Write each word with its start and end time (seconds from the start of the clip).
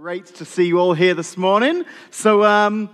Great 0.00 0.24
to 0.36 0.46
see 0.46 0.66
you 0.66 0.78
all 0.78 0.94
here 0.94 1.12
this 1.12 1.36
morning. 1.36 1.84
So, 2.10 2.42
um, 2.42 2.88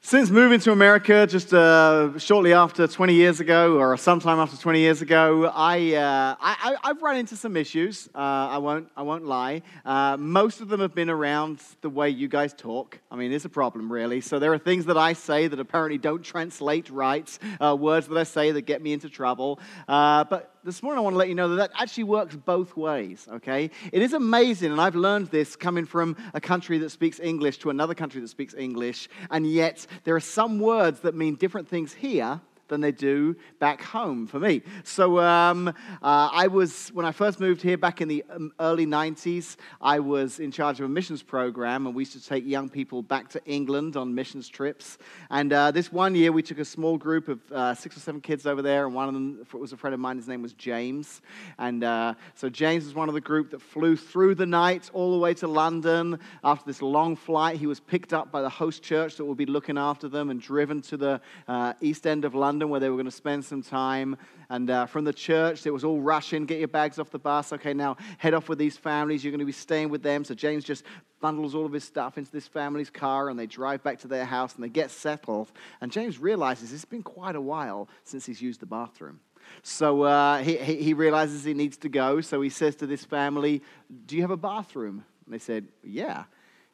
since 0.00 0.30
moving 0.30 0.58
to 0.60 0.72
America 0.72 1.26
just 1.26 1.52
uh, 1.52 2.18
shortly 2.18 2.54
after 2.54 2.86
20 2.86 3.12
years 3.12 3.40
ago, 3.40 3.76
or 3.78 3.94
sometime 3.98 4.38
after 4.38 4.56
20 4.56 4.78
years 4.78 5.02
ago, 5.02 5.52
I, 5.54 5.92
uh, 5.92 6.34
I, 6.40 6.76
have 6.82 7.02
run 7.02 7.18
into 7.18 7.36
some 7.36 7.58
issues. 7.58 8.08
Uh, 8.14 8.18
I, 8.18 8.56
won't, 8.56 8.90
I 8.96 9.02
won't 9.02 9.26
lie. 9.26 9.60
Uh, 9.84 10.16
most 10.18 10.62
of 10.62 10.68
them 10.68 10.80
have 10.80 10.94
been 10.94 11.10
around 11.10 11.60
the 11.82 11.90
way 11.90 12.08
you 12.08 12.26
guys 12.26 12.54
talk. 12.54 12.98
I 13.10 13.16
mean, 13.16 13.30
it's 13.30 13.44
a 13.44 13.50
problem, 13.50 13.92
really. 13.92 14.22
So 14.22 14.38
there 14.38 14.54
are 14.54 14.58
things 14.58 14.86
that 14.86 14.96
I 14.96 15.12
say 15.12 15.46
that 15.46 15.60
apparently 15.60 15.98
don't 15.98 16.22
translate 16.22 16.88
right, 16.88 17.38
uh, 17.60 17.76
words 17.78 18.08
that 18.08 18.16
I 18.16 18.24
say 18.24 18.50
that 18.50 18.62
get 18.62 18.80
me 18.80 18.94
into 18.94 19.10
trouble. 19.10 19.60
Uh, 19.86 20.24
but 20.24 20.53
this 20.64 20.82
morning 20.82 20.98
I 20.98 21.02
want 21.02 21.12
to 21.12 21.18
let 21.18 21.28
you 21.28 21.34
know 21.34 21.50
that 21.50 21.56
that 21.56 21.70
actually 21.78 22.04
works 22.04 22.34
both 22.34 22.74
ways, 22.74 23.28
okay? 23.30 23.70
It 23.92 24.00
is 24.00 24.14
amazing, 24.14 24.72
and 24.72 24.80
I've 24.80 24.94
learned 24.94 25.28
this 25.28 25.56
coming 25.56 25.84
from 25.84 26.16
a 26.32 26.40
country 26.40 26.78
that 26.78 26.90
speaks 26.90 27.20
English 27.20 27.58
to 27.58 27.70
another 27.70 27.94
country 27.94 28.22
that 28.22 28.28
speaks 28.28 28.54
English, 28.54 29.10
and 29.30 29.46
yet 29.46 29.86
there 30.04 30.16
are 30.16 30.20
some 30.20 30.58
words 30.58 31.00
that 31.00 31.14
mean 31.14 31.34
different 31.34 31.68
things 31.68 31.92
here 31.92 32.40
than 32.68 32.80
they 32.80 32.92
do 32.92 33.36
back 33.58 33.82
home 33.82 34.26
for 34.26 34.38
me. 34.38 34.62
So 34.84 35.18
um, 35.18 35.68
uh, 35.68 35.72
I 36.02 36.46
was, 36.46 36.88
when 36.90 37.06
I 37.06 37.12
first 37.12 37.40
moved 37.40 37.62
here 37.62 37.76
back 37.76 38.00
in 38.00 38.08
the 38.08 38.24
um, 38.30 38.52
early 38.58 38.86
90s, 38.86 39.56
I 39.80 40.00
was 40.00 40.40
in 40.40 40.50
charge 40.50 40.80
of 40.80 40.86
a 40.86 40.88
missions 40.88 41.22
program, 41.22 41.86
and 41.86 41.94
we 41.94 42.02
used 42.02 42.12
to 42.12 42.24
take 42.24 42.46
young 42.46 42.68
people 42.68 43.02
back 43.02 43.28
to 43.30 43.44
England 43.44 43.96
on 43.96 44.14
missions 44.14 44.48
trips. 44.48 44.98
And 45.30 45.52
uh, 45.52 45.70
this 45.70 45.92
one 45.92 46.14
year, 46.14 46.32
we 46.32 46.42
took 46.42 46.58
a 46.58 46.64
small 46.64 46.96
group 46.96 47.28
of 47.28 47.40
uh, 47.52 47.74
six 47.74 47.96
or 47.96 48.00
seven 48.00 48.20
kids 48.20 48.46
over 48.46 48.62
there, 48.62 48.86
and 48.86 48.94
one 48.94 49.08
of 49.08 49.14
them 49.14 49.46
was 49.52 49.72
a 49.72 49.76
friend 49.76 49.94
of 49.94 50.00
mine. 50.00 50.16
His 50.16 50.28
name 50.28 50.42
was 50.42 50.54
James. 50.54 51.20
And 51.58 51.84
uh, 51.84 52.14
so 52.34 52.48
James 52.48 52.84
was 52.84 52.94
one 52.94 53.08
of 53.08 53.14
the 53.14 53.20
group 53.20 53.50
that 53.50 53.60
flew 53.60 53.96
through 53.96 54.36
the 54.36 54.46
night 54.46 54.90
all 54.92 55.12
the 55.12 55.18
way 55.18 55.34
to 55.34 55.48
London. 55.48 56.18
After 56.42 56.66
this 56.66 56.80
long 56.82 57.16
flight, 57.16 57.58
he 57.58 57.66
was 57.66 57.80
picked 57.80 58.12
up 58.12 58.32
by 58.32 58.42
the 58.42 58.48
host 58.48 58.82
church 58.82 59.16
that 59.16 59.24
would 59.24 59.36
be 59.36 59.46
looking 59.46 59.76
after 59.76 60.08
them 60.08 60.30
and 60.30 60.40
driven 60.40 60.80
to 60.82 60.96
the 60.96 61.20
uh, 61.46 61.74
east 61.80 62.06
end 62.06 62.24
of 62.24 62.34
London 62.34 62.53
London 62.54 62.68
where 62.68 62.78
they 62.78 62.88
were 62.88 62.94
going 62.94 63.04
to 63.04 63.10
spend 63.10 63.44
some 63.44 63.62
time. 63.62 64.16
And 64.48 64.70
uh, 64.70 64.86
from 64.86 65.04
the 65.04 65.12
church, 65.12 65.66
it 65.66 65.72
was 65.72 65.82
all 65.82 66.00
rushing, 66.00 66.46
get 66.46 66.60
your 66.60 66.68
bags 66.68 67.00
off 67.00 67.10
the 67.10 67.18
bus. 67.18 67.52
Okay, 67.52 67.74
now 67.74 67.96
head 68.18 68.32
off 68.32 68.48
with 68.48 68.58
these 68.58 68.76
families. 68.76 69.24
You're 69.24 69.32
going 69.32 69.40
to 69.40 69.44
be 69.44 69.50
staying 69.50 69.88
with 69.88 70.04
them. 70.04 70.22
So 70.22 70.36
James 70.36 70.62
just 70.62 70.84
bundles 71.20 71.56
all 71.56 71.66
of 71.66 71.72
his 71.72 71.82
stuff 71.82 72.16
into 72.16 72.30
this 72.30 72.46
family's 72.46 72.90
car 72.90 73.28
and 73.28 73.36
they 73.36 73.46
drive 73.46 73.82
back 73.82 73.98
to 73.98 74.06
their 74.06 74.24
house 74.24 74.54
and 74.54 74.62
they 74.62 74.68
get 74.68 74.92
settled. 74.92 75.50
And 75.80 75.90
James 75.90 76.20
realizes 76.20 76.72
it's 76.72 76.84
been 76.84 77.02
quite 77.02 77.34
a 77.34 77.40
while 77.40 77.88
since 78.04 78.24
he's 78.24 78.40
used 78.40 78.60
the 78.60 78.66
bathroom. 78.66 79.18
So 79.64 80.02
uh, 80.02 80.38
he, 80.38 80.56
he 80.56 80.94
realizes 80.94 81.42
he 81.42 81.54
needs 81.54 81.76
to 81.78 81.88
go. 81.88 82.20
So 82.20 82.40
he 82.40 82.50
says 82.50 82.76
to 82.76 82.86
this 82.86 83.04
family, 83.04 83.62
Do 84.06 84.14
you 84.14 84.22
have 84.22 84.30
a 84.30 84.36
bathroom? 84.36 85.04
And 85.24 85.34
they 85.34 85.40
said, 85.40 85.66
Yeah. 85.82 86.24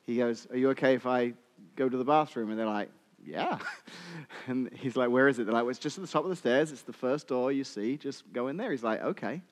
He 0.05 0.19
goes, 0.19 0.47
Are 0.51 0.59
you 0.59 0.69
okay 0.71 0.95
if 0.95 1.07
I 1.07 1.33
go 1.75 1.89
to 1.89 1.97
the 1.97 2.05
bathroom? 2.05 2.51
And 2.51 2.59
they're 2.59 2.67
like, 2.67 2.91
yeah. 3.25 3.59
And 4.47 4.71
he's 4.73 4.97
like, 4.97 5.11
where 5.11 5.29
is 5.29 5.39
it? 5.39 5.45
They're 5.45 5.53
like, 5.53 5.63
well, 5.63 5.71
it's 5.71 5.79
just 5.79 5.99
at 5.99 6.05
the 6.05 6.11
top 6.11 6.25
of 6.25 6.31
the 6.31 6.37
stairs. 6.37 6.73
It's 6.73 6.83
the 6.83 6.93
first 6.93 7.29
door 7.29 7.53
you 7.53 7.63
see. 7.63 7.97
Just 7.97 8.33
go 8.33 8.49
in 8.49 8.57
there. 8.57 8.71
He's 8.71 8.83
like, 8.83 9.01
okay. 9.03 9.43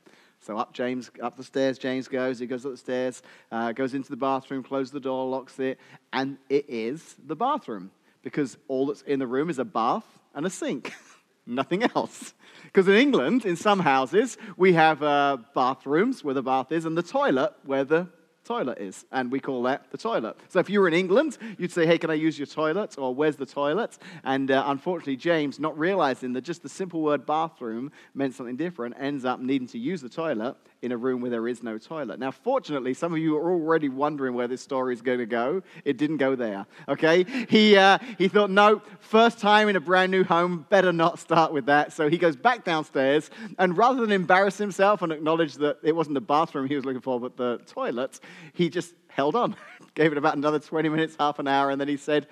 So 0.40 0.56
up 0.56 0.72
James, 0.72 1.10
up 1.22 1.36
the 1.36 1.44
stairs, 1.44 1.78
James 1.78 2.08
goes. 2.08 2.38
He 2.38 2.46
goes 2.46 2.64
up 2.64 2.72
the 2.72 2.78
stairs, 2.78 3.22
uh, 3.52 3.72
goes 3.72 3.94
into 3.94 4.10
the 4.10 4.16
bathroom, 4.16 4.62
closes 4.62 4.92
the 4.92 5.00
door, 5.00 5.26
locks 5.28 5.58
it, 5.58 5.78
and 6.12 6.38
it 6.48 6.64
is 6.68 7.16
the 7.26 7.36
bathroom 7.36 7.90
because 8.22 8.56
all 8.68 8.86
that's 8.86 9.02
in 9.02 9.18
the 9.18 9.26
room 9.26 9.50
is 9.50 9.58
a 9.58 9.64
bath 9.64 10.06
and 10.34 10.46
a 10.46 10.50
sink, 10.50 10.94
nothing 11.46 11.82
else. 11.82 12.34
Because 12.64 12.88
in 12.88 12.94
England, 12.94 13.44
in 13.44 13.56
some 13.56 13.80
houses, 13.80 14.36
we 14.56 14.72
have 14.74 15.02
uh, 15.02 15.38
bathrooms 15.54 16.22
where 16.22 16.34
the 16.34 16.42
bath 16.42 16.72
is 16.72 16.84
and 16.84 16.96
the 16.96 17.02
toilet 17.02 17.52
where 17.64 17.84
the 17.84 18.08
toilet 18.48 18.78
is, 18.78 19.04
and 19.12 19.30
we 19.30 19.40
call 19.40 19.62
that 19.64 19.90
the 19.90 19.98
toilet. 19.98 20.36
So 20.48 20.58
if 20.58 20.70
you 20.70 20.80
were 20.80 20.88
in 20.88 20.94
England, 20.94 21.36
you'd 21.58 21.72
say, 21.72 21.86
Hey, 21.86 21.98
can 21.98 22.10
I 22.10 22.14
use 22.14 22.38
your 22.38 22.46
toilet? 22.46 22.96
Or 22.98 23.14
where's 23.14 23.36
the 23.36 23.46
toilet? 23.46 23.98
And 24.24 24.50
uh, 24.50 24.64
unfortunately, 24.66 25.16
James, 25.16 25.60
not 25.60 25.78
realizing 25.78 26.32
that 26.32 26.42
just 26.42 26.62
the 26.62 26.68
simple 26.68 27.02
word 27.02 27.26
bathroom 27.26 27.92
meant 28.14 28.34
something 28.34 28.56
different, 28.56 28.96
ends 28.98 29.24
up 29.24 29.40
needing 29.40 29.68
to 29.68 29.78
use 29.78 30.00
the 30.00 30.08
toilet 30.08 30.56
in 30.82 30.92
a 30.92 30.96
room 30.96 31.20
where 31.20 31.30
there 31.30 31.48
is 31.48 31.62
no 31.62 31.76
toilet. 31.76 32.18
Now, 32.20 32.30
fortunately, 32.30 32.94
some 32.94 33.12
of 33.12 33.18
you 33.18 33.36
are 33.36 33.50
already 33.50 33.88
wondering 33.88 34.34
where 34.34 34.48
this 34.48 34.62
story 34.62 34.94
is 34.94 35.02
going 35.02 35.18
to 35.18 35.26
go. 35.26 35.62
It 35.84 35.96
didn't 35.96 36.18
go 36.18 36.36
there, 36.36 36.66
okay? 36.88 37.24
He, 37.48 37.76
uh, 37.76 37.98
he 38.16 38.28
thought, 38.28 38.50
no, 38.50 38.82
first 39.00 39.38
time 39.38 39.68
in 39.68 39.76
a 39.76 39.80
brand 39.80 40.12
new 40.12 40.24
home, 40.24 40.66
better 40.68 40.92
not 40.92 41.18
start 41.18 41.52
with 41.52 41.66
that. 41.66 41.92
So 41.92 42.08
he 42.08 42.16
goes 42.16 42.36
back 42.36 42.64
downstairs, 42.64 43.30
and 43.58 43.76
rather 43.76 44.00
than 44.00 44.12
embarrass 44.12 44.56
himself 44.56 45.02
and 45.02 45.12
acknowledge 45.12 45.54
that 45.54 45.78
it 45.82 45.94
wasn't 45.94 46.14
the 46.14 46.20
bathroom 46.20 46.68
he 46.68 46.76
was 46.76 46.84
looking 46.84 47.00
for, 47.00 47.18
but 47.18 47.36
the 47.36 47.58
toilet, 47.66 48.20
he 48.52 48.68
just 48.70 48.94
held 49.08 49.36
on, 49.36 49.56
gave 49.94 50.12
it 50.12 50.18
about 50.18 50.36
another 50.36 50.58
20 50.58 50.88
minutes, 50.88 51.16
half 51.18 51.38
an 51.38 51.48
hour, 51.48 51.70
and 51.70 51.80
then 51.80 51.88
he 51.88 51.96
said, 51.96 52.26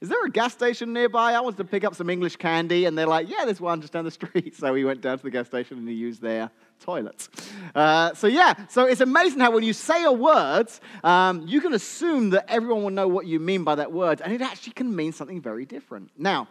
is 0.00 0.08
there 0.08 0.24
a 0.24 0.30
gas 0.30 0.54
station 0.54 0.94
nearby? 0.94 1.34
I 1.34 1.40
wanted 1.40 1.58
to 1.58 1.64
pick 1.64 1.84
up 1.84 1.94
some 1.94 2.08
English 2.08 2.36
candy. 2.36 2.86
And 2.86 2.96
they're 2.96 3.06
like, 3.06 3.28
yeah, 3.28 3.44
there's 3.44 3.60
one 3.60 3.82
just 3.82 3.92
down 3.92 4.04
the 4.06 4.10
street. 4.10 4.54
So 4.60 4.74
he 4.74 4.84
went 4.84 5.02
down 5.02 5.18
to 5.18 5.22
the 5.22 5.30
gas 5.30 5.46
station 5.46 5.78
and 5.78 5.88
he 5.88 5.94
used 5.94 6.22
their 6.22 6.50
toilets. 6.80 7.28
Uh, 7.74 8.14
so, 8.14 8.26
yeah, 8.26 8.54
so 8.68 8.86
it's 8.86 9.02
amazing 9.02 9.40
how 9.40 9.50
when 9.50 9.62
you 9.62 9.74
say 9.74 10.04
a 10.04 10.12
word, 10.12 10.68
um, 11.04 11.46
you 11.46 11.60
can 11.60 11.74
assume 11.74 12.30
that 12.30 12.46
everyone 12.48 12.82
will 12.82 12.90
know 12.90 13.08
what 13.08 13.26
you 13.26 13.38
mean 13.38 13.64
by 13.64 13.74
that 13.74 13.92
word, 13.92 14.20
and 14.22 14.32
it 14.32 14.40
actually 14.40 14.72
can 14.72 14.94
mean 14.94 15.12
something 15.12 15.40
very 15.40 15.66
different. 15.66 16.10
Now, 16.16 16.48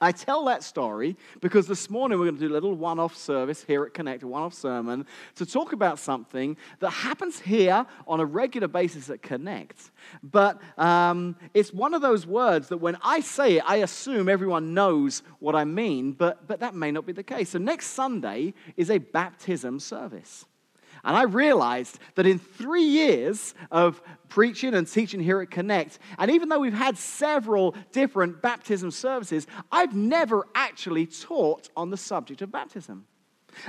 I 0.00 0.12
tell 0.12 0.46
that 0.46 0.62
story 0.62 1.16
because 1.40 1.66
this 1.66 1.90
morning 1.90 2.18
we're 2.18 2.24
going 2.24 2.38
to 2.38 2.48
do 2.48 2.52
a 2.52 2.54
little 2.54 2.74
one 2.74 2.98
off 2.98 3.14
service 3.16 3.62
here 3.62 3.84
at 3.84 3.92
Connect, 3.92 4.22
a 4.22 4.26
one 4.26 4.42
off 4.42 4.54
sermon, 4.54 5.06
to 5.34 5.44
talk 5.44 5.74
about 5.74 5.98
something 5.98 6.56
that 6.78 6.90
happens 6.90 7.38
here 7.38 7.84
on 8.06 8.18
a 8.18 8.24
regular 8.24 8.68
basis 8.68 9.10
at 9.10 9.20
Connect. 9.20 9.90
But 10.22 10.60
um, 10.78 11.36
it's 11.52 11.72
one 11.72 11.92
of 11.92 12.00
those 12.00 12.26
words 12.26 12.68
that 12.68 12.78
when 12.78 12.96
I 13.02 13.20
say 13.20 13.58
it, 13.58 13.64
I 13.66 13.76
assume 13.76 14.28
everyone 14.28 14.72
knows 14.72 15.22
what 15.38 15.54
I 15.54 15.64
mean, 15.64 16.12
but, 16.12 16.46
but 16.46 16.60
that 16.60 16.74
may 16.74 16.90
not 16.90 17.04
be 17.04 17.12
the 17.12 17.22
case. 17.22 17.50
So 17.50 17.58
next 17.58 17.88
Sunday 17.88 18.54
is 18.76 18.90
a 18.90 18.98
baptism 18.98 19.80
service. 19.80 20.46
And 21.04 21.16
I 21.16 21.22
realized 21.22 21.98
that 22.14 22.26
in 22.26 22.38
three 22.38 22.84
years 22.84 23.54
of 23.70 24.02
preaching 24.28 24.74
and 24.74 24.86
teaching 24.86 25.20
here 25.20 25.40
at 25.40 25.50
Connect, 25.50 25.98
and 26.18 26.30
even 26.30 26.48
though 26.48 26.60
we've 26.60 26.72
had 26.72 26.96
several 26.96 27.74
different 27.92 28.42
baptism 28.42 28.90
services, 28.90 29.46
I've 29.72 29.94
never 29.94 30.46
actually 30.54 31.06
taught 31.06 31.68
on 31.76 31.90
the 31.90 31.96
subject 31.96 32.42
of 32.42 32.52
baptism. 32.52 33.06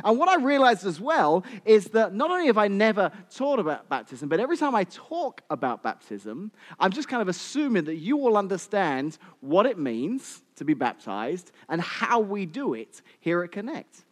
And 0.04 0.18
what 0.18 0.30
I 0.30 0.36
realized 0.36 0.86
as 0.86 1.00
well 1.00 1.44
is 1.66 1.86
that 1.90 2.14
not 2.14 2.32
only 2.32 2.48
have 2.48 2.58
I 2.58 2.68
never 2.68 3.12
taught 3.34 3.60
about 3.60 3.90
baptism, 3.90 4.30
but 4.30 4.40
every 4.40 4.58
time 4.58 4.76
I 4.76 4.84
talk 4.84 5.42
about 5.50 5.84
baptism, 5.84 6.52
I'm 6.80 6.92
just 6.92 7.08
kind 7.08 7.22
of 7.22 7.28
assuming 7.28 7.86
that 7.86 7.96
you 7.96 8.20
all 8.20 8.38
understand 8.38 9.18
what 9.40 9.66
it 9.66 9.78
means 9.78 10.44
to 10.58 10.66
be 10.66 10.74
baptized 10.74 11.52
and 11.70 11.82
how 11.82 12.20
we 12.20 12.46
do 12.46 12.74
it 12.74 13.02
here 13.20 13.44
at 13.44 13.52
Connect. 13.52 14.04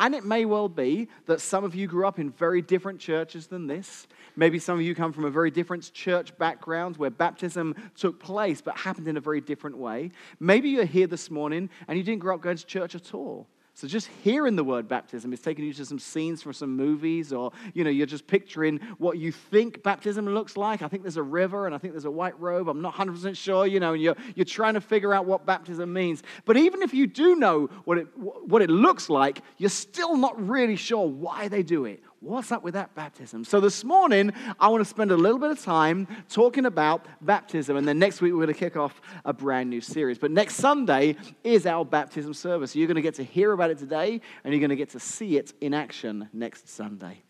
And 0.00 0.14
it 0.14 0.24
may 0.24 0.44
well 0.44 0.68
be 0.68 1.08
that 1.26 1.40
some 1.40 1.64
of 1.64 1.74
you 1.74 1.86
grew 1.86 2.06
up 2.06 2.18
in 2.18 2.30
very 2.30 2.60
different 2.60 2.98
churches 2.98 3.46
than 3.46 3.66
this. 3.66 4.06
Maybe 4.36 4.58
some 4.58 4.74
of 4.74 4.82
you 4.82 4.94
come 4.94 5.12
from 5.12 5.24
a 5.24 5.30
very 5.30 5.50
different 5.50 5.92
church 5.92 6.36
background 6.36 6.96
where 6.96 7.10
baptism 7.10 7.74
took 7.96 8.18
place 8.18 8.60
but 8.60 8.76
happened 8.76 9.06
in 9.06 9.16
a 9.16 9.20
very 9.20 9.40
different 9.40 9.78
way. 9.78 10.10
Maybe 10.40 10.70
you're 10.70 10.84
here 10.84 11.06
this 11.06 11.30
morning 11.30 11.70
and 11.86 11.96
you 11.96 12.02
didn't 12.02 12.20
grow 12.20 12.34
up 12.34 12.40
going 12.40 12.56
to 12.56 12.66
church 12.66 12.94
at 12.94 13.14
all. 13.14 13.46
So 13.76 13.88
just 13.88 14.08
hearing 14.22 14.54
the 14.54 14.62
word 14.62 14.86
baptism 14.86 15.32
is 15.32 15.40
taking 15.40 15.64
you 15.64 15.72
to 15.74 15.84
some 15.84 15.98
scenes 15.98 16.42
from 16.42 16.52
some 16.52 16.76
movies, 16.76 17.32
or 17.32 17.50
you 17.74 17.82
know, 17.82 17.90
you're 17.90 18.06
just 18.06 18.28
picturing 18.28 18.78
what 18.98 19.18
you 19.18 19.32
think 19.32 19.82
baptism 19.82 20.26
looks 20.28 20.56
like. 20.56 20.80
I 20.80 20.86
think 20.86 21.02
there's 21.02 21.16
a 21.16 21.22
river 21.24 21.66
and 21.66 21.74
I 21.74 21.78
think 21.78 21.92
there's 21.92 22.04
a 22.04 22.10
white 22.10 22.38
robe. 22.38 22.68
I'm 22.68 22.80
not 22.80 22.94
100% 22.94 23.36
sure, 23.36 23.66
you 23.66 23.80
know, 23.80 23.94
and 23.94 24.02
you're, 24.02 24.16
you're 24.36 24.44
trying 24.44 24.74
to 24.74 24.80
figure 24.80 25.12
out 25.12 25.26
what 25.26 25.44
baptism 25.44 25.92
means. 25.92 26.22
But 26.44 26.56
even 26.56 26.82
if 26.82 26.94
you 26.94 27.08
do 27.08 27.34
know 27.34 27.66
what 27.84 27.98
it, 27.98 28.06
what 28.16 28.62
it 28.62 28.70
looks 28.70 29.10
like, 29.10 29.40
you're 29.58 29.70
still 29.70 30.16
not 30.16 30.48
really 30.48 30.76
sure 30.76 31.08
why 31.08 31.48
they 31.48 31.64
do 31.64 31.84
it, 31.84 32.00
What's 32.24 32.50
up 32.52 32.62
with 32.62 32.72
that 32.72 32.94
baptism? 32.94 33.44
So, 33.44 33.60
this 33.60 33.84
morning, 33.84 34.32
I 34.58 34.68
want 34.68 34.80
to 34.80 34.88
spend 34.88 35.10
a 35.10 35.16
little 35.16 35.38
bit 35.38 35.50
of 35.50 35.62
time 35.62 36.08
talking 36.30 36.64
about 36.64 37.06
baptism. 37.20 37.76
And 37.76 37.86
then 37.86 37.98
next 37.98 38.22
week, 38.22 38.32
we're 38.32 38.46
going 38.46 38.54
to 38.54 38.58
kick 38.58 38.78
off 38.78 38.98
a 39.26 39.34
brand 39.34 39.68
new 39.68 39.82
series. 39.82 40.18
But 40.18 40.30
next 40.30 40.54
Sunday 40.54 41.16
is 41.42 41.66
our 41.66 41.84
baptism 41.84 42.32
service. 42.32 42.74
You're 42.74 42.86
going 42.86 42.94
to 42.94 43.02
get 43.02 43.16
to 43.16 43.24
hear 43.24 43.52
about 43.52 43.70
it 43.70 43.76
today, 43.76 44.22
and 44.42 44.54
you're 44.54 44.60
going 44.60 44.70
to 44.70 44.76
get 44.76 44.88
to 44.90 45.00
see 45.00 45.36
it 45.36 45.52
in 45.60 45.74
action 45.74 46.30
next 46.32 46.66
Sunday. 46.66 47.22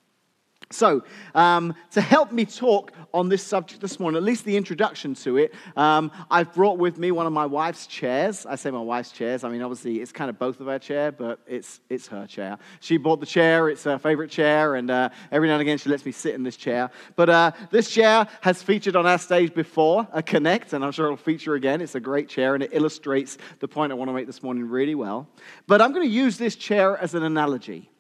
So, 0.74 1.04
um, 1.36 1.74
to 1.92 2.00
help 2.00 2.32
me 2.32 2.44
talk 2.44 2.92
on 3.12 3.28
this 3.28 3.44
subject 3.44 3.80
this 3.80 4.00
morning, 4.00 4.16
at 4.16 4.24
least 4.24 4.44
the 4.44 4.56
introduction 4.56 5.14
to 5.14 5.36
it, 5.36 5.54
um, 5.76 6.10
I've 6.30 6.52
brought 6.52 6.78
with 6.78 6.98
me 6.98 7.12
one 7.12 7.26
of 7.26 7.32
my 7.32 7.46
wife's 7.46 7.86
chairs. 7.86 8.44
I 8.44 8.56
say 8.56 8.72
my 8.72 8.80
wife's 8.80 9.12
chairs. 9.12 9.44
I 9.44 9.50
mean, 9.50 9.62
obviously, 9.62 10.00
it's 10.00 10.10
kind 10.10 10.28
of 10.28 10.36
both 10.36 10.58
of 10.58 10.68
our 10.68 10.80
chair, 10.80 11.12
but 11.12 11.38
it's, 11.46 11.80
it's 11.88 12.08
her 12.08 12.26
chair. 12.26 12.58
She 12.80 12.96
bought 12.96 13.20
the 13.20 13.26
chair. 13.26 13.68
It's 13.68 13.84
her 13.84 13.98
favorite 13.98 14.30
chair, 14.30 14.74
and 14.74 14.90
uh, 14.90 15.10
every 15.30 15.46
now 15.46 15.54
and 15.54 15.62
again, 15.62 15.78
she 15.78 15.88
lets 15.88 16.04
me 16.04 16.10
sit 16.10 16.34
in 16.34 16.42
this 16.42 16.56
chair. 16.56 16.90
But 17.14 17.30
uh, 17.30 17.52
this 17.70 17.88
chair 17.88 18.26
has 18.40 18.60
featured 18.60 18.96
on 18.96 19.06
our 19.06 19.18
stage 19.18 19.54
before, 19.54 20.08
a 20.12 20.24
Connect, 20.24 20.72
and 20.72 20.84
I'm 20.84 20.90
sure 20.90 21.06
it'll 21.06 21.16
feature 21.16 21.54
again. 21.54 21.80
It's 21.82 21.94
a 21.94 22.00
great 22.00 22.28
chair, 22.28 22.54
and 22.54 22.64
it 22.64 22.70
illustrates 22.72 23.38
the 23.60 23.68
point 23.68 23.92
I 23.92 23.94
want 23.94 24.08
to 24.08 24.12
make 24.12 24.26
this 24.26 24.42
morning 24.42 24.68
really 24.68 24.96
well. 24.96 25.28
But 25.68 25.80
I'm 25.80 25.92
going 25.92 26.06
to 26.06 26.12
use 26.12 26.36
this 26.36 26.56
chair 26.56 26.98
as 26.98 27.14
an 27.14 27.22
analogy. 27.22 27.90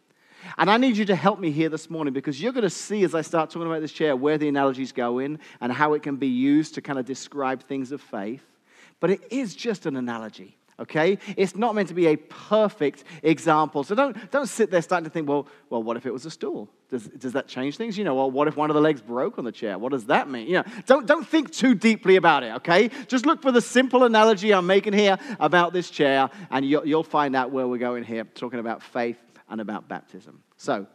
And 0.58 0.70
I 0.70 0.76
need 0.76 0.96
you 0.96 1.04
to 1.06 1.16
help 1.16 1.38
me 1.38 1.50
here 1.50 1.68
this 1.68 1.90
morning 1.90 2.12
because 2.12 2.40
you're 2.40 2.52
going 2.52 2.62
to 2.62 2.70
see 2.70 3.04
as 3.04 3.14
I 3.14 3.22
start 3.22 3.50
talking 3.50 3.68
about 3.68 3.80
this 3.80 3.92
chair 3.92 4.16
where 4.16 4.38
the 4.38 4.48
analogies 4.48 4.92
go 4.92 5.18
in 5.18 5.38
and 5.60 5.72
how 5.72 5.94
it 5.94 6.02
can 6.02 6.16
be 6.16 6.28
used 6.28 6.74
to 6.74 6.82
kind 6.82 6.98
of 6.98 7.04
describe 7.04 7.62
things 7.62 7.92
of 7.92 8.00
faith. 8.00 8.44
But 9.00 9.10
it 9.10 9.20
is 9.30 9.54
just 9.54 9.86
an 9.86 9.96
analogy 9.96 10.56
okay? 10.78 11.18
It's 11.36 11.54
not 11.54 11.74
meant 11.74 11.88
to 11.88 11.94
be 11.94 12.06
a 12.06 12.16
perfect 12.16 13.04
example. 13.22 13.84
So 13.84 13.94
don't, 13.94 14.30
don't 14.30 14.48
sit 14.48 14.70
there 14.70 14.82
starting 14.82 15.04
to 15.04 15.10
think, 15.10 15.28
well, 15.28 15.46
well, 15.70 15.82
what 15.82 15.96
if 15.96 16.06
it 16.06 16.12
was 16.12 16.26
a 16.26 16.30
stool? 16.30 16.68
Does, 16.88 17.06
does 17.06 17.32
that 17.32 17.48
change 17.48 17.76
things? 17.76 17.96
You 17.96 18.04
know, 18.04 18.14
well, 18.14 18.30
what 18.30 18.48
if 18.48 18.56
one 18.56 18.70
of 18.70 18.74
the 18.74 18.80
legs 18.80 19.00
broke 19.00 19.38
on 19.38 19.44
the 19.44 19.52
chair? 19.52 19.78
What 19.78 19.92
does 19.92 20.06
that 20.06 20.28
mean? 20.28 20.46
You 20.46 20.54
know, 20.54 20.64
don't, 20.86 21.06
don't 21.06 21.26
think 21.26 21.52
too 21.52 21.74
deeply 21.74 22.16
about 22.16 22.42
it, 22.42 22.54
okay? 22.56 22.90
Just 23.08 23.26
look 23.26 23.42
for 23.42 23.52
the 23.52 23.60
simple 23.60 24.04
analogy 24.04 24.52
I'm 24.52 24.66
making 24.66 24.92
here 24.92 25.18
about 25.40 25.72
this 25.72 25.90
chair, 25.90 26.30
and 26.50 26.64
you'll, 26.64 26.86
you'll 26.86 27.02
find 27.02 27.34
out 27.34 27.50
where 27.50 27.66
we're 27.66 27.78
going 27.78 28.04
here, 28.04 28.24
talking 28.24 28.60
about 28.60 28.82
faith 28.82 29.18
and 29.48 29.60
about 29.60 29.88
baptism. 29.88 30.42
So, 30.56 30.86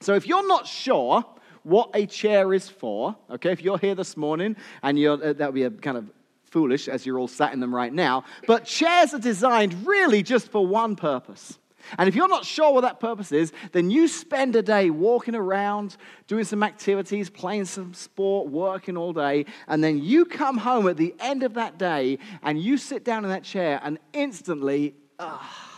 so 0.00 0.14
if 0.14 0.26
you're 0.26 0.46
not 0.46 0.66
sure 0.66 1.24
what 1.62 1.90
a 1.94 2.06
chair 2.06 2.52
is 2.52 2.68
for, 2.68 3.16
okay, 3.30 3.52
if 3.52 3.62
you're 3.62 3.78
here 3.78 3.94
this 3.94 4.16
morning 4.16 4.56
and 4.82 4.98
you're, 4.98 5.14
uh, 5.14 5.32
that 5.32 5.46
would 5.46 5.54
be 5.54 5.64
a 5.64 5.70
kind 5.70 5.96
of 5.96 6.10
foolish 6.44 6.88
as 6.88 7.04
you're 7.04 7.18
all 7.18 7.28
sat 7.28 7.52
in 7.52 7.60
them 7.60 7.74
right 7.74 7.92
now, 7.92 8.24
but 8.46 8.64
chairs 8.64 9.14
are 9.14 9.18
designed 9.18 9.86
really 9.86 10.22
just 10.22 10.50
for 10.50 10.66
one 10.66 10.94
purpose. 10.94 11.58
And 11.98 12.08
if 12.08 12.14
you're 12.14 12.28
not 12.28 12.44
sure 12.44 12.72
what 12.72 12.82
that 12.82 13.00
purpose 13.00 13.32
is, 13.32 13.52
then 13.72 13.90
you 13.90 14.08
spend 14.08 14.56
a 14.56 14.62
day 14.62 14.90
walking 14.90 15.34
around, 15.34 15.96
doing 16.26 16.44
some 16.44 16.62
activities, 16.62 17.28
playing 17.28 17.66
some 17.66 17.92
sport, 17.92 18.48
working 18.50 18.96
all 18.96 19.12
day, 19.12 19.46
and 19.68 19.82
then 19.84 20.02
you 20.02 20.24
come 20.24 20.58
home 20.58 20.88
at 20.88 20.96
the 20.96 21.14
end 21.20 21.42
of 21.42 21.54
that 21.54 21.78
day 21.78 22.18
and 22.42 22.60
you 22.60 22.78
sit 22.78 23.04
down 23.04 23.24
in 23.24 23.30
that 23.30 23.44
chair, 23.44 23.80
and 23.82 23.98
instantly, 24.12 24.94
ah, 25.18 25.73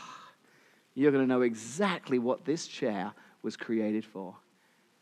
you're 0.97 1.13
going 1.13 1.23
to 1.23 1.29
know 1.29 1.43
exactly 1.43 2.19
what 2.19 2.45
this 2.45 2.67
chair 2.67 3.13
was 3.43 3.57
created 3.57 4.05
for. 4.05 4.35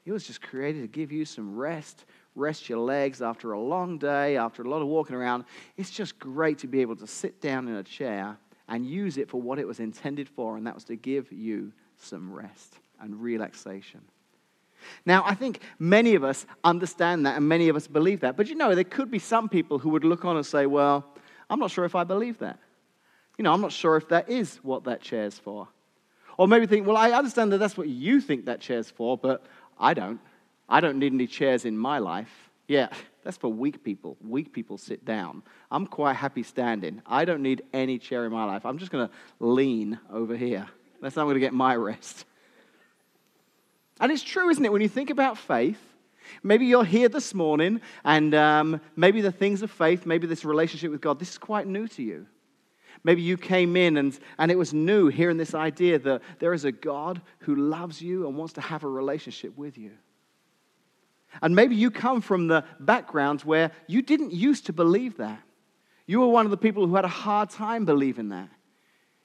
It 0.04 0.12
was 0.12 0.26
just 0.26 0.42
created 0.42 0.82
to 0.82 0.88
give 0.88 1.12
you 1.12 1.24
some 1.24 1.56
rest, 1.56 2.04
rest 2.34 2.68
your 2.68 2.80
legs 2.80 3.22
after 3.22 3.52
a 3.52 3.60
long 3.60 3.96
day, 3.96 4.36
after 4.36 4.62
a 4.62 4.68
lot 4.68 4.82
of 4.82 4.88
walking 4.88 5.16
around. 5.16 5.44
It's 5.78 5.90
just 5.90 6.18
great 6.18 6.58
to 6.58 6.66
be 6.66 6.82
able 6.82 6.96
to 6.96 7.06
sit 7.06 7.40
down 7.40 7.68
in 7.68 7.76
a 7.76 7.82
chair 7.82 8.36
and 8.68 8.84
use 8.84 9.16
it 9.16 9.30
for 9.30 9.40
what 9.40 9.58
it 9.58 9.66
was 9.66 9.80
intended 9.80 10.28
for, 10.28 10.56
and 10.56 10.66
that 10.66 10.74
was 10.74 10.84
to 10.84 10.96
give 10.96 11.32
you 11.32 11.72
some 11.96 12.32
rest 12.32 12.78
and 13.00 13.22
relaxation. 13.22 14.00
Now, 15.06 15.22
I 15.24 15.34
think 15.34 15.60
many 15.78 16.14
of 16.14 16.24
us 16.24 16.44
understand 16.64 17.24
that 17.24 17.36
and 17.36 17.48
many 17.48 17.68
of 17.68 17.76
us 17.76 17.86
believe 17.86 18.20
that. 18.20 18.36
But 18.36 18.48
you 18.48 18.56
know, 18.56 18.74
there 18.74 18.84
could 18.84 19.10
be 19.10 19.18
some 19.18 19.48
people 19.48 19.78
who 19.78 19.90
would 19.90 20.04
look 20.04 20.24
on 20.24 20.36
and 20.36 20.44
say, 20.44 20.66
well, 20.66 21.14
I'm 21.48 21.60
not 21.60 21.70
sure 21.70 21.84
if 21.84 21.94
I 21.94 22.04
believe 22.04 22.38
that. 22.38 22.58
You 23.38 23.44
know, 23.44 23.52
I'm 23.52 23.60
not 23.60 23.72
sure 23.72 23.96
if 23.96 24.08
that 24.08 24.28
is 24.28 24.56
what 24.62 24.84
that 24.84 25.00
chair's 25.00 25.38
for. 25.38 25.68
Or 26.36 26.48
maybe 26.48 26.66
think, 26.66 26.86
well, 26.86 26.96
I 26.96 27.10
understand 27.10 27.52
that 27.52 27.58
that's 27.58 27.76
what 27.76 27.88
you 27.88 28.20
think 28.20 28.46
that 28.46 28.60
chair's 28.60 28.90
for, 28.90 29.16
but 29.16 29.44
I 29.78 29.94
don't. 29.94 30.20
I 30.68 30.80
don't 30.80 30.98
need 30.98 31.12
any 31.12 31.26
chairs 31.26 31.64
in 31.64 31.76
my 31.76 31.98
life. 31.98 32.50
Yeah, 32.66 32.88
that's 33.22 33.36
for 33.36 33.48
weak 33.48 33.84
people. 33.84 34.16
Weak 34.26 34.52
people 34.52 34.78
sit 34.78 35.04
down. 35.04 35.42
I'm 35.70 35.86
quite 35.86 36.14
happy 36.16 36.42
standing. 36.42 37.02
I 37.06 37.24
don't 37.24 37.42
need 37.42 37.62
any 37.72 37.98
chair 37.98 38.24
in 38.24 38.32
my 38.32 38.44
life. 38.44 38.64
I'm 38.64 38.78
just 38.78 38.90
going 38.90 39.06
to 39.06 39.14
lean 39.38 39.98
over 40.10 40.36
here. 40.36 40.66
That's 41.00 41.14
how 41.14 41.22
I'm 41.22 41.26
going 41.26 41.34
to 41.34 41.40
get 41.40 41.52
my 41.52 41.76
rest. 41.76 42.24
And 44.00 44.10
it's 44.10 44.22
true, 44.22 44.48
isn't 44.48 44.64
it? 44.64 44.72
When 44.72 44.82
you 44.82 44.88
think 44.88 45.10
about 45.10 45.38
faith, 45.38 45.80
maybe 46.42 46.66
you're 46.66 46.84
here 46.84 47.08
this 47.08 47.34
morning 47.34 47.80
and 48.04 48.34
um, 48.34 48.80
maybe 48.96 49.20
the 49.20 49.32
things 49.32 49.62
of 49.62 49.70
faith, 49.70 50.06
maybe 50.06 50.26
this 50.26 50.44
relationship 50.44 50.90
with 50.90 51.00
God, 51.00 51.18
this 51.18 51.30
is 51.30 51.38
quite 51.38 51.66
new 51.66 51.86
to 51.88 52.02
you. 52.02 52.26
Maybe 53.04 53.20
you 53.20 53.36
came 53.36 53.76
in 53.76 53.98
and, 53.98 54.18
and 54.38 54.50
it 54.50 54.56
was 54.56 54.72
new 54.72 55.08
hearing 55.08 55.36
this 55.36 55.54
idea 55.54 55.98
that 55.98 56.22
there 56.38 56.54
is 56.54 56.64
a 56.64 56.72
God 56.72 57.20
who 57.40 57.54
loves 57.54 58.00
you 58.00 58.26
and 58.26 58.36
wants 58.36 58.54
to 58.54 58.62
have 58.62 58.82
a 58.82 58.88
relationship 58.88 59.56
with 59.56 59.76
you. 59.76 59.92
And 61.42 61.54
maybe 61.54 61.74
you 61.74 61.90
come 61.90 62.22
from 62.22 62.46
the 62.46 62.64
backgrounds 62.80 63.44
where 63.44 63.72
you 63.86 64.00
didn't 64.00 64.32
used 64.32 64.66
to 64.66 64.72
believe 64.72 65.18
that. 65.18 65.42
You 66.06 66.20
were 66.20 66.28
one 66.28 66.46
of 66.46 66.50
the 66.50 66.56
people 66.56 66.86
who 66.86 66.94
had 66.94 67.04
a 67.04 67.08
hard 67.08 67.50
time 67.50 67.84
believing 67.84 68.30
that. 68.30 68.48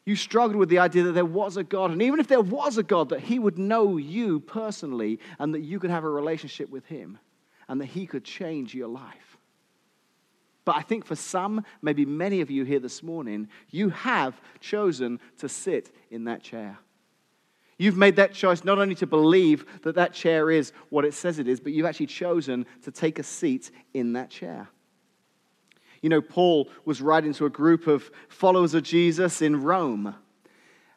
You 0.05 0.15
struggled 0.15 0.55
with 0.55 0.69
the 0.69 0.79
idea 0.79 1.03
that 1.03 1.11
there 1.11 1.25
was 1.25 1.55
a 1.55 1.63
God, 1.63 1.91
and 1.91 2.01
even 2.01 2.19
if 2.19 2.27
there 2.27 2.41
was 2.41 2.77
a 2.77 2.83
God, 2.83 3.09
that 3.09 3.19
He 3.19 3.37
would 3.37 3.59
know 3.59 3.97
you 3.97 4.39
personally 4.39 5.19
and 5.37 5.53
that 5.53 5.61
you 5.61 5.79
could 5.79 5.91
have 5.91 6.03
a 6.03 6.09
relationship 6.09 6.69
with 6.69 6.85
Him 6.85 7.19
and 7.67 7.79
that 7.79 7.87
He 7.87 8.07
could 8.07 8.23
change 8.23 8.73
your 8.73 8.87
life. 8.87 9.28
But 10.69 10.77
I 10.77 10.81
think 10.83 11.03
for 11.03 11.15
some, 11.15 11.65
maybe 11.81 12.05
many 12.05 12.41
of 12.41 12.51
you 12.51 12.63
here 12.63 12.77
this 12.77 13.01
morning, 13.01 13.47
you 13.71 13.89
have 13.89 14.39
chosen 14.59 15.19
to 15.39 15.49
sit 15.49 15.91
in 16.11 16.25
that 16.25 16.43
chair. 16.43 16.77
You've 17.79 17.97
made 17.97 18.17
that 18.17 18.35
choice 18.35 18.63
not 18.63 18.77
only 18.77 18.93
to 18.93 19.07
believe 19.07 19.65
that 19.81 19.95
that 19.95 20.13
chair 20.13 20.51
is 20.51 20.71
what 20.89 21.05
it 21.05 21.15
says 21.15 21.39
it 21.39 21.47
is, 21.47 21.59
but 21.59 21.71
you've 21.71 21.87
actually 21.87 22.05
chosen 22.05 22.67
to 22.83 22.91
take 22.91 23.17
a 23.17 23.23
seat 23.23 23.71
in 23.95 24.13
that 24.13 24.29
chair. 24.29 24.69
You 26.03 26.09
know, 26.09 26.21
Paul 26.21 26.69
was 26.85 27.01
writing 27.01 27.33
to 27.33 27.47
a 27.47 27.49
group 27.49 27.87
of 27.87 28.11
followers 28.27 28.75
of 28.75 28.83
Jesus 28.83 29.41
in 29.41 29.63
Rome. 29.63 30.13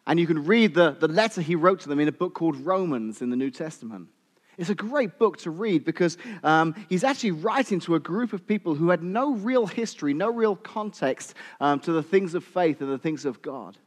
And 0.07 0.21
you 0.21 0.27
can 0.27 0.45
read 0.45 0.75
the, 0.75 0.91
the 1.01 1.09
letter 1.09 1.41
he 1.41 1.55
wrote 1.55 1.81
to 1.81 1.89
them 1.89 1.99
in 1.99 2.09
a 2.09 2.13
book 2.13 2.35
called 2.35 2.59
Romans 2.59 3.23
in 3.23 3.31
the 3.31 3.37
New 3.37 3.51
Testament. 3.51 4.09
It's 4.59 4.71
a 4.71 4.75
great 4.75 5.19
book 5.19 5.39
to 5.39 5.51
read 5.51 5.85
because 5.85 6.19
um, 6.43 6.75
he's 6.89 7.05
actually 7.05 7.31
writing 7.33 7.81
to 7.81 7.95
a 7.95 8.01
group 8.01 8.33
of 8.33 8.47
people 8.47 8.75
who 8.75 8.91
had 8.91 9.03
no 9.03 9.35
real 9.35 9.67
history, 9.67 10.13
no 10.13 10.31
real 10.31 10.57
context 10.57 11.35
um, 11.61 11.81
to 11.81 11.93
the 11.93 12.03
things 12.03 12.35
of 12.35 12.45
faith 12.45 12.81
and 12.81 12.91
the 12.91 12.99
things 12.99 13.25
of 13.25 13.41
God. 13.41 13.79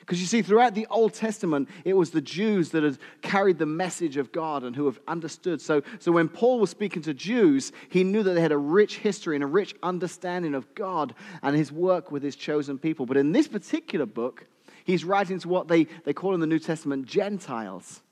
Because 0.00 0.20
you 0.20 0.26
see, 0.26 0.42
throughout 0.42 0.74
the 0.74 0.88
Old 0.90 1.14
Testament, 1.14 1.68
it 1.84 1.94
was 1.94 2.10
the 2.10 2.20
Jews 2.20 2.70
that 2.70 2.82
had 2.82 2.98
carried 3.22 3.58
the 3.58 3.66
message 3.66 4.16
of 4.16 4.32
God 4.32 4.64
and 4.64 4.74
who 4.74 4.86
have 4.86 4.98
understood. 5.06 5.60
So, 5.60 5.82
so 6.00 6.10
when 6.10 6.28
Paul 6.28 6.58
was 6.58 6.70
speaking 6.70 7.02
to 7.02 7.14
Jews, 7.14 7.70
he 7.88 8.02
knew 8.02 8.24
that 8.24 8.32
they 8.32 8.40
had 8.40 8.50
a 8.50 8.58
rich 8.58 8.98
history 8.98 9.36
and 9.36 9.44
a 9.44 9.46
rich 9.46 9.76
understanding 9.80 10.56
of 10.56 10.74
God 10.74 11.14
and 11.40 11.54
his 11.54 11.70
work 11.70 12.10
with 12.10 12.24
his 12.24 12.34
chosen 12.34 12.78
people. 12.78 13.06
But 13.06 13.16
in 13.16 13.30
this 13.30 13.46
particular 13.46 14.04
book, 14.04 14.44
he's 14.84 15.04
writing 15.04 15.38
to 15.38 15.48
what 15.48 15.68
they, 15.68 15.84
they 16.04 16.12
call 16.12 16.34
in 16.34 16.40
the 16.40 16.48
New 16.48 16.58
Testament 16.58 17.06
Gentiles. 17.06 18.02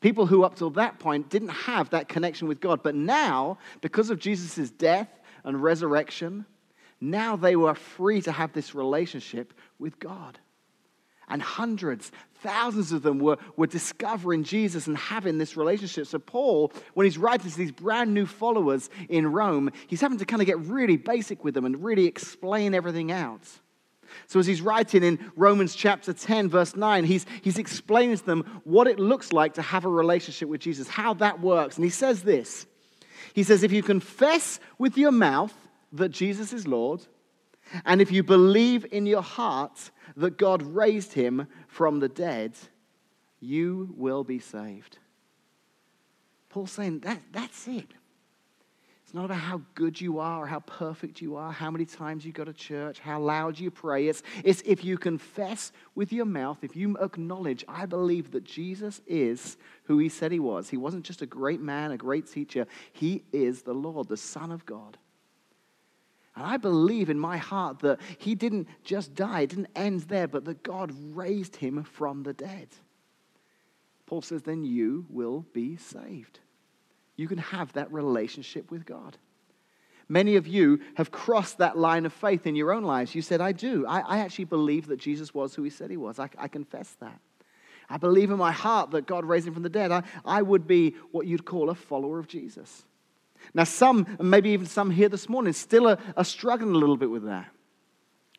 People 0.00 0.26
who, 0.26 0.44
up 0.44 0.56
till 0.56 0.70
that 0.70 0.98
point, 0.98 1.28
didn't 1.28 1.50
have 1.50 1.90
that 1.90 2.08
connection 2.08 2.48
with 2.48 2.60
God. 2.60 2.82
But 2.82 2.94
now, 2.94 3.58
because 3.80 4.10
of 4.10 4.18
Jesus' 4.18 4.70
death 4.70 5.08
and 5.44 5.62
resurrection, 5.62 6.46
now 7.00 7.36
they 7.36 7.56
were 7.56 7.74
free 7.74 8.22
to 8.22 8.32
have 8.32 8.52
this 8.52 8.74
relationship 8.74 9.52
with 9.78 9.98
God 9.98 10.38
and 11.30 11.40
hundreds, 11.40 12.10
thousands 12.42 12.92
of 12.92 13.02
them 13.02 13.20
were, 13.20 13.38
were 13.56 13.68
discovering 13.68 14.44
Jesus 14.44 14.86
and 14.86 14.98
having 14.98 15.38
this 15.38 15.56
relationship. 15.56 16.06
So, 16.06 16.18
Paul, 16.18 16.72
when 16.94 17.04
he's 17.04 17.16
writing 17.16 17.50
to 17.50 17.56
these 17.56 17.72
brand 17.72 18.12
new 18.12 18.26
followers 18.26 18.90
in 19.08 19.30
Rome, 19.30 19.70
he's 19.86 20.00
having 20.00 20.18
to 20.18 20.26
kind 20.26 20.42
of 20.42 20.46
get 20.46 20.58
really 20.58 20.96
basic 20.96 21.44
with 21.44 21.54
them 21.54 21.64
and 21.64 21.82
really 21.82 22.06
explain 22.06 22.74
everything 22.74 23.12
out. 23.12 23.46
So, 24.26 24.40
as 24.40 24.46
he's 24.46 24.60
writing 24.60 25.02
in 25.02 25.18
Romans 25.36 25.74
chapter 25.74 26.12
10, 26.12 26.48
verse 26.48 26.76
9, 26.76 27.04
he's, 27.04 27.26
he's 27.42 27.58
explaining 27.58 28.16
to 28.16 28.24
them 28.24 28.60
what 28.64 28.86
it 28.86 28.98
looks 28.98 29.32
like 29.32 29.54
to 29.54 29.62
have 29.62 29.84
a 29.84 29.88
relationship 29.88 30.48
with 30.48 30.60
Jesus, 30.60 30.88
how 30.88 31.14
that 31.14 31.40
works. 31.40 31.76
And 31.76 31.84
he 31.84 31.90
says 31.90 32.22
this 32.22 32.66
He 33.34 33.42
says, 33.42 33.62
If 33.62 33.72
you 33.72 33.82
confess 33.82 34.60
with 34.78 34.96
your 34.96 35.12
mouth 35.12 35.54
that 35.92 36.10
Jesus 36.10 36.52
is 36.52 36.66
Lord, 36.66 37.06
and 37.84 38.00
if 38.00 38.10
you 38.10 38.22
believe 38.22 38.86
in 38.90 39.06
your 39.06 39.22
heart 39.22 39.90
that 40.16 40.36
God 40.38 40.62
raised 40.62 41.12
him 41.12 41.46
from 41.68 42.00
the 42.00 42.08
dead, 42.08 42.54
you 43.40 43.94
will 43.96 44.24
be 44.24 44.38
saved. 44.38 44.98
Paul's 46.48 46.72
saying 46.72 47.00
that, 47.00 47.20
that's 47.32 47.68
it. 47.68 47.86
It's 49.10 49.14
not 49.16 49.24
about 49.24 49.38
how 49.38 49.60
good 49.74 50.00
you 50.00 50.20
are 50.20 50.44
or 50.44 50.46
how 50.46 50.60
perfect 50.60 51.20
you 51.20 51.34
are, 51.34 51.50
how 51.50 51.68
many 51.68 51.84
times 51.84 52.24
you 52.24 52.30
go 52.30 52.44
to 52.44 52.52
church, 52.52 53.00
how 53.00 53.18
loud 53.18 53.58
you 53.58 53.68
pray. 53.68 54.06
It's, 54.06 54.22
it's 54.44 54.62
if 54.64 54.84
you 54.84 54.96
confess 54.98 55.72
with 55.96 56.12
your 56.12 56.26
mouth, 56.26 56.58
if 56.62 56.76
you 56.76 56.96
acknowledge, 56.98 57.64
I 57.66 57.86
believe 57.86 58.30
that 58.30 58.44
Jesus 58.44 59.00
is 59.08 59.56
who 59.82 59.98
he 59.98 60.08
said 60.08 60.30
he 60.30 60.38
was. 60.38 60.70
He 60.70 60.76
wasn't 60.76 61.04
just 61.04 61.22
a 61.22 61.26
great 61.26 61.60
man, 61.60 61.90
a 61.90 61.96
great 61.96 62.30
teacher. 62.30 62.68
He 62.92 63.24
is 63.32 63.62
the 63.62 63.72
Lord, 63.72 64.06
the 64.06 64.16
Son 64.16 64.52
of 64.52 64.64
God. 64.64 64.96
And 66.36 66.46
I 66.46 66.56
believe 66.56 67.10
in 67.10 67.18
my 67.18 67.36
heart 67.36 67.80
that 67.80 67.98
he 68.16 68.36
didn't 68.36 68.68
just 68.84 69.16
die, 69.16 69.40
it 69.40 69.50
didn't 69.50 69.70
end 69.74 70.02
there, 70.02 70.28
but 70.28 70.44
that 70.44 70.62
God 70.62 70.92
raised 71.16 71.56
him 71.56 71.82
from 71.82 72.22
the 72.22 72.32
dead. 72.32 72.68
Paul 74.06 74.22
says, 74.22 74.42
then 74.42 74.62
you 74.62 75.04
will 75.08 75.46
be 75.52 75.76
saved. 75.78 76.38
You 77.20 77.28
can 77.28 77.36
have 77.36 77.70
that 77.74 77.92
relationship 77.92 78.70
with 78.70 78.86
God. 78.86 79.18
Many 80.08 80.36
of 80.36 80.46
you 80.46 80.80
have 80.94 81.10
crossed 81.10 81.58
that 81.58 81.76
line 81.76 82.06
of 82.06 82.14
faith 82.14 82.46
in 82.46 82.56
your 82.56 82.72
own 82.72 82.82
lives. 82.82 83.14
You 83.14 83.20
said, 83.20 83.42
I 83.42 83.52
do. 83.52 83.84
I, 83.86 84.00
I 84.00 84.18
actually 84.20 84.46
believe 84.46 84.86
that 84.86 84.98
Jesus 84.98 85.34
was 85.34 85.54
who 85.54 85.62
he 85.62 85.68
said 85.68 85.90
he 85.90 85.98
was. 85.98 86.18
I, 86.18 86.30
I 86.38 86.48
confess 86.48 86.96
that. 87.00 87.20
I 87.90 87.98
believe 87.98 88.30
in 88.30 88.38
my 88.38 88.52
heart 88.52 88.92
that 88.92 89.06
God 89.06 89.26
raised 89.26 89.46
him 89.46 89.52
from 89.52 89.64
the 89.64 89.68
dead. 89.68 89.92
I, 89.92 90.02
I 90.24 90.40
would 90.40 90.66
be 90.66 90.94
what 91.10 91.26
you'd 91.26 91.44
call 91.44 91.68
a 91.68 91.74
follower 91.74 92.18
of 92.18 92.26
Jesus. 92.26 92.84
Now, 93.52 93.64
some, 93.64 94.06
maybe 94.18 94.48
even 94.50 94.64
some 94.64 94.90
here 94.90 95.10
this 95.10 95.28
morning, 95.28 95.52
still 95.52 95.88
are, 95.88 95.98
are 96.16 96.24
struggling 96.24 96.74
a 96.74 96.78
little 96.78 96.96
bit 96.96 97.10
with 97.10 97.26
that. 97.26 97.50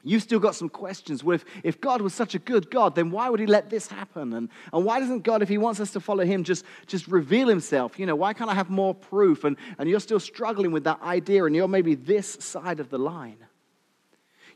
You've 0.04 0.24
still 0.24 0.40
got 0.40 0.56
some 0.56 0.70
questions. 0.70 1.24
Well, 1.24 1.36
if, 1.36 1.46
if 1.64 1.80
God 1.80 2.02
was 2.02 2.14
such 2.14 2.34
a 2.34 2.40
good 2.40 2.72
God, 2.72 2.96
then 2.96 3.12
why 3.12 3.30
would 3.30 3.40
he 3.40 3.46
let 3.46 3.70
this 3.70 3.88
happen? 3.88 4.34
And, 4.34 4.50
and 4.74 4.84
why 4.84 5.00
doesn't 5.00 5.22
God, 5.22 5.44
if 5.44 5.50
he 5.50 5.60
wants 5.60 5.80
us 5.80 5.92
to 5.92 6.00
follow 6.00 6.26
him, 6.26 6.44
just, 6.44 6.66
just 6.88 7.08
reveal 7.08 7.48
himself? 7.48 8.00
You 8.00 8.08
know, 8.08 8.16
why 8.16 8.34
can't 8.34 8.50
I 8.50 8.56
have 8.56 8.70
more 8.70 8.96
proof? 8.96 9.44
And, 9.44 9.58
and 9.78 9.88
you're 9.88 10.00
still 10.00 10.20
struggling 10.20 10.72
with 10.72 10.86
that 10.86 11.02
idea, 11.04 11.46
and 11.46 11.56
you're 11.56 11.68
maybe 11.68 11.96
this 11.96 12.28
side 12.40 12.80
of 12.80 12.90
the 12.90 12.98
line. 12.98 13.38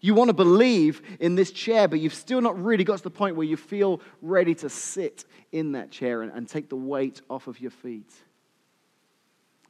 You 0.01 0.13
want 0.13 0.29
to 0.29 0.33
believe 0.33 1.01
in 1.19 1.35
this 1.35 1.51
chair, 1.51 1.87
but 1.87 1.99
you've 1.99 2.13
still 2.13 2.41
not 2.41 2.61
really 2.63 2.83
got 2.83 2.97
to 2.97 3.03
the 3.03 3.09
point 3.09 3.35
where 3.35 3.47
you 3.47 3.57
feel 3.57 4.01
ready 4.21 4.55
to 4.55 4.69
sit 4.69 5.25
in 5.51 5.73
that 5.73 5.91
chair 5.91 6.21
and, 6.21 6.31
and 6.31 6.47
take 6.47 6.69
the 6.69 6.75
weight 6.75 7.21
off 7.29 7.47
of 7.47 7.59
your 7.59 7.71
feet. 7.71 8.11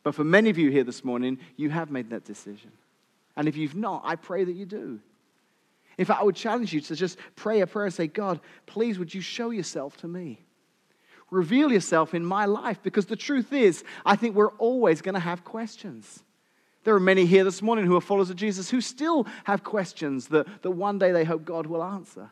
But 0.03 0.15
for 0.15 0.23
many 0.23 0.49
of 0.49 0.57
you 0.57 0.69
here 0.71 0.83
this 0.83 1.03
morning, 1.03 1.39
you 1.57 1.69
have 1.69 1.89
made 1.91 2.09
that 2.11 2.25
decision. 2.25 2.71
And 3.35 3.47
if 3.47 3.57
you've 3.57 3.75
not, 3.75 4.03
I 4.05 4.15
pray 4.15 4.43
that 4.43 4.53
you 4.53 4.65
do. 4.65 4.99
In 5.97 6.05
fact, 6.05 6.19
I 6.19 6.23
would 6.23 6.35
challenge 6.35 6.73
you 6.73 6.81
to 6.81 6.95
just 6.95 7.17
pray 7.35 7.61
a 7.61 7.67
prayer 7.67 7.85
and 7.85 7.93
say, 7.93 8.07
God, 8.07 8.39
please, 8.65 8.99
would 8.99 9.13
you 9.13 9.21
show 9.21 9.49
yourself 9.49 9.97
to 9.97 10.07
me? 10.07 10.45
Reveal 11.31 11.71
yourself 11.71 12.13
in 12.13 12.23
my 12.25 12.45
life 12.45 12.79
because 12.83 13.05
the 13.05 13.15
truth 13.15 13.53
is, 13.53 13.83
I 14.05 14.15
think 14.15 14.35
we're 14.35 14.51
always 14.53 15.01
going 15.01 15.15
to 15.15 15.19
have 15.19 15.43
questions. 15.43 16.23
There 16.83 16.93
are 16.93 16.99
many 16.99 17.25
here 17.25 17.43
this 17.43 17.61
morning 17.61 17.85
who 17.85 17.95
are 17.95 18.01
followers 18.01 18.29
of 18.29 18.35
Jesus 18.35 18.69
who 18.69 18.81
still 18.81 19.25
have 19.45 19.63
questions 19.63 20.27
that, 20.27 20.61
that 20.61 20.71
one 20.71 20.99
day 20.99 21.11
they 21.11 21.23
hope 21.23 21.43
God 21.43 21.65
will 21.65 21.83
answer. 21.83 22.29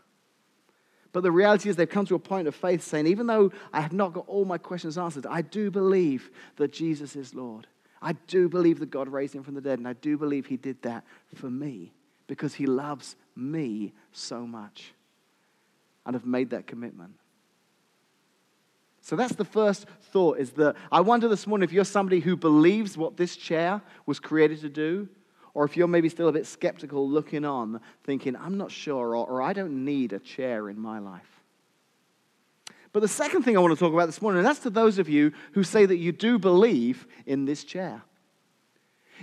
But 1.11 1.23
the 1.23 1.31
reality 1.31 1.69
is, 1.69 1.75
they've 1.75 1.89
come 1.89 2.05
to 2.07 2.15
a 2.15 2.19
point 2.19 2.47
of 2.47 2.55
faith 2.55 2.83
saying, 2.83 3.07
even 3.07 3.27
though 3.27 3.51
I 3.71 3.81
have 3.81 3.93
not 3.93 4.13
got 4.13 4.27
all 4.27 4.45
my 4.45 4.57
questions 4.57 4.97
answered, 4.97 5.25
I 5.27 5.41
do 5.41 5.71
believe 5.71 6.31
that 6.57 6.73
Jesus 6.73 7.15
is 7.15 7.33
Lord. 7.33 7.67
I 8.01 8.13
do 8.27 8.49
believe 8.49 8.79
that 8.79 8.89
God 8.89 9.07
raised 9.07 9.33
him 9.33 9.43
from 9.43 9.53
the 9.53 9.61
dead, 9.61 9.79
and 9.79 9.87
I 9.87 9.93
do 9.93 10.17
believe 10.17 10.47
he 10.47 10.57
did 10.57 10.81
that 10.81 11.03
for 11.35 11.49
me 11.49 11.93
because 12.33 12.55
he 12.55 12.65
loves 12.65 13.15
me 13.35 13.93
so 14.11 14.47
much 14.47 14.91
and 16.03 16.15
have 16.15 16.25
made 16.25 16.49
that 16.49 16.65
commitment. 16.65 17.11
So 19.01 19.15
that's 19.15 19.35
the 19.35 19.45
first 19.45 19.85
thought 20.11 20.39
is 20.39 20.49
that 20.53 20.75
I 20.91 21.01
wonder 21.01 21.27
this 21.27 21.45
morning 21.45 21.63
if 21.63 21.71
you're 21.71 21.85
somebody 21.85 22.21
who 22.21 22.35
believes 22.35 22.97
what 22.97 23.17
this 23.17 23.35
chair 23.35 23.83
was 24.07 24.19
created 24.19 24.61
to 24.61 24.69
do, 24.69 25.07
or 25.53 25.63
if 25.63 25.77
you're 25.77 25.87
maybe 25.87 26.09
still 26.09 26.27
a 26.27 26.31
bit 26.31 26.47
skeptical 26.47 27.07
looking 27.07 27.45
on, 27.45 27.79
thinking, 28.03 28.35
I'm 28.35 28.57
not 28.57 28.71
sure, 28.71 29.15
or, 29.15 29.27
or 29.27 29.43
I 29.43 29.53
don't 29.53 29.85
need 29.85 30.11
a 30.11 30.19
chair 30.19 30.71
in 30.71 30.79
my 30.79 30.97
life. 30.97 31.43
But 32.93 33.01
the 33.01 33.07
second 33.07 33.43
thing 33.43 33.55
I 33.55 33.59
want 33.59 33.75
to 33.75 33.79
talk 33.79 33.93
about 33.93 34.07
this 34.07 34.23
morning, 34.23 34.39
and 34.39 34.47
that's 34.47 34.61
to 34.61 34.71
those 34.71 34.97
of 34.97 35.07
you 35.07 35.33
who 35.51 35.63
say 35.63 35.85
that 35.85 35.97
you 35.97 36.11
do 36.11 36.39
believe 36.39 37.05
in 37.27 37.45
this 37.45 37.63
chair. 37.63 38.01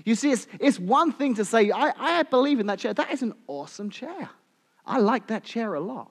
You 0.05 0.15
see, 0.15 0.31
it's, 0.31 0.47
it's 0.59 0.79
one 0.79 1.13
thing 1.13 1.35
to 1.35 1.45
say, 1.45 1.71
I, 1.71 1.93
I 1.97 2.23
believe 2.25 2.61
in 2.61 2.67
that 2.67 2.79
chair. 2.79 2.95
That 2.95 3.13
is 3.13 3.23
an 3.23 3.35
awesome 3.47 3.91
chair. 3.91 4.31
I 4.87 4.99
like 4.99 5.29
that 5.29 5.45
chair 5.45 5.75
a 5.75 5.81
lot. 5.81 6.11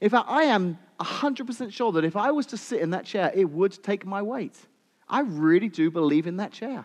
In 0.00 0.10
fact, 0.10 0.26
I 0.28 0.44
am 0.44 0.78
100% 1.00 1.72
sure 1.72 1.92
that 1.92 2.04
if 2.04 2.16
I 2.16 2.30
was 2.30 2.46
to 2.46 2.56
sit 2.56 2.80
in 2.80 2.90
that 2.90 3.04
chair, 3.04 3.30
it 3.34 3.48
would 3.48 3.82
take 3.82 4.04
my 4.04 4.22
weight. 4.22 4.56
I 5.08 5.20
really 5.20 5.68
do 5.68 5.90
believe 5.90 6.26
in 6.26 6.38
that 6.38 6.52
chair. 6.52 6.84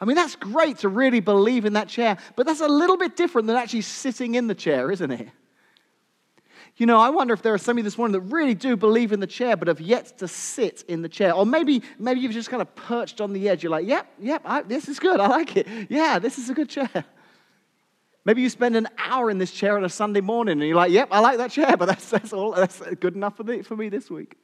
I 0.00 0.04
mean, 0.04 0.16
that's 0.16 0.36
great 0.36 0.78
to 0.78 0.88
really 0.88 1.20
believe 1.20 1.64
in 1.64 1.72
that 1.74 1.88
chair, 1.88 2.18
but 2.36 2.46
that's 2.46 2.60
a 2.60 2.68
little 2.68 2.96
bit 2.96 3.16
different 3.16 3.46
than 3.46 3.56
actually 3.56 3.82
sitting 3.82 4.34
in 4.34 4.46
the 4.46 4.54
chair, 4.54 4.90
isn't 4.90 5.10
it? 5.10 5.28
You 6.78 6.86
know, 6.86 7.00
I 7.00 7.10
wonder 7.10 7.34
if 7.34 7.42
there 7.42 7.52
are 7.52 7.58
some 7.58 7.72
of 7.72 7.78
you 7.78 7.82
this 7.82 7.98
morning 7.98 8.12
that 8.12 8.32
really 8.32 8.54
do 8.54 8.76
believe 8.76 9.10
in 9.10 9.18
the 9.18 9.26
chair, 9.26 9.56
but 9.56 9.66
have 9.66 9.80
yet 9.80 10.16
to 10.18 10.28
sit 10.28 10.84
in 10.86 11.02
the 11.02 11.08
chair. 11.08 11.34
Or 11.34 11.44
maybe, 11.44 11.82
maybe 11.98 12.20
you've 12.20 12.32
just 12.32 12.50
kind 12.50 12.62
of 12.62 12.72
perched 12.76 13.20
on 13.20 13.32
the 13.32 13.48
edge. 13.48 13.64
You're 13.64 13.72
like, 13.72 13.84
yep, 13.84 14.06
yep, 14.20 14.42
I, 14.44 14.62
this 14.62 14.88
is 14.88 15.00
good. 15.00 15.18
I 15.18 15.26
like 15.26 15.56
it. 15.56 15.66
Yeah, 15.90 16.20
this 16.20 16.38
is 16.38 16.50
a 16.50 16.54
good 16.54 16.68
chair. 16.68 17.04
Maybe 18.24 18.42
you 18.42 18.48
spend 18.48 18.76
an 18.76 18.86
hour 18.96 19.28
in 19.28 19.38
this 19.38 19.50
chair 19.50 19.76
on 19.76 19.84
a 19.84 19.88
Sunday 19.88 20.20
morning 20.20 20.52
and 20.52 20.62
you're 20.62 20.76
like, 20.76 20.92
yep, 20.92 21.08
I 21.10 21.18
like 21.18 21.38
that 21.38 21.50
chair, 21.50 21.76
but 21.76 21.86
that's, 21.86 22.10
that's 22.10 22.32
all. 22.32 22.52
That's 22.52 22.80
good 23.00 23.16
enough 23.16 23.36
for 23.36 23.42
me, 23.42 23.62
for 23.62 23.76
me 23.76 23.88
this 23.88 24.08
week. 24.08 24.36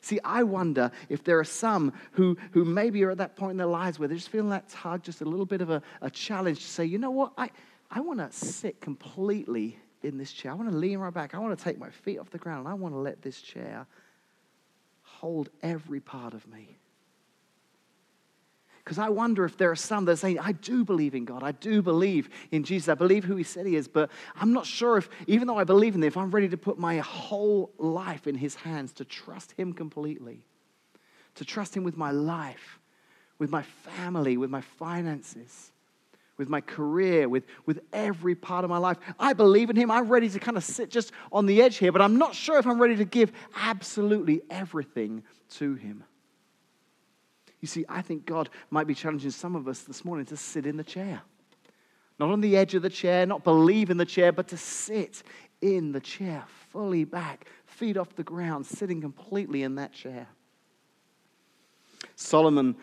See, 0.00 0.20
I 0.22 0.44
wonder 0.44 0.92
if 1.08 1.24
there 1.24 1.40
are 1.40 1.44
some 1.44 1.94
who, 2.12 2.36
who 2.52 2.64
maybe 2.64 3.02
are 3.02 3.10
at 3.10 3.18
that 3.18 3.34
point 3.34 3.52
in 3.52 3.56
their 3.56 3.66
lives 3.66 3.98
where 3.98 4.06
they're 4.06 4.16
just 4.16 4.28
feeling 4.28 4.50
that 4.50 4.68
tug, 4.68 5.02
just 5.02 5.20
a 5.20 5.24
little 5.24 5.46
bit 5.46 5.62
of 5.62 5.70
a, 5.70 5.82
a 6.00 6.10
challenge 6.10 6.60
to 6.60 6.66
say, 6.66 6.84
you 6.84 6.98
know 6.98 7.10
what, 7.10 7.32
I, 7.36 7.50
I 7.90 8.00
want 8.00 8.20
to 8.20 8.30
sit 8.30 8.80
completely 8.80 9.80
in 10.02 10.18
this 10.18 10.32
chair. 10.32 10.52
I 10.52 10.54
want 10.54 10.70
to 10.70 10.76
lean 10.76 10.98
right 10.98 11.12
back. 11.12 11.34
I 11.34 11.38
want 11.38 11.56
to 11.58 11.62
take 11.62 11.78
my 11.78 11.90
feet 11.90 12.18
off 12.18 12.30
the 12.30 12.38
ground. 12.38 12.60
And 12.60 12.68
I 12.68 12.74
want 12.74 12.94
to 12.94 12.98
let 12.98 13.22
this 13.22 13.40
chair 13.40 13.86
hold 15.02 15.50
every 15.62 16.00
part 16.00 16.34
of 16.34 16.46
me. 16.46 16.76
Because 18.84 18.98
I 18.98 19.10
wonder 19.10 19.44
if 19.44 19.58
there 19.58 19.70
are 19.70 19.76
some 19.76 20.06
that 20.06 20.12
are 20.12 20.16
saying, 20.16 20.38
I 20.38 20.52
do 20.52 20.82
believe 20.82 21.14
in 21.14 21.26
God. 21.26 21.42
I 21.42 21.52
do 21.52 21.82
believe 21.82 22.30
in 22.50 22.64
Jesus. 22.64 22.88
I 22.88 22.94
believe 22.94 23.24
who 23.24 23.36
He 23.36 23.44
said 23.44 23.66
He 23.66 23.76
is. 23.76 23.86
But 23.86 24.10
I'm 24.36 24.52
not 24.52 24.64
sure 24.64 24.96
if, 24.96 25.10
even 25.26 25.46
though 25.46 25.58
I 25.58 25.64
believe 25.64 25.94
in 25.94 26.02
Him, 26.02 26.06
if 26.06 26.16
I'm 26.16 26.30
ready 26.30 26.48
to 26.48 26.56
put 26.56 26.78
my 26.78 26.98
whole 26.98 27.70
life 27.76 28.26
in 28.26 28.34
His 28.34 28.54
hands, 28.54 28.92
to 28.94 29.04
trust 29.04 29.52
Him 29.52 29.74
completely, 29.74 30.42
to 31.34 31.44
trust 31.44 31.76
Him 31.76 31.84
with 31.84 31.98
my 31.98 32.12
life, 32.12 32.78
with 33.38 33.50
my 33.50 33.62
family, 33.62 34.38
with 34.38 34.48
my 34.48 34.62
finances 34.62 35.72
with 36.38 36.48
my 36.48 36.60
career, 36.60 37.28
with, 37.28 37.44
with 37.66 37.80
every 37.92 38.34
part 38.34 38.64
of 38.64 38.70
my 38.70 38.78
life. 38.78 38.96
I 39.18 39.32
believe 39.32 39.68
in 39.68 39.76
Him. 39.76 39.90
I'm 39.90 40.08
ready 40.08 40.28
to 40.30 40.38
kind 40.38 40.56
of 40.56 40.64
sit 40.64 40.88
just 40.88 41.12
on 41.32 41.46
the 41.46 41.60
edge 41.60 41.76
here, 41.76 41.92
but 41.92 42.00
I'm 42.00 42.16
not 42.16 42.34
sure 42.34 42.58
if 42.58 42.66
I'm 42.66 42.80
ready 42.80 42.96
to 42.96 43.04
give 43.04 43.32
absolutely 43.56 44.40
everything 44.48 45.24
to 45.56 45.74
Him. 45.74 46.04
You 47.60 47.66
see, 47.66 47.84
I 47.88 48.02
think 48.02 48.24
God 48.24 48.48
might 48.70 48.86
be 48.86 48.94
challenging 48.94 49.32
some 49.32 49.56
of 49.56 49.66
us 49.66 49.80
this 49.80 50.04
morning 50.04 50.24
to 50.26 50.36
sit 50.36 50.64
in 50.64 50.76
the 50.76 50.84
chair. 50.84 51.20
Not 52.18 52.30
on 52.30 52.40
the 52.40 52.56
edge 52.56 52.74
of 52.74 52.82
the 52.82 52.90
chair, 52.90 53.26
not 53.26 53.44
believe 53.44 53.90
in 53.90 53.96
the 53.96 54.06
chair, 54.06 54.32
but 54.32 54.48
to 54.48 54.56
sit 54.56 55.22
in 55.60 55.90
the 55.92 56.00
chair, 56.00 56.44
fully 56.70 57.04
back, 57.04 57.46
feet 57.66 57.96
off 57.96 58.14
the 58.14 58.22
ground, 58.22 58.64
sitting 58.64 59.00
completely 59.00 59.64
in 59.64 59.74
that 59.74 59.92
chair. 59.92 60.28
Solomon 62.14 62.76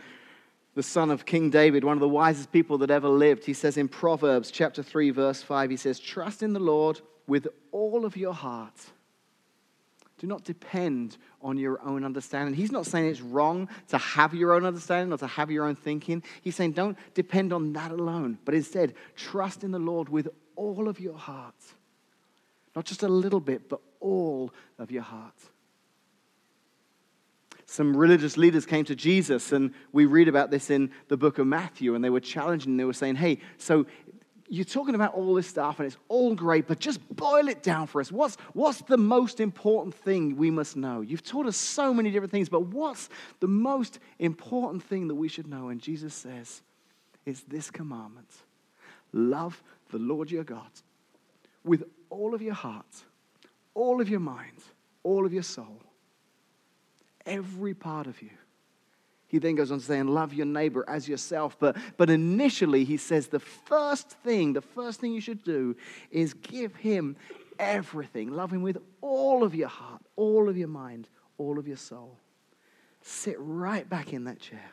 the 0.75 0.84
son 0.84 1.10
of 1.10 1.25
King 1.25 1.50
David, 1.50 1.84
one 1.84 1.96
of 1.96 2.01
the 2.01 2.08
wisest 2.08 2.51
people 2.51 2.77
that 2.79 2.91
ever 2.91 3.08
lived, 3.08 3.46
he 3.46 3.53
says 3.53 3.77
in 3.77 3.88
Proverbs 3.88 4.51
chapter 4.51 4.84
3, 4.84 5.10
verse 5.10 5.41
5, 5.41 5.70
he 5.70 5.77
says, 5.77 6.00
Trust 6.00 6.44
in 6.44 6.53
the 6.53 6.60
Lord 6.60 7.00
with 7.27 7.48
all 7.72 8.05
of 8.05 8.17
your 8.17 8.34
heart. 8.34 8.77
Do 10.17 10.27
not 10.27 10.44
depend 10.44 11.17
on 11.41 11.58
your 11.58 11.82
own 11.82 12.03
understanding. 12.03 12.53
He's 12.53 12.72
not 12.72 12.86
saying 12.86 13.08
it's 13.08 13.22
wrong 13.22 13.70
to 13.89 13.98
have 13.98 14.34
your 14.34 14.53
own 14.53 14.65
understanding 14.65 15.12
or 15.13 15.17
to 15.17 15.27
have 15.27 15.50
your 15.50 15.65
own 15.65 15.75
thinking. 15.75 16.24
He's 16.41 16.55
saying 16.55 16.74
don't 16.74 16.98
depend 17.13 17.51
on 17.51 17.74
that 17.74 17.91
alone, 17.91 18.38
but 18.46 18.53
instead 18.53 18.94
trust 19.15 19.63
in 19.63 19.72
the 19.72 19.79
Lord 19.79 20.10
with 20.10 20.29
all 20.55 20.88
of 20.88 21.00
your 21.00 21.17
heart. 21.17 21.55
Not 22.75 22.86
just 22.86 23.03
a 23.03 23.08
little 23.08 23.39
bit, 23.39 23.70
but 23.70 23.82
all 24.00 24.53
of 24.77 24.91
your 24.91 25.03
heart 25.03 25.36
some 27.65 27.98
religious 27.98 28.38
leaders 28.38 28.65
came 28.65 28.86
to 28.86 28.95
Jesus, 28.95 29.51
and 29.51 29.74
we 29.91 30.05
read 30.05 30.27
about 30.27 30.51
this 30.51 30.69
in 30.69 30.91
the 31.07 31.17
book 31.17 31.39
of 31.39 31.48
Matthew, 31.48 31.95
and 31.95 32.03
they 32.03 32.10
were 32.10 32.19
challenging, 32.19 32.77
they 32.77 32.86
were 32.86 32.93
saying, 32.93 33.15
Hey, 33.15 33.39
so 33.57 33.86
you're 34.48 34.65
talking 34.65 34.93
about 34.93 35.15
all 35.15 35.34
this 35.34 35.48
stuff, 35.48 35.79
and 35.79 35.88
it's 35.88 35.98
all 36.07 36.36
great, 36.36 36.67
but 36.67 36.79
just 36.79 37.00
boil 37.15 37.48
it 37.48 37.63
down 37.63 37.88
for 37.88 38.00
us. 38.00 38.12
What's, 38.12 38.38
what's 38.53 38.81
the 38.81 38.98
most 38.98 39.39
important 39.39 39.95
thing 39.95 40.36
we 40.36 40.51
must 40.51 40.75
know? 40.75 41.01
You've 41.01 41.24
taught 41.24 41.48
us 41.48 41.57
so 41.57 41.93
many 41.93 42.12
different 42.12 42.31
things, 42.31 42.50
but 42.50 42.67
what's 42.67 43.10
the 43.39 43.48
most 43.48 43.98
important 44.19 44.84
thing 44.84 45.07
that 45.07 45.15
we 45.15 45.27
should 45.27 45.48
know? 45.48 45.69
And 45.69 45.81
Jesus 45.81 46.13
says, 46.13 46.62
It's 47.25 47.41
this 47.41 47.72
commandment 47.72 48.29
love 49.12 49.63
the 49.91 49.98
Lord 49.98 50.29
your 50.29 50.43
God 50.43 50.69
with 51.63 51.84
all 52.10 52.36
of 52.36 52.41
your 52.41 52.53
heart, 52.53 53.03
all 53.74 54.01
of 54.01 54.10
your 54.10 54.19
mind, 54.19 54.62
all 55.03 55.25
of 55.25 55.34
your 55.34 55.43
soul 55.43 55.81
every 57.25 57.74
part 57.74 58.08
of 58.08 58.22
you. 58.22 58.29
He 59.27 59.39
then 59.39 59.55
goes 59.55 59.72
on 59.72 59.79
to 59.79 59.86
say, 59.86 60.00
and 60.00 60.10
love 60.10 60.34
your 60.34 60.46
neighbor 60.46 60.86
as 60.88 61.10
yourself. 61.10 61.58
But, 61.60 61.77
but 61.98 62.10
initially, 62.10 62.84
he 62.84 62.98
says 62.98 63.27
the 63.27 63.39
first 63.39 64.10
thing, 64.10 64.53
the 64.53 64.62
first 64.62 65.00
thing 65.00 65.13
you 65.13 65.22
should 65.22 65.44
do 65.44 65.75
is 66.12 66.34
give 66.34 66.75
him 66.75 67.15
everything. 67.60 68.32
Love 68.32 68.51
him 68.51 68.62
with 68.62 68.77
all 69.01 69.44
of 69.44 69.55
your 69.55 69.67
heart, 69.67 70.01
all 70.15 70.48
of 70.48 70.58
your 70.58 70.67
mind, 70.67 71.10
all 71.38 71.58
of 71.58 71.67
your 71.67 71.77
soul. 71.77 72.17
Sit 73.01 73.36
right 73.39 73.89
back 73.89 74.13
in 74.13 74.25
that 74.25 74.39
chair. 74.39 74.72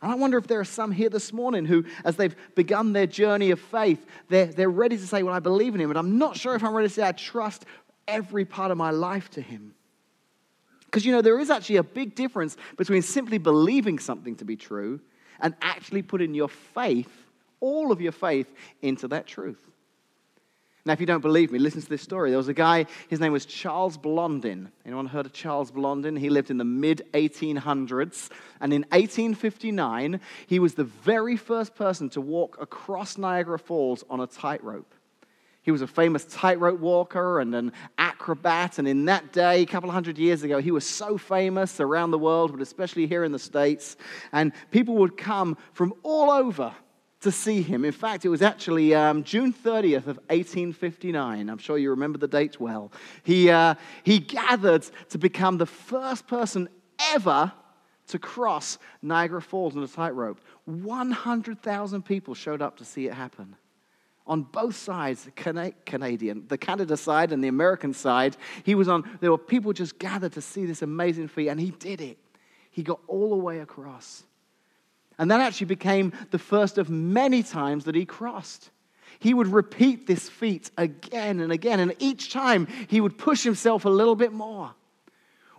And 0.00 0.10
I 0.10 0.14
wonder 0.16 0.38
if 0.38 0.46
there 0.46 0.60
are 0.60 0.64
some 0.64 0.90
here 0.90 1.08
this 1.08 1.32
morning 1.32 1.64
who, 1.64 1.84
as 2.04 2.16
they've 2.16 2.34
begun 2.54 2.92
their 2.92 3.06
journey 3.06 3.50
of 3.50 3.60
faith, 3.60 4.04
they're, 4.28 4.46
they're 4.46 4.70
ready 4.70 4.96
to 4.96 5.06
say, 5.06 5.22
Well, 5.22 5.34
I 5.34 5.38
believe 5.38 5.74
in 5.74 5.80
him, 5.80 5.88
but 5.88 5.96
I'm 5.96 6.18
not 6.18 6.36
sure 6.36 6.54
if 6.54 6.64
I'm 6.64 6.74
ready 6.74 6.88
to 6.88 6.94
say 6.94 7.06
I 7.06 7.12
trust 7.12 7.66
every 8.08 8.44
part 8.44 8.70
of 8.70 8.78
my 8.78 8.90
life 8.90 9.30
to 9.30 9.40
him. 9.40 9.74
Because 10.92 11.06
you 11.06 11.12
know, 11.12 11.22
there 11.22 11.40
is 11.40 11.48
actually 11.48 11.76
a 11.76 11.82
big 11.82 12.14
difference 12.14 12.58
between 12.76 13.00
simply 13.00 13.38
believing 13.38 13.98
something 13.98 14.36
to 14.36 14.44
be 14.44 14.56
true 14.56 15.00
and 15.40 15.54
actually 15.62 16.02
putting 16.02 16.34
your 16.34 16.48
faith, 16.48 17.10
all 17.60 17.90
of 17.90 18.02
your 18.02 18.12
faith, 18.12 18.52
into 18.82 19.08
that 19.08 19.26
truth. 19.26 19.70
Now, 20.84 20.92
if 20.92 21.00
you 21.00 21.06
don't 21.06 21.22
believe 21.22 21.50
me, 21.50 21.58
listen 21.58 21.80
to 21.80 21.88
this 21.88 22.02
story. 22.02 22.28
There 22.28 22.36
was 22.36 22.48
a 22.48 22.54
guy, 22.54 22.84
his 23.08 23.20
name 23.20 23.32
was 23.32 23.46
Charles 23.46 23.96
Blondin. 23.96 24.70
Anyone 24.84 25.06
heard 25.06 25.24
of 25.24 25.32
Charles 25.32 25.70
Blondin? 25.70 26.14
He 26.14 26.28
lived 26.28 26.50
in 26.50 26.58
the 26.58 26.64
mid 26.64 27.06
1800s. 27.14 28.28
And 28.60 28.74
in 28.74 28.82
1859, 28.90 30.20
he 30.46 30.58
was 30.58 30.74
the 30.74 30.84
very 30.84 31.38
first 31.38 31.74
person 31.74 32.10
to 32.10 32.20
walk 32.20 32.58
across 32.60 33.16
Niagara 33.16 33.58
Falls 33.58 34.04
on 34.10 34.20
a 34.20 34.26
tightrope. 34.26 34.92
He 35.62 35.70
was 35.70 35.80
a 35.80 35.86
famous 35.86 36.24
tightrope 36.24 36.80
walker 36.80 37.38
and 37.38 37.54
an 37.54 37.72
acrobat. 38.22 38.78
And 38.78 38.86
in 38.86 39.06
that 39.06 39.32
day, 39.32 39.62
a 39.62 39.66
couple 39.66 39.90
of 39.90 39.94
hundred 39.94 40.16
years 40.16 40.44
ago, 40.44 40.60
he 40.60 40.70
was 40.70 40.88
so 40.88 41.18
famous 41.18 41.80
around 41.80 42.12
the 42.12 42.18
world, 42.18 42.52
but 42.52 42.60
especially 42.60 43.06
here 43.08 43.24
in 43.24 43.32
the 43.32 43.38
States. 43.38 43.96
And 44.30 44.52
people 44.70 44.94
would 44.96 45.16
come 45.16 45.56
from 45.72 45.92
all 46.04 46.30
over 46.30 46.72
to 47.22 47.32
see 47.32 47.62
him. 47.62 47.84
In 47.84 47.92
fact, 47.92 48.24
it 48.24 48.28
was 48.28 48.40
actually 48.40 48.94
um, 48.94 49.24
June 49.24 49.52
30th 49.52 50.06
of 50.06 50.18
1859. 50.28 51.48
I'm 51.48 51.58
sure 51.58 51.78
you 51.78 51.90
remember 51.90 52.18
the 52.18 52.28
date 52.28 52.60
well. 52.60 52.92
He, 53.24 53.50
uh, 53.50 53.74
he 54.04 54.20
gathered 54.20 54.86
to 55.10 55.18
become 55.18 55.58
the 55.58 55.66
first 55.66 56.28
person 56.28 56.68
ever 57.12 57.52
to 58.08 58.18
cross 58.18 58.78
Niagara 59.02 59.42
Falls 59.42 59.76
on 59.76 59.82
a 59.82 59.88
tightrope. 59.88 60.40
100,000 60.66 62.02
people 62.02 62.34
showed 62.34 62.62
up 62.62 62.76
to 62.76 62.84
see 62.84 63.06
it 63.06 63.14
happen. 63.14 63.56
On 64.26 64.42
both 64.42 64.76
sides, 64.76 65.24
the 65.24 65.72
Canadian, 65.84 66.46
the 66.46 66.58
Canada 66.58 66.96
side 66.96 67.32
and 67.32 67.42
the 67.42 67.48
American 67.48 67.92
side, 67.92 68.36
he 68.62 68.74
was 68.74 68.88
on, 68.88 69.18
there 69.20 69.30
were 69.30 69.38
people 69.38 69.72
just 69.72 69.98
gathered 69.98 70.32
to 70.32 70.40
see 70.40 70.64
this 70.64 70.82
amazing 70.82 71.28
feat, 71.28 71.48
and 71.48 71.58
he 71.58 71.70
did 71.70 72.00
it. 72.00 72.18
He 72.70 72.82
got 72.82 73.00
all 73.08 73.30
the 73.30 73.36
way 73.36 73.58
across. 73.58 74.22
And 75.18 75.30
that 75.30 75.40
actually 75.40 75.66
became 75.66 76.12
the 76.30 76.38
first 76.38 76.78
of 76.78 76.88
many 76.88 77.42
times 77.42 77.84
that 77.84 77.94
he 77.94 78.04
crossed. 78.04 78.70
He 79.18 79.34
would 79.34 79.48
repeat 79.48 80.06
this 80.06 80.28
feat 80.28 80.70
again 80.78 81.40
and 81.40 81.52
again, 81.52 81.80
and 81.80 81.94
each 81.98 82.32
time 82.32 82.66
he 82.88 83.00
would 83.00 83.18
push 83.18 83.42
himself 83.42 83.84
a 83.84 83.90
little 83.90 84.16
bit 84.16 84.32
more. 84.32 84.72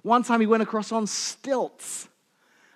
One 0.01 0.23
time 0.23 0.41
he 0.41 0.47
went 0.47 0.63
across 0.63 0.91
on 0.91 1.07
stilts. 1.07 2.09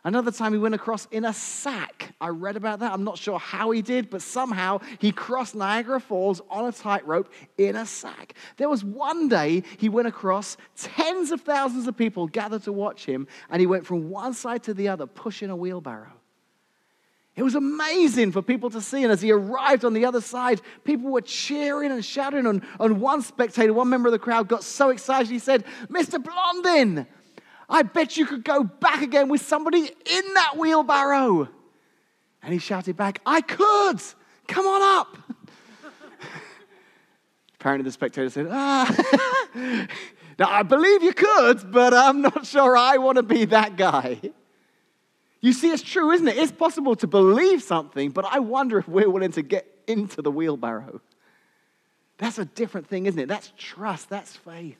Another 0.08 0.32
time 0.32 0.54
he 0.54 0.58
went 0.58 0.74
across 0.74 1.06
in 1.12 1.26
a 1.26 1.34
sack. 1.34 2.16
I 2.22 2.30
read 2.30 2.56
about 2.56 2.80
that. 2.80 2.94
I'm 2.94 3.04
not 3.04 3.18
sure 3.18 3.38
how 3.38 3.72
he 3.72 3.82
did, 3.82 4.10
but 4.10 4.22
somehow 4.22 4.80
he 5.00 5.12
crossed 5.12 5.54
Niagara 5.54 6.00
Falls 6.00 6.42
on 6.50 6.66
a 6.66 6.72
tightrope 6.72 7.30
in 7.58 7.76
a 7.76 7.86
sack. 7.86 8.34
There 8.56 8.70
was 8.70 8.86
one 8.86 9.28
day 9.28 9.64
he 9.76 9.90
went 9.90 10.08
across, 10.08 10.56
tens 10.78 11.32
of 11.32 11.42
thousands 11.42 11.90
of 11.90 11.98
people 11.98 12.26
gathered 12.26 12.64
to 12.64 12.72
watch 12.72 13.06
him, 13.06 13.28
and 13.50 13.60
he 13.60 13.68
went 13.68 13.86
from 13.86 14.10
one 14.10 14.34
side 14.34 14.64
to 14.64 14.74
the 14.74 14.88
other 14.88 15.08
pushing 15.08 15.50
a 15.50 15.58
wheelbarrow. 15.58 16.14
It 17.36 17.44
was 17.44 17.56
amazing 17.56 18.32
for 18.32 18.42
people 18.42 18.70
to 18.70 18.80
see. 18.80 19.04
And 19.04 19.12
as 19.12 19.22
he 19.22 19.34
arrived 19.34 19.84
on 19.84 19.94
the 19.94 20.06
other 20.06 20.22
side, 20.22 20.62
people 20.86 21.12
were 21.12 21.22
cheering 21.22 21.92
and 21.92 22.04
shouting. 22.04 22.48
And, 22.48 22.64
and 22.80 23.02
one 23.02 23.22
spectator, 23.22 23.74
one 23.74 23.90
member 23.90 24.08
of 24.08 24.14
the 24.14 24.20
crowd, 24.20 24.48
got 24.48 24.64
so 24.64 24.90
excited 24.90 25.30
he 25.30 25.38
said, 25.38 25.66
Mr. 25.90 26.24
Blondin, 26.24 27.06
I 27.70 27.84
bet 27.84 28.18
you 28.18 28.26
could 28.26 28.44
go 28.44 28.64
back 28.64 29.02
again 29.02 29.28
with 29.30 29.42
somebody 29.42 29.80
in 29.80 30.34
that 30.34 30.58
wheelbarrow. 30.58 31.50
And 32.42 32.54
he 32.54 32.60
shouted 32.60 32.96
back, 32.96 33.20
I 33.26 33.42
could. 33.42 34.02
Come 34.48 34.66
on 34.66 35.00
up. 35.00 35.18
Apparently, 37.60 37.84
the 37.84 37.92
spectator 37.92 38.30
said, 38.30 38.48
Ah, 38.50 38.96
now 40.40 40.50
I 40.50 40.64
believe 40.64 41.04
you 41.04 41.14
could, 41.14 41.72
but 41.72 41.94
I'm 41.94 42.22
not 42.22 42.46
sure 42.46 42.78
I 42.78 42.98
want 42.98 43.18
to 43.18 43.24
be 43.24 43.46
that 43.46 43.76
guy. 43.76 44.22
You 45.42 45.54
see, 45.54 45.70
it's 45.70 45.84
true, 45.84 46.12
isn't 46.12 46.28
it? 46.28 46.38
It's 46.38 46.52
possible 46.52 46.96
to 46.96 47.08
believe 47.08 47.62
something, 47.62 48.12
but 48.12 48.26
I 48.26 48.40
wonder 48.40 48.78
if 48.78 48.88
we're 48.88 49.10
willing 49.10 49.32
to 49.34 49.42
get 49.42 49.68
into 49.88 50.22
the 50.22 50.32
wheelbarrow. 50.32 51.02
That's 52.18 52.40
a 52.40 52.46
different 52.46 52.88
thing, 52.88 53.06
isn't 53.06 53.20
it? 53.20 53.28
That's 53.28 53.52
trust, 53.58 54.10
that's 54.10 54.36
faith. 54.36 54.80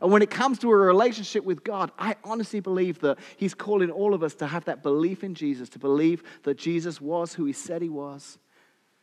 And 0.00 0.10
when 0.10 0.22
it 0.22 0.30
comes 0.30 0.58
to 0.60 0.70
a 0.70 0.76
relationship 0.76 1.44
with 1.44 1.62
God, 1.62 1.90
I 1.98 2.16
honestly 2.24 2.60
believe 2.60 3.00
that 3.00 3.18
He's 3.36 3.54
calling 3.54 3.90
all 3.90 4.14
of 4.14 4.22
us 4.22 4.34
to 4.36 4.46
have 4.46 4.64
that 4.64 4.82
belief 4.82 5.22
in 5.22 5.34
Jesus, 5.34 5.68
to 5.70 5.78
believe 5.78 6.22
that 6.44 6.56
Jesus 6.56 7.00
was 7.00 7.34
who 7.34 7.44
He 7.44 7.52
said 7.52 7.82
He 7.82 7.88
was, 7.88 8.38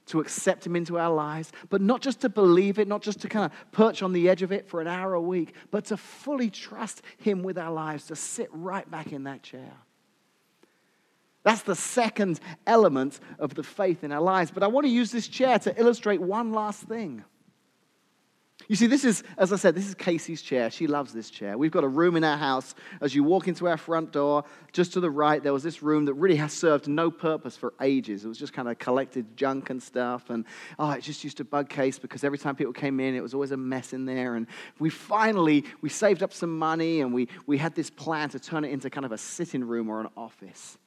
to 0.07 0.19
accept 0.19 0.65
Him 0.65 0.75
into 0.75 0.97
our 0.97 1.13
lives, 1.13 1.51
but 1.69 1.81
not 1.81 2.01
just 2.01 2.21
to 2.21 2.29
believe 2.29 2.79
it, 2.79 2.87
not 2.87 3.01
just 3.01 3.21
to 3.21 3.29
kind 3.29 3.45
of 3.45 3.71
perch 3.71 4.01
on 4.01 4.13
the 4.13 4.27
edge 4.27 4.41
of 4.41 4.51
it 4.51 4.67
for 4.67 4.81
an 4.81 4.87
hour 4.87 5.13
a 5.13 5.21
week, 5.21 5.53
but 5.69 5.85
to 5.85 5.97
fully 5.97 6.49
trust 6.49 7.01
Him 7.17 7.43
with 7.43 7.57
our 7.57 7.71
lives, 7.71 8.07
to 8.07 8.15
sit 8.15 8.49
right 8.51 8.89
back 8.89 9.11
in 9.11 9.25
that 9.25 9.43
chair. 9.43 9.73
That's 11.43 11.61
the 11.61 11.75
second 11.75 12.41
element 12.65 13.19
of 13.39 13.53
the 13.53 13.63
faith 13.63 14.03
in 14.03 14.11
our 14.11 14.21
lives. 14.21 14.51
But 14.51 14.63
I 14.63 14.67
want 14.67 14.85
to 14.85 14.91
use 14.91 15.11
this 15.11 15.29
chair 15.29 15.57
to 15.59 15.79
illustrate 15.79 16.19
one 16.19 16.51
last 16.51 16.83
thing. 16.83 17.23
You 18.67 18.75
see, 18.75 18.87
this 18.87 19.05
is, 19.05 19.23
as 19.37 19.53
I 19.53 19.55
said, 19.55 19.75
this 19.75 19.87
is 19.87 19.95
Casey's 19.95 20.41
chair. 20.41 20.69
She 20.69 20.87
loves 20.87 21.13
this 21.13 21.29
chair. 21.29 21.57
We've 21.57 21.71
got 21.71 21.85
a 21.85 21.87
room 21.87 22.17
in 22.17 22.23
our 22.25 22.35
house. 22.35 22.75
As 22.99 23.15
you 23.15 23.23
walk 23.23 23.47
into 23.47 23.65
our 23.67 23.77
front 23.77 24.11
door, 24.11 24.43
just 24.73 24.91
to 24.93 24.99
the 24.99 25.09
right, 25.09 25.41
there 25.41 25.53
was 25.53 25.63
this 25.63 25.81
room 25.81 26.03
that 26.05 26.15
really 26.15 26.35
has 26.35 26.51
served 26.51 26.87
no 26.87 27.09
purpose 27.09 27.55
for 27.55 27.73
ages. 27.81 28.25
It 28.25 28.27
was 28.27 28.37
just 28.37 28.51
kind 28.51 28.67
of 28.67 28.77
collected 28.77 29.37
junk 29.37 29.69
and 29.69 29.81
stuff. 29.81 30.29
And 30.29 30.43
oh, 30.79 30.91
it 30.91 31.01
just 31.01 31.23
used 31.23 31.37
to 31.37 31.45
bug 31.45 31.69
Case 31.69 31.97
because 31.97 32.25
every 32.25 32.37
time 32.37 32.55
people 32.55 32.73
came 32.73 32.99
in, 32.99 33.15
it 33.15 33.21
was 33.21 33.33
always 33.33 33.51
a 33.51 33.57
mess 33.57 33.93
in 33.93 34.05
there. 34.05 34.35
And 34.35 34.47
we 34.79 34.89
finally, 34.89 35.63
we 35.81 35.87
saved 35.87 36.21
up 36.21 36.33
some 36.33 36.57
money 36.57 36.99
and 36.99 37.13
we, 37.13 37.29
we 37.45 37.57
had 37.57 37.73
this 37.73 37.89
plan 37.89 38.29
to 38.29 38.39
turn 38.39 38.65
it 38.65 38.71
into 38.71 38.89
kind 38.89 39.05
of 39.05 39.13
a 39.13 39.17
sitting 39.17 39.63
room 39.63 39.87
or 39.87 40.01
an 40.01 40.09
office. 40.17 40.77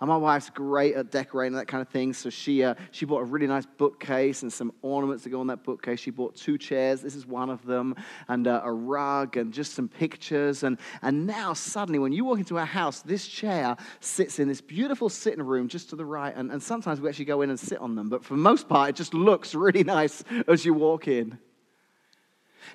And 0.00 0.08
my 0.08 0.16
wife's 0.16 0.48
great 0.48 0.94
at 0.94 1.10
decorating 1.10 1.54
that 1.54 1.66
kind 1.66 1.82
of 1.82 1.88
thing. 1.88 2.12
So 2.12 2.30
she, 2.30 2.62
uh, 2.62 2.74
she 2.92 3.04
bought 3.04 3.18
a 3.18 3.24
really 3.24 3.48
nice 3.48 3.66
bookcase 3.66 4.42
and 4.42 4.52
some 4.52 4.72
ornaments 4.80 5.24
to 5.24 5.28
go 5.28 5.40
on 5.40 5.48
that 5.48 5.64
bookcase. 5.64 5.98
She 5.98 6.12
bought 6.12 6.36
two 6.36 6.56
chairs. 6.56 7.00
This 7.00 7.16
is 7.16 7.26
one 7.26 7.50
of 7.50 7.66
them. 7.66 7.96
And 8.28 8.46
uh, 8.46 8.60
a 8.62 8.72
rug 8.72 9.36
and 9.36 9.52
just 9.52 9.74
some 9.74 9.88
pictures. 9.88 10.62
And, 10.62 10.78
and 11.02 11.26
now, 11.26 11.52
suddenly, 11.52 11.98
when 11.98 12.12
you 12.12 12.24
walk 12.24 12.38
into 12.38 12.58
our 12.58 12.64
house, 12.64 13.02
this 13.02 13.26
chair 13.26 13.76
sits 13.98 14.38
in 14.38 14.46
this 14.46 14.60
beautiful 14.60 15.08
sitting 15.08 15.42
room 15.42 15.66
just 15.66 15.90
to 15.90 15.96
the 15.96 16.04
right. 16.04 16.34
And, 16.36 16.52
and 16.52 16.62
sometimes 16.62 17.00
we 17.00 17.08
actually 17.08 17.24
go 17.24 17.42
in 17.42 17.50
and 17.50 17.58
sit 17.58 17.78
on 17.78 17.96
them. 17.96 18.08
But 18.08 18.24
for 18.24 18.34
the 18.34 18.40
most 18.40 18.68
part, 18.68 18.90
it 18.90 18.94
just 18.94 19.14
looks 19.14 19.52
really 19.52 19.82
nice 19.98 20.22
as 20.46 20.64
you 20.64 20.74
walk 20.74 21.08
in. 21.08 21.38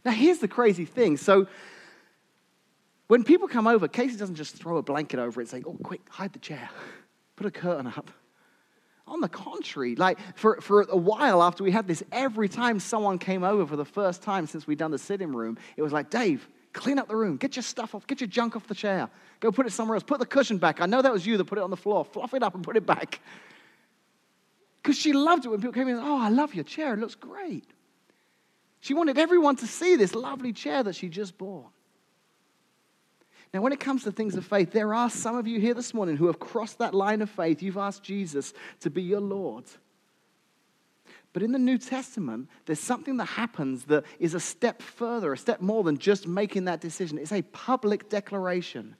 Now, 0.03 0.11
here's 0.11 0.39
the 0.39 0.49
crazy 0.49 0.83
thing. 0.85 1.15
So, 1.15 1.47
when 3.07 3.23
people 3.23 3.47
come 3.47 3.67
over, 3.67 3.87
Casey 3.87 4.17
doesn't 4.17 4.35
just 4.35 4.55
throw 4.55 4.77
a 4.77 4.81
blanket 4.81 5.19
over 5.19 5.39
it 5.39 5.43
and 5.43 5.49
say, 5.49 5.69
Oh, 5.69 5.77
quick, 5.83 6.01
hide 6.09 6.33
the 6.33 6.39
chair 6.39 6.69
put 7.43 7.57
a 7.57 7.59
curtain 7.59 7.87
up. 7.87 8.09
On 9.05 9.19
the 9.19 9.27
contrary, 9.27 9.95
like 9.95 10.17
for, 10.35 10.61
for 10.61 10.83
a 10.83 10.95
while 10.95 11.43
after 11.43 11.63
we 11.63 11.71
had 11.71 11.87
this, 11.87 12.01
every 12.11 12.47
time 12.47 12.79
someone 12.79 13.19
came 13.19 13.43
over 13.43 13.67
for 13.67 13.75
the 13.75 13.85
first 13.85 14.21
time 14.21 14.47
since 14.47 14.65
we'd 14.65 14.77
done 14.77 14.91
the 14.91 14.97
sitting 14.97 15.33
room, 15.33 15.57
it 15.75 15.81
was 15.81 15.91
like, 15.91 16.09
Dave, 16.09 16.47
clean 16.71 16.97
up 16.97 17.09
the 17.09 17.15
room, 17.15 17.35
get 17.35 17.57
your 17.57 17.63
stuff 17.63 17.93
off, 17.95 18.07
get 18.07 18.21
your 18.21 18.29
junk 18.29 18.55
off 18.55 18.65
the 18.67 18.73
chair, 18.75 19.09
go 19.41 19.51
put 19.51 19.65
it 19.65 19.73
somewhere 19.73 19.95
else, 19.95 20.03
put 20.03 20.19
the 20.19 20.25
cushion 20.25 20.57
back. 20.57 20.79
I 20.79 20.85
know 20.85 21.01
that 21.01 21.11
was 21.11 21.25
you 21.27 21.35
that 21.35 21.43
put 21.45 21.57
it 21.57 21.63
on 21.63 21.69
the 21.69 21.77
floor, 21.77 22.05
fluff 22.05 22.33
it 22.33 22.43
up 22.43 22.55
and 22.55 22.63
put 22.63 22.77
it 22.77 22.85
back. 22.85 23.19
Because 24.81 24.97
she 24.97 25.11
loved 25.11 25.45
it 25.45 25.49
when 25.49 25.59
people 25.59 25.73
came 25.73 25.89
in, 25.89 25.95
and 25.95 26.03
said, 26.03 26.09
oh, 26.09 26.21
I 26.21 26.29
love 26.29 26.55
your 26.55 26.63
chair, 26.63 26.93
it 26.93 26.99
looks 26.99 27.15
great. 27.15 27.65
She 28.79 28.93
wanted 28.93 29.17
everyone 29.17 29.57
to 29.57 29.67
see 29.67 29.97
this 29.97 30.15
lovely 30.15 30.53
chair 30.53 30.81
that 30.81 30.95
she 30.95 31.09
just 31.09 31.37
bought. 31.37 31.71
Now, 33.53 33.61
when 33.61 33.71
it 33.71 33.79
comes 33.79 34.03
to 34.03 34.11
things 34.11 34.35
of 34.35 34.45
faith, 34.45 34.71
there 34.71 34.95
are 34.95 35.11
some 35.11 35.35
of 35.37 35.45
you 35.45 35.59
here 35.59 35.75
this 35.75 35.93
morning 35.93 36.17
who 36.17 36.25
have 36.25 36.39
crossed 36.39 36.79
that 36.79 36.95
line 36.95 37.21
of 37.21 37.29
faith. 37.29 37.61
You've 37.61 37.77
asked 37.77 38.01
Jesus 38.01 38.51
to 38.79 38.89
be 38.89 39.03
your 39.03 39.19
Lord. 39.19 39.65
But 41.33 41.43
in 41.43 41.51
the 41.51 41.59
New 41.59 41.77
Testament, 41.77 42.49
there's 42.65 42.79
something 42.79 43.17
that 43.17 43.25
happens 43.25 43.85
that 43.85 44.05
is 44.19 44.33
a 44.33 44.39
step 44.39 44.81
further, 44.81 45.33
a 45.33 45.37
step 45.37 45.61
more 45.61 45.83
than 45.83 45.99
just 45.99 46.27
making 46.27 46.65
that 46.65 46.81
decision. 46.81 47.19
It's 47.19 47.31
a 47.31 47.43
public 47.43 48.09
declaration. 48.09 48.95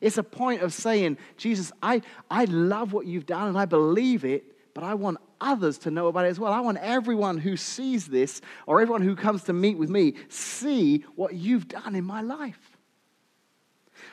It's 0.00 0.18
a 0.18 0.22
point 0.22 0.62
of 0.62 0.72
saying, 0.72 1.18
Jesus, 1.36 1.72
I, 1.82 2.02
I 2.30 2.44
love 2.44 2.92
what 2.92 3.06
you've 3.06 3.26
done 3.26 3.48
and 3.48 3.58
I 3.58 3.64
believe 3.64 4.24
it, 4.24 4.44
but 4.74 4.84
I 4.84 4.94
want 4.94 5.18
others 5.40 5.78
to 5.78 5.90
know 5.90 6.06
about 6.06 6.24
it 6.24 6.28
as 6.28 6.38
well. 6.38 6.52
I 6.52 6.60
want 6.60 6.78
everyone 6.78 7.38
who 7.38 7.56
sees 7.56 8.06
this 8.06 8.40
or 8.66 8.80
everyone 8.80 9.02
who 9.02 9.16
comes 9.16 9.44
to 9.44 9.52
meet 9.52 9.76
with 9.76 9.90
me 9.90 10.14
see 10.28 11.04
what 11.16 11.34
you've 11.34 11.66
done 11.66 11.96
in 11.96 12.04
my 12.04 12.22
life. 12.22 12.69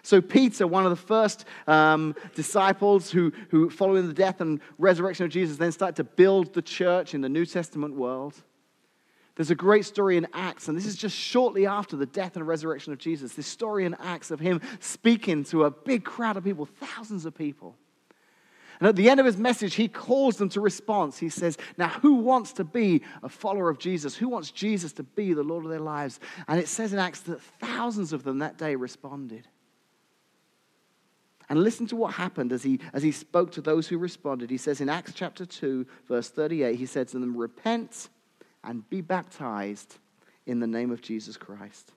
So, 0.08 0.22
Peter, 0.22 0.66
one 0.66 0.86
of 0.86 0.90
the 0.90 0.96
first 0.96 1.44
um, 1.68 2.16
disciples 2.34 3.12
who, 3.12 3.34
who, 3.50 3.70
following 3.70 4.08
the 4.08 4.14
death 4.14 4.40
and 4.40 4.62
resurrection 4.78 5.26
of 5.26 5.32
Jesus, 5.32 5.58
then 5.58 5.74
started 5.74 5.98
to 5.98 6.06
build 6.06 6.54
the 6.54 6.62
church 6.62 7.14
in 7.14 7.20
the 7.20 7.28
New 7.28 7.46
Testament 7.46 7.94
world. 7.94 8.34
There's 9.36 9.52
a 9.52 9.56
great 9.56 9.84
story 9.84 10.16
in 10.16 10.26
Acts, 10.34 10.70
and 10.70 10.78
this 10.78 10.86
is 10.86 10.96
just 10.96 11.14
shortly 11.14 11.68
after 11.68 11.98
the 11.98 12.06
death 12.06 12.38
and 12.38 12.48
resurrection 12.48 12.94
of 12.94 13.00
Jesus. 13.00 13.34
This 13.34 13.48
story 13.48 13.84
in 13.84 13.96
Acts 13.96 14.32
of 14.32 14.40
him 14.40 14.62
speaking 14.80 15.44
to 15.44 15.66
a 15.66 15.72
big 15.72 16.06
crowd 16.06 16.38
of 16.38 16.46
people, 16.46 16.66
thousands 16.66 17.26
of 17.26 17.36
people. 17.36 17.76
And 18.80 18.88
at 18.88 18.96
the 18.96 19.10
end 19.10 19.20
of 19.20 19.26
his 19.26 19.36
message, 19.36 19.76
he 19.76 19.90
calls 19.90 20.38
them 20.38 20.48
to 20.50 20.62
response. 20.62 21.18
He 21.18 21.28
says, 21.28 21.58
Now, 21.78 21.90
who 21.90 22.14
wants 22.14 22.54
to 22.54 22.64
be 22.64 23.02
a 23.24 23.28
follower 23.28 23.70
of 23.70 23.78
Jesus? 23.78 24.16
Who 24.16 24.30
wants 24.30 24.52
Jesus 24.52 24.94
to 24.94 25.04
be 25.04 25.34
the 25.34 25.44
Lord 25.44 25.66
of 25.66 25.70
their 25.70 25.82
lives? 25.82 26.22
And 26.48 26.62
it 26.62 26.70
says 26.70 26.94
in 26.94 27.00
Acts 27.00 27.20
that 27.24 27.42
thousands 27.42 28.14
of 28.14 28.24
them 28.24 28.38
that 28.38 28.58
day 28.58 28.78
responded. 28.78 29.50
And 31.50 31.64
listen 31.64 31.88
to 31.88 31.96
what 31.96 32.14
happened 32.14 32.52
as 32.52 32.64
he, 32.64 32.80
as 32.94 33.04
he 33.04 33.12
spoke 33.12 33.52
to 33.54 33.62
those 33.62 33.88
who 33.88 33.98
responded. 33.98 34.50
He 34.50 34.58
says 34.58 34.82
in 34.82 34.90
Acts 34.90 35.14
chapter 35.14 35.46
2, 35.46 35.86
verse 36.08 36.30
38, 36.30 36.76
he 36.76 36.86
said 36.86 37.08
to 37.10 37.20
them, 37.20 37.38
Repent 37.38 38.10
and 38.64 38.88
be 38.90 39.02
baptized 39.02 39.98
in 40.46 40.60
the 40.60 40.68
name 40.68 40.92
of 40.92 41.02
Jesus 41.02 41.38
Christ. 41.38 41.94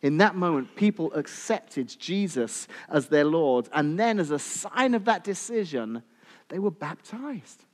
In 0.00 0.18
that 0.18 0.34
moment, 0.34 0.74
people 0.74 1.12
accepted 1.14 1.94
Jesus 1.98 2.66
as 2.88 3.08
their 3.08 3.24
Lord, 3.24 3.68
and 3.72 3.98
then, 3.98 4.18
as 4.18 4.30
a 4.30 4.38
sign 4.38 4.94
of 4.94 5.04
that 5.04 5.22
decision, 5.22 6.02
they 6.48 6.58
were 6.58 6.72
baptized. 6.72 7.64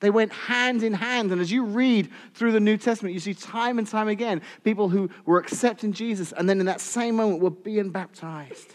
They 0.00 0.10
went 0.10 0.32
hand 0.32 0.82
in 0.82 0.92
hand. 0.92 1.32
And 1.32 1.40
as 1.40 1.50
you 1.50 1.64
read 1.64 2.10
through 2.34 2.52
the 2.52 2.60
New 2.60 2.76
Testament, 2.76 3.14
you 3.14 3.20
see 3.20 3.32
time 3.32 3.78
and 3.78 3.86
time 3.86 4.08
again 4.08 4.42
people 4.62 4.88
who 4.88 5.08
were 5.24 5.38
accepting 5.38 5.92
Jesus 5.92 6.32
and 6.32 6.46
then 6.46 6.60
in 6.60 6.66
that 6.66 6.82
same 6.82 7.16
moment 7.16 7.40
were 7.40 7.50
being 7.50 7.88
baptized. 7.88 8.74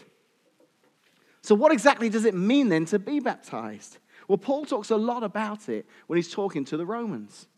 So, 1.50 1.56
what 1.56 1.72
exactly 1.72 2.08
does 2.08 2.26
it 2.26 2.34
mean 2.36 2.68
then 2.68 2.84
to 2.84 2.98
be 3.00 3.18
baptized? 3.18 3.98
Well, 4.28 4.38
Paul 4.38 4.64
talks 4.66 4.90
a 4.90 4.96
lot 4.96 5.24
about 5.24 5.68
it 5.68 5.84
when 6.06 6.16
he's 6.16 6.30
talking 6.30 6.64
to 6.66 6.76
the 6.76 6.86
Romans 6.86 7.48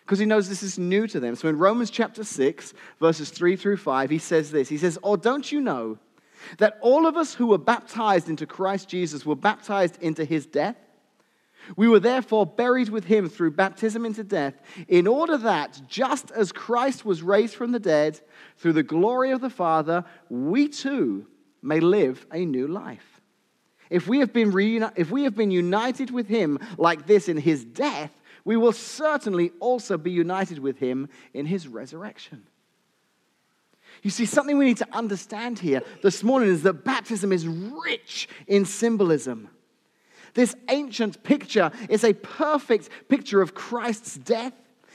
because 0.00 0.18
he 0.18 0.24
knows 0.24 0.48
this 0.48 0.62
is 0.62 0.78
new 0.78 1.06
to 1.08 1.20
them. 1.20 1.34
So, 1.34 1.48
in 1.48 1.58
Romans 1.58 1.90
chapter 1.90 2.24
6, 2.24 2.72
verses 2.98 3.28
3 3.28 3.56
through 3.56 3.76
5, 3.76 4.08
he 4.08 4.16
says 4.16 4.52
this 4.52 4.70
He 4.70 4.78
says, 4.78 4.98
Or 5.02 5.18
don't 5.18 5.52
you 5.52 5.60
know 5.60 5.98
that 6.56 6.78
all 6.80 7.06
of 7.06 7.18
us 7.18 7.34
who 7.34 7.48
were 7.48 7.58
baptized 7.58 8.30
into 8.30 8.46
Christ 8.46 8.88
Jesus 8.88 9.26
were 9.26 9.36
baptized 9.36 10.00
into 10.00 10.24
his 10.24 10.46
death? 10.46 10.78
We 11.76 11.88
were 11.88 12.00
therefore 12.00 12.46
buried 12.46 12.88
with 12.88 13.04
him 13.04 13.28
through 13.28 13.50
baptism 13.50 14.06
into 14.06 14.24
death, 14.24 14.54
in 14.88 15.06
order 15.06 15.36
that, 15.36 15.82
just 15.86 16.30
as 16.30 16.52
Christ 16.52 17.04
was 17.04 17.22
raised 17.22 17.54
from 17.54 17.72
the 17.72 17.78
dead 17.78 18.18
through 18.56 18.72
the 18.72 18.82
glory 18.82 19.30
of 19.30 19.42
the 19.42 19.50
Father, 19.50 20.06
we 20.30 20.68
too 20.68 21.26
may 21.60 21.80
live 21.80 22.26
a 22.32 22.46
new 22.46 22.66
life. 22.66 23.11
If 23.90 24.08
we 24.08 24.20
have 24.20 24.32
been, 24.32 24.52
reuni- 24.52 24.92
if 24.96 25.10
we 25.10 25.24
have 25.24 25.34
been 25.34 25.50
united 25.50 26.10
with 26.10 26.28
him 26.28 26.58
like 26.78 27.06
this 27.06 27.28
in 27.28 27.36
his 27.36 27.64
death, 27.64 28.10
we 28.44 28.56
will 28.56 28.72
certainly 28.72 29.52
also 29.60 29.96
be 29.96 30.10
united 30.10 30.58
with 30.58 30.78
him 30.78 31.08
in 31.32 31.46
his 31.46 31.68
resurrection. 31.68 32.44
You 34.02 34.10
see, 34.10 34.26
something 34.26 34.58
we 34.58 34.64
need 34.64 34.78
to 34.78 34.88
understand 34.92 35.58
here 35.58 35.82
this 36.02 36.24
morning 36.24 36.48
is 36.48 36.62
that 36.64 36.84
baptism 36.84 37.32
is 37.32 37.46
rich 37.46 38.28
in 38.48 38.64
symbolism. 38.64 39.48
This 40.34 40.56
ancient 40.70 41.22
picture 41.22 41.70
is 41.88 42.04
a 42.04 42.14
perfect 42.14 42.88
picture 43.08 43.42
of 43.42 43.54
Christ's 43.54 44.16
death, 44.16 44.54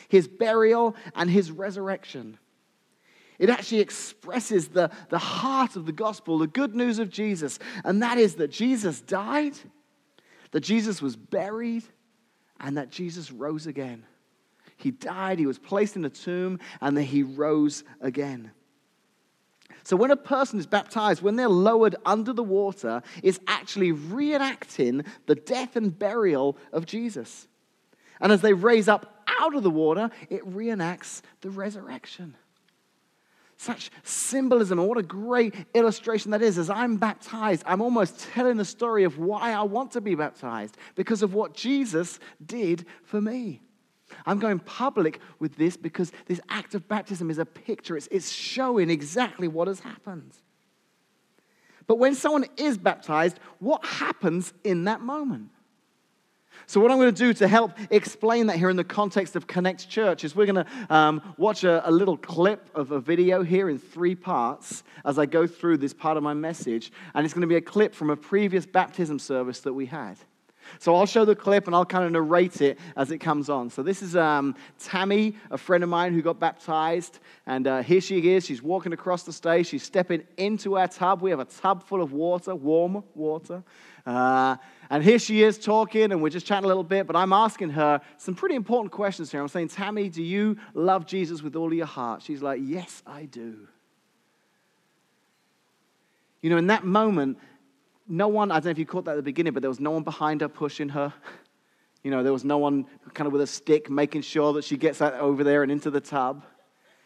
his 0.09 0.27
burial, 0.27 0.95
and 1.15 1.29
his 1.29 1.51
resurrection. 1.51 2.37
It 3.39 3.49
actually 3.49 3.81
expresses 3.81 4.69
the, 4.69 4.89
the 5.09 5.19
heart 5.19 5.75
of 5.75 5.85
the 5.85 5.91
gospel, 5.91 6.39
the 6.39 6.47
good 6.47 6.75
news 6.75 6.99
of 6.99 7.09
Jesus, 7.09 7.59
and 7.83 8.01
that 8.01 8.17
is 8.17 8.35
that 8.35 8.49
Jesus 8.49 9.01
died, 9.01 9.53
that 10.51 10.61
Jesus 10.61 11.01
was 11.01 11.15
buried, 11.15 11.83
and 12.59 12.77
that 12.77 12.89
Jesus 12.89 13.31
rose 13.31 13.67
again. 13.67 14.03
He 14.75 14.91
died, 14.91 15.39
he 15.39 15.45
was 15.45 15.59
placed 15.59 15.95
in 15.95 16.05
a 16.05 16.09
tomb, 16.09 16.59
and 16.81 16.97
then 16.97 17.03
he 17.03 17.23
rose 17.23 17.83
again. 18.01 18.51
So 19.83 19.95
when 19.95 20.11
a 20.11 20.17
person 20.17 20.59
is 20.59 20.67
baptized, 20.67 21.21
when 21.21 21.35
they're 21.35 21.47
lowered 21.47 21.95
under 22.05 22.33
the 22.33 22.43
water, 22.43 23.01
it's 23.23 23.39
actually 23.47 23.93
reenacting 23.93 25.05
the 25.27 25.35
death 25.35 25.75
and 25.75 25.97
burial 25.97 26.57
of 26.73 26.85
Jesus. 26.85 27.47
And 28.19 28.31
as 28.31 28.41
they 28.41 28.53
raise 28.53 28.87
up 28.87 29.23
out 29.39 29.55
of 29.55 29.63
the 29.63 29.69
water, 29.69 30.09
it 30.29 30.43
reenacts 30.45 31.21
the 31.41 31.49
resurrection. 31.49 32.35
Such 33.57 33.89
symbolism, 34.03 34.77
and 34.77 34.87
what 34.87 34.99
a 34.99 35.03
great 35.03 35.55
illustration 35.73 36.31
that 36.31 36.43
is. 36.43 36.59
As 36.59 36.69
I'm 36.69 36.97
baptized, 36.97 37.63
I'm 37.65 37.81
almost 37.81 38.19
telling 38.19 38.57
the 38.57 38.65
story 38.65 39.03
of 39.03 39.17
why 39.17 39.51
I 39.51 39.63
want 39.63 39.91
to 39.93 40.01
be 40.01 40.13
baptized 40.13 40.77
because 40.95 41.23
of 41.23 41.33
what 41.33 41.55
Jesus 41.55 42.19
did 42.45 42.85
for 43.03 43.19
me. 43.19 43.61
I'm 44.25 44.39
going 44.39 44.59
public 44.59 45.19
with 45.39 45.55
this 45.55 45.75
because 45.75 46.11
this 46.27 46.39
act 46.49 46.75
of 46.75 46.87
baptism 46.87 47.29
is 47.29 47.39
a 47.39 47.45
picture, 47.45 47.97
it's, 47.97 48.07
it's 48.11 48.29
showing 48.29 48.89
exactly 48.89 49.47
what 49.47 49.67
has 49.67 49.79
happened. 49.79 50.33
But 51.87 51.99
when 51.99 52.15
someone 52.15 52.45
is 52.57 52.77
baptized, 52.77 53.39
what 53.59 53.83
happens 53.85 54.53
in 54.63 54.83
that 54.83 55.01
moment? 55.01 55.49
So, 56.69 56.81
what 56.81 56.91
I'm 56.91 56.97
going 56.97 57.15
to 57.15 57.17
do 57.17 57.33
to 57.35 57.47
help 57.47 57.71
explain 57.91 58.47
that 58.47 58.57
here 58.57 58.69
in 58.69 58.75
the 58.75 58.83
context 58.83 59.37
of 59.37 59.47
Connect 59.47 59.87
Church 59.87 60.25
is 60.25 60.35
we're 60.35 60.45
going 60.45 60.65
to 60.65 60.93
um, 60.93 61.33
watch 61.37 61.63
a, 61.63 61.87
a, 61.87 61.91
little 61.91 62.17
clip 62.17 62.69
of 62.75 62.91
a 62.91 62.99
video 62.99 63.41
here 63.41 63.69
in 63.69 63.79
three 63.79 64.15
parts 64.15 64.83
as 65.05 65.17
I 65.17 65.27
go 65.27 65.47
through 65.47 65.77
this 65.77 65.93
part 65.93 66.17
of 66.17 66.23
my 66.23 66.33
message. 66.33 66.91
And 67.13 67.23
it's 67.23 67.33
going 67.33 67.43
to 67.43 67.47
be 67.47 67.55
a 67.55 67.61
clip 67.61 67.95
from 67.95 68.09
a 68.09 68.17
previous 68.17 68.65
baptism 68.65 69.17
service 69.17 69.61
that 69.61 69.71
we 69.71 69.85
had. 69.85 70.17
So 70.79 70.95
I'll 70.95 71.05
show 71.05 71.25
the 71.25 71.35
clip 71.35 71.67
and 71.67 71.75
I'll 71.75 71.85
kind 71.85 72.05
of 72.05 72.11
narrate 72.11 72.61
it 72.61 72.79
as 72.95 73.11
it 73.11 73.19
comes 73.19 73.49
on. 73.49 73.69
So 73.69 73.83
this 73.83 74.01
is 74.01 74.15
um, 74.15 74.55
Tammy, 74.79 75.35
a 75.51 75.57
friend 75.57 75.83
of 75.83 75.89
mine 75.89 76.13
who 76.13 76.21
got 76.21 76.39
baptized. 76.39 77.19
And 77.45 77.67
uh, 77.67 77.81
here 77.83 78.01
she 78.01 78.33
is. 78.33 78.45
She's 78.45 78.61
walking 78.61 78.93
across 78.93 79.23
the 79.23 79.33
stage. 79.33 79.67
She's 79.67 79.83
stepping 79.83 80.23
into 80.37 80.77
our 80.77 80.87
tub. 80.87 81.21
We 81.21 81.29
have 81.29 81.39
a 81.39 81.45
tub 81.45 81.83
full 81.83 82.01
of 82.01 82.11
water, 82.11 82.55
warm 82.55 83.03
water. 83.15 83.63
Uh, 84.05 84.55
and 84.89 85.03
here 85.03 85.19
she 85.19 85.43
is 85.43 85.57
talking, 85.57 86.13
and 86.13 86.21
we're 86.21 86.29
just 86.29 86.45
chatting 86.45 86.63
a 86.63 86.67
little 86.67 86.83
bit, 86.83 87.07
but 87.07 87.17
I'm 87.17 87.33
asking 87.33 87.71
her 87.71 87.99
some 88.17 88.35
pretty 88.35 88.55
important 88.55 88.93
questions 88.93 89.29
here. 89.29 89.41
I'm 89.41 89.49
saying, 89.49 89.67
Tammy, 89.67 90.07
do 90.07 90.23
you 90.23 90.57
love 90.73 91.05
Jesus 91.05 91.41
with 91.41 91.57
all 91.57 91.67
of 91.67 91.73
your 91.73 91.85
heart? 91.85 92.21
She's 92.21 92.41
like, 92.41 92.61
Yes, 92.63 93.03
I 93.05 93.25
do. 93.25 93.67
You 96.41 96.49
know, 96.49 96.57
in 96.57 96.67
that 96.67 96.85
moment, 96.85 97.37
no 98.07 98.27
one, 98.27 98.51
I 98.51 98.55
don't 98.55 98.65
know 98.65 98.71
if 98.71 98.79
you 98.79 98.85
caught 98.85 99.05
that 99.05 99.11
at 99.11 99.17
the 99.17 99.23
beginning, 99.23 99.53
but 99.53 99.61
there 99.61 99.69
was 99.69 99.79
no 99.79 99.91
one 99.91 100.03
behind 100.03 100.41
her 100.41 100.49
pushing 100.49 100.89
her. 100.89 101.13
You 102.03 102.11
know, 102.11 102.23
there 102.23 102.31
was 102.31 102.45
no 102.45 102.59
one 102.59 102.85
kind 103.15 103.25
of 103.27 103.33
with 103.33 103.41
a 103.41 103.47
stick 103.47 103.89
making 103.89 104.21
sure 104.21 104.53
that 104.53 104.63
she 104.63 104.77
gets 104.77 104.99
that 104.99 105.15
over 105.15 105.43
there 105.43 105.63
and 105.63 105.69
into 105.69 105.89
the 105.89 105.99
tub. 105.99 106.45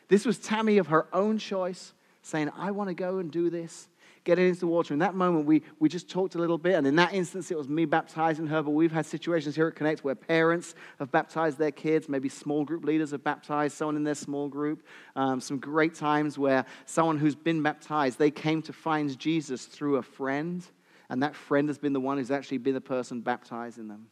This 0.10 0.26
was 0.26 0.38
Tammy 0.38 0.78
of 0.78 0.88
her 0.88 1.08
own 1.12 1.40
choice 1.40 1.94
saying, 2.22 2.52
I 2.56 2.70
want 2.70 2.90
to 2.90 2.94
go 2.94 3.18
and 3.18 3.32
do 3.32 3.50
this 3.50 3.88
get 4.24 4.38
it 4.38 4.48
into 4.48 4.62
the 4.62 4.68
water. 4.68 4.94
In 4.94 5.00
that 5.00 5.16
moment, 5.16 5.46
we, 5.46 5.64
we 5.80 5.90
just 5.90 6.10
talked 6.10 6.36
a 6.36 6.38
little 6.38 6.58
bit. 6.58 6.76
And 6.76 6.86
in 6.86 6.96
that 6.98 7.14
instance, 7.14 7.50
it 7.50 7.58
was 7.58 7.68
me 7.68 7.86
baptizing 7.86 8.48
her. 8.48 8.62
But 8.62 8.72
we've 8.72 8.92
had 8.92 9.06
situations 9.06 9.56
here 9.56 9.68
at 9.68 9.76
Connect 9.76 10.04
where 10.04 10.16
parents 10.16 10.76
have 11.00 11.12
baptized 11.12 11.58
their 11.58 11.72
kids. 11.72 12.08
Maybe 12.08 12.30
small 12.30 12.64
group 12.64 12.86
leaders 12.86 13.12
have 13.12 13.24
baptized 13.24 13.76
someone 13.78 13.96
in 13.96 14.04
their 14.04 14.16
small 14.16 14.48
group. 14.48 14.86
Um, 15.16 15.42
some 15.42 15.58
great 15.58 15.96
times 15.96 16.38
where 16.38 16.66
someone 16.86 17.18
who's 17.18 17.36
been 17.36 17.64
baptized, 17.64 18.20
they 18.20 18.32
came 18.32 18.62
to 18.64 18.74
find 18.74 19.18
Jesus 19.18 19.66
through 19.66 19.96
a 19.98 20.04
friend. 20.04 20.64
And 21.12 21.22
that 21.24 21.36
friend 21.36 21.68
has 21.68 21.78
been 21.78 21.92
the 21.92 22.00
one 22.00 22.18
who's 22.18 22.32
actually 22.32 22.60
been 22.60 22.74
the 22.74 22.80
person 22.80 23.20
baptizing 23.20 23.90
them. 23.90 24.08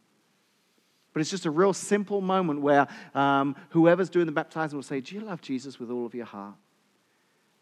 But 1.14 1.22
it's 1.22 1.30
just 1.30 1.46
a 1.46 1.50
real 1.50 1.72
simple 1.72 2.20
moment 2.20 2.62
where 2.62 2.88
um, 3.16 3.56
whoever's 3.70 4.10
doing 4.10 4.26
the 4.26 4.34
baptizing 4.34 4.78
will 4.78 4.84
say, 4.84 5.00
Do 5.00 5.16
you 5.16 5.22
love 5.22 5.42
Jesus 5.42 5.80
with 5.80 5.90
all 5.90 6.06
of 6.06 6.14
your 6.14 6.26
heart? 6.26 6.56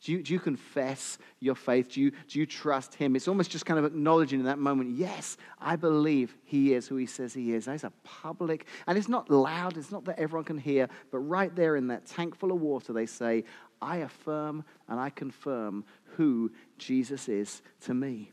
Do 0.01 0.11
you, 0.11 0.23
do 0.23 0.33
you 0.33 0.39
confess 0.39 1.19
your 1.39 1.53
faith? 1.53 1.89
Do 1.89 2.01
you, 2.01 2.11
do 2.27 2.39
you 2.39 2.47
trust 2.47 2.95
Him? 2.95 3.15
It's 3.15 3.27
almost 3.27 3.51
just 3.51 3.67
kind 3.67 3.77
of 3.77 3.85
acknowledging 3.85 4.39
in 4.39 4.45
that 4.47 4.57
moment, 4.57 4.97
yes, 4.97 5.37
I 5.61 5.75
believe 5.75 6.35
He 6.43 6.73
is 6.73 6.87
who 6.87 6.95
He 6.95 7.05
says 7.05 7.31
He 7.31 7.53
is. 7.53 7.65
That's 7.65 7.83
a 7.83 7.93
public, 8.03 8.65
and 8.87 8.97
it's 8.97 9.07
not 9.07 9.29
loud, 9.29 9.77
it's 9.77 9.91
not 9.91 10.05
that 10.05 10.17
everyone 10.17 10.45
can 10.45 10.57
hear, 10.57 10.89
but 11.11 11.19
right 11.19 11.55
there 11.55 11.75
in 11.75 11.87
that 11.87 12.07
tank 12.07 12.35
full 12.35 12.51
of 12.51 12.59
water, 12.59 12.91
they 12.91 13.05
say, 13.05 13.43
I 13.81 13.97
affirm 13.97 14.65
and 14.87 14.99
I 14.99 15.11
confirm 15.11 15.85
who 16.15 16.51
Jesus 16.79 17.29
is 17.29 17.61
to 17.81 17.93
me. 17.93 18.31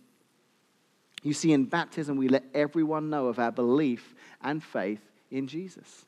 You 1.24 1.32
see, 1.32 1.52
in 1.52 1.64
baptism, 1.64 2.16
we 2.16 2.28
let 2.28 2.44
everyone 2.52 3.08
know 3.08 3.26
of 3.26 3.38
our 3.38 3.50
belief 3.50 4.14
and 4.42 4.62
faith 4.62 5.00
in 5.30 5.46
Jesus. 5.46 6.04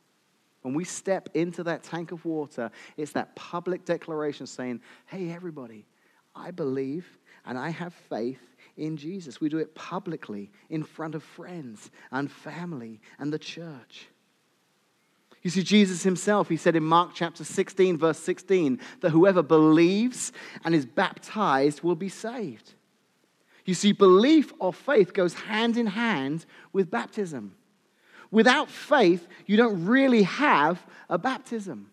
When 0.60 0.74
we 0.74 0.84
step 0.84 1.30
into 1.32 1.64
that 1.64 1.82
tank 1.82 2.12
of 2.12 2.24
water, 2.24 2.70
it's 2.96 3.12
that 3.12 3.34
public 3.34 3.86
declaration 3.86 4.46
saying, 4.46 4.82
hey, 5.06 5.30
everybody, 5.30 5.86
I 6.34 6.50
believe 6.50 7.06
and 7.46 7.58
I 7.58 7.70
have 7.70 7.94
faith 7.94 8.40
in 8.76 8.98
Jesus. 8.98 9.40
We 9.40 9.48
do 9.48 9.58
it 9.58 9.74
publicly 9.74 10.50
in 10.68 10.82
front 10.82 11.14
of 11.14 11.22
friends 11.22 11.90
and 12.12 12.30
family 12.30 13.00
and 13.18 13.32
the 13.32 13.38
church. 13.38 14.08
You 15.42 15.50
see, 15.50 15.62
Jesus 15.62 16.02
himself, 16.02 16.48
he 16.48 16.56
said 16.58 16.76
in 16.76 16.82
Mark 16.82 17.12
chapter 17.14 17.44
16, 17.44 17.96
verse 17.96 18.18
16, 18.18 18.80
that 19.00 19.10
whoever 19.10 19.42
believes 19.42 20.32
and 20.64 20.74
is 20.74 20.84
baptized 20.84 21.82
will 21.82 21.94
be 21.94 22.08
saved. 22.10 22.74
You 23.66 23.74
see, 23.74 23.92
belief 23.92 24.52
or 24.58 24.72
faith 24.72 25.12
goes 25.12 25.34
hand 25.34 25.76
in 25.76 25.86
hand 25.86 26.46
with 26.72 26.90
baptism. 26.90 27.54
Without 28.30 28.70
faith, 28.70 29.26
you 29.44 29.56
don't 29.56 29.84
really 29.84 30.22
have 30.22 30.84
a 31.10 31.18
baptism. 31.18 31.90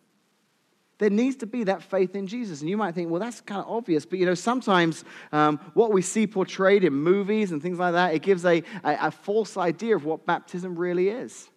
There 0.99 1.09
needs 1.09 1.37
to 1.37 1.47
be 1.47 1.65
that 1.65 1.81
faith 1.81 2.15
in 2.15 2.27
Jesus. 2.27 2.61
And 2.61 2.69
you 2.69 2.77
might 2.77 2.95
think, 2.95 3.09
well, 3.09 3.19
that's 3.19 3.41
kind 3.41 3.59
of 3.59 3.67
obvious. 3.67 4.05
But, 4.05 4.19
you 4.19 4.25
know, 4.25 4.35
sometimes 4.35 5.03
um, 5.31 5.59
what 5.73 5.91
we 5.91 6.01
see 6.01 6.27
portrayed 6.27 6.83
in 6.83 6.93
movies 6.93 7.51
and 7.51 7.61
things 7.61 7.79
like 7.79 7.93
that, 7.93 8.13
it 8.13 8.21
gives 8.21 8.45
a, 8.45 8.63
a, 8.83 8.97
a 9.01 9.11
false 9.11 9.57
idea 9.57 9.95
of 9.95 10.05
what 10.05 10.25
baptism 10.25 10.75
really 10.75 11.09
is. 11.09 11.49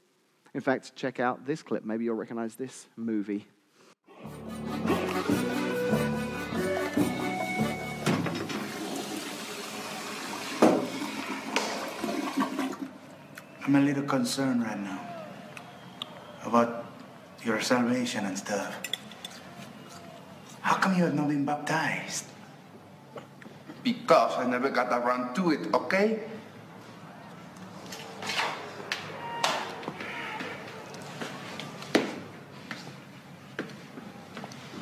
In 0.54 0.62
fact, 0.62 0.96
check 0.96 1.20
out 1.20 1.46
this 1.46 1.62
clip. 1.62 1.84
Maybe 1.84 2.04
you'll 2.04 2.16
recognize 2.16 2.56
this 2.56 2.86
movie. 2.96 3.46
I'm 13.66 13.74
a 13.74 13.80
little 13.80 14.04
concerned 14.04 14.62
right 14.62 14.78
now 14.78 15.00
about 16.44 16.86
your 17.42 17.60
salvation 17.60 18.24
and 18.24 18.38
stuff. 18.38 18.78
How 20.60 20.76
come 20.76 20.96
you 20.96 21.02
have 21.02 21.14
not 21.14 21.26
been 21.26 21.44
baptized? 21.44 22.26
Because 23.82 24.38
I 24.38 24.46
never 24.46 24.70
got 24.70 24.92
around 24.92 25.34
to 25.34 25.50
it, 25.50 25.74
okay? 25.74 26.20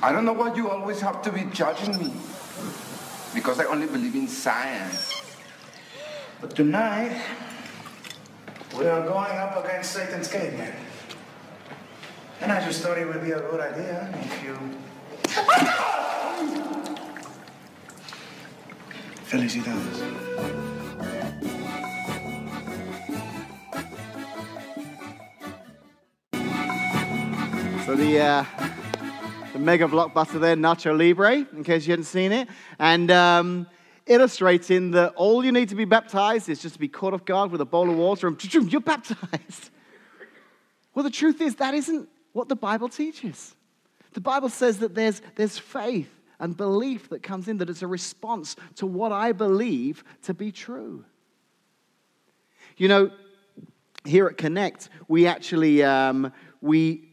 I 0.02 0.12
don't 0.12 0.26
know 0.26 0.34
why 0.34 0.54
you 0.54 0.68
always 0.68 1.00
have 1.00 1.22
to 1.22 1.32
be 1.32 1.44
judging 1.54 1.96
me. 1.96 2.12
Because 3.32 3.60
I 3.60 3.64
only 3.64 3.86
believe 3.86 4.14
in 4.14 4.28
science. 4.28 5.22
But 6.42 6.54
tonight, 6.54 7.16
we 8.78 8.86
are 8.86 9.02
going 9.06 9.38
up 9.38 9.64
against 9.64 9.92
Satan's 9.92 10.28
caveman. 10.28 10.72
And 12.40 12.50
I 12.50 12.64
just 12.64 12.82
thought 12.82 12.98
it 12.98 13.06
would 13.06 13.22
be 13.22 13.30
a 13.30 13.40
good 13.40 13.60
idea 13.60 14.12
if 14.20 14.42
you. 14.42 14.58
Felicidades. 19.26 20.00
So 27.86 27.94
the 27.94 28.20
uh, 28.20 28.44
the 29.52 29.58
mega 29.58 29.86
blockbuster 29.86 30.40
there, 30.40 30.56
Nacho 30.56 30.96
Libre, 30.96 31.46
in 31.52 31.62
case 31.62 31.86
you 31.86 31.92
hadn't 31.92 32.06
seen 32.06 32.32
it, 32.32 32.48
and 32.78 33.10
um, 33.10 33.66
illustrating 34.06 34.90
that 34.92 35.14
all 35.14 35.44
you 35.44 35.52
need 35.52 35.68
to 35.70 35.74
be 35.74 35.84
baptized 35.84 36.48
is 36.48 36.60
just 36.60 36.74
to 36.74 36.80
be 36.80 36.88
caught 36.88 37.14
off 37.14 37.24
guard 37.24 37.50
with 37.50 37.60
a 37.60 37.64
bowl 37.64 37.88
of 37.90 37.96
water, 37.96 38.28
and 38.28 38.54
you're 38.72 38.80
baptized. 38.80 39.70
Well, 40.94 41.02
the 41.02 41.10
truth 41.10 41.40
is 41.40 41.56
that 41.56 41.74
isn't 41.74 42.08
what 42.32 42.48
the 42.48 42.56
Bible 42.56 42.88
teaches. 42.88 43.54
The 44.12 44.20
Bible 44.20 44.48
says 44.48 44.78
that 44.78 44.94
there's 44.94 45.20
there's 45.34 45.58
faith 45.58 46.10
and 46.38 46.56
belief 46.56 47.08
that 47.08 47.22
comes 47.22 47.48
in, 47.48 47.58
that 47.58 47.70
it's 47.70 47.82
a 47.82 47.86
response 47.86 48.56
to 48.76 48.86
what 48.86 49.12
I 49.12 49.32
believe 49.32 50.04
to 50.22 50.34
be 50.34 50.52
true. 50.52 51.04
You 52.76 52.88
know, 52.88 53.10
here 54.04 54.26
at 54.26 54.36
Connect, 54.36 54.88
we 55.08 55.26
actually 55.26 55.82
um, 55.82 56.32
we 56.60 57.08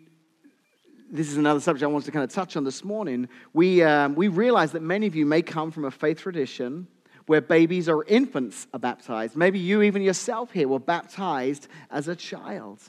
this 1.11 1.29
is 1.29 1.37
another 1.37 1.59
subject 1.59 1.83
I 1.83 1.87
wanted 1.87 2.05
to 2.05 2.11
kind 2.11 2.23
of 2.23 2.31
touch 2.31 2.55
on 2.55 2.63
this 2.63 2.85
morning. 2.85 3.27
We, 3.53 3.83
um, 3.83 4.15
we 4.15 4.29
realize 4.29 4.71
that 4.71 4.81
many 4.81 5.07
of 5.07 5.15
you 5.15 5.25
may 5.25 5.41
come 5.41 5.69
from 5.69 5.83
a 5.83 5.91
faith 5.91 6.21
tradition 6.21 6.87
where 7.27 7.41
babies 7.41 7.89
or 7.89 8.05
infants 8.05 8.67
are 8.73 8.79
baptized. 8.79 9.35
Maybe 9.35 9.59
you, 9.59 9.81
even 9.81 10.01
yourself 10.01 10.51
here, 10.51 10.69
were 10.69 10.79
baptized 10.79 11.67
as 11.89 12.07
a 12.07 12.15
child. 12.15 12.81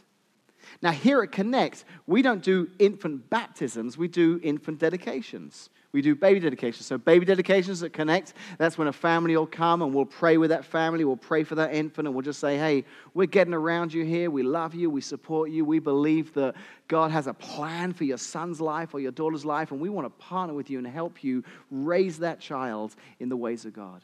Now, 0.80 0.92
here 0.92 1.20
at 1.22 1.32
Connect, 1.32 1.84
we 2.06 2.22
don't 2.22 2.42
do 2.42 2.70
infant 2.78 3.28
baptisms, 3.28 3.98
we 3.98 4.06
do 4.06 4.40
infant 4.42 4.78
dedications. 4.78 5.68
We 5.92 6.00
do 6.00 6.14
baby 6.14 6.40
dedications. 6.40 6.86
So, 6.86 6.96
baby 6.96 7.26
dedications 7.26 7.80
that 7.80 7.92
Connect, 7.92 8.32
that's 8.56 8.78
when 8.78 8.88
a 8.88 8.92
family 8.92 9.36
will 9.36 9.46
come 9.46 9.82
and 9.82 9.92
we'll 9.92 10.06
pray 10.06 10.38
with 10.38 10.48
that 10.48 10.64
family. 10.64 11.04
We'll 11.04 11.18
pray 11.18 11.44
for 11.44 11.54
that 11.56 11.74
infant 11.74 12.08
and 12.08 12.14
we'll 12.14 12.22
just 12.22 12.40
say, 12.40 12.56
hey, 12.56 12.84
we're 13.12 13.26
getting 13.26 13.52
around 13.52 13.92
you 13.92 14.02
here. 14.02 14.30
We 14.30 14.42
love 14.42 14.74
you. 14.74 14.88
We 14.88 15.02
support 15.02 15.50
you. 15.50 15.66
We 15.66 15.80
believe 15.80 16.32
that 16.32 16.54
God 16.88 17.10
has 17.10 17.26
a 17.26 17.34
plan 17.34 17.92
for 17.92 18.04
your 18.04 18.16
son's 18.16 18.58
life 18.58 18.94
or 18.94 19.00
your 19.00 19.12
daughter's 19.12 19.44
life, 19.44 19.70
and 19.70 19.80
we 19.80 19.90
want 19.90 20.06
to 20.06 20.24
partner 20.24 20.54
with 20.54 20.70
you 20.70 20.78
and 20.78 20.86
help 20.86 21.22
you 21.22 21.44
raise 21.70 22.18
that 22.20 22.40
child 22.40 22.96
in 23.20 23.28
the 23.28 23.36
ways 23.36 23.66
of 23.66 23.74
God. 23.74 24.02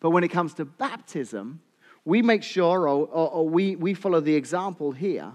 But 0.00 0.10
when 0.10 0.22
it 0.22 0.28
comes 0.28 0.52
to 0.54 0.66
baptism, 0.66 1.62
we 2.04 2.20
make 2.20 2.42
sure, 2.42 2.86
or, 2.88 3.06
or, 3.06 3.30
or 3.30 3.48
we, 3.48 3.76
we 3.76 3.94
follow 3.94 4.20
the 4.20 4.34
example 4.34 4.92
here, 4.92 5.32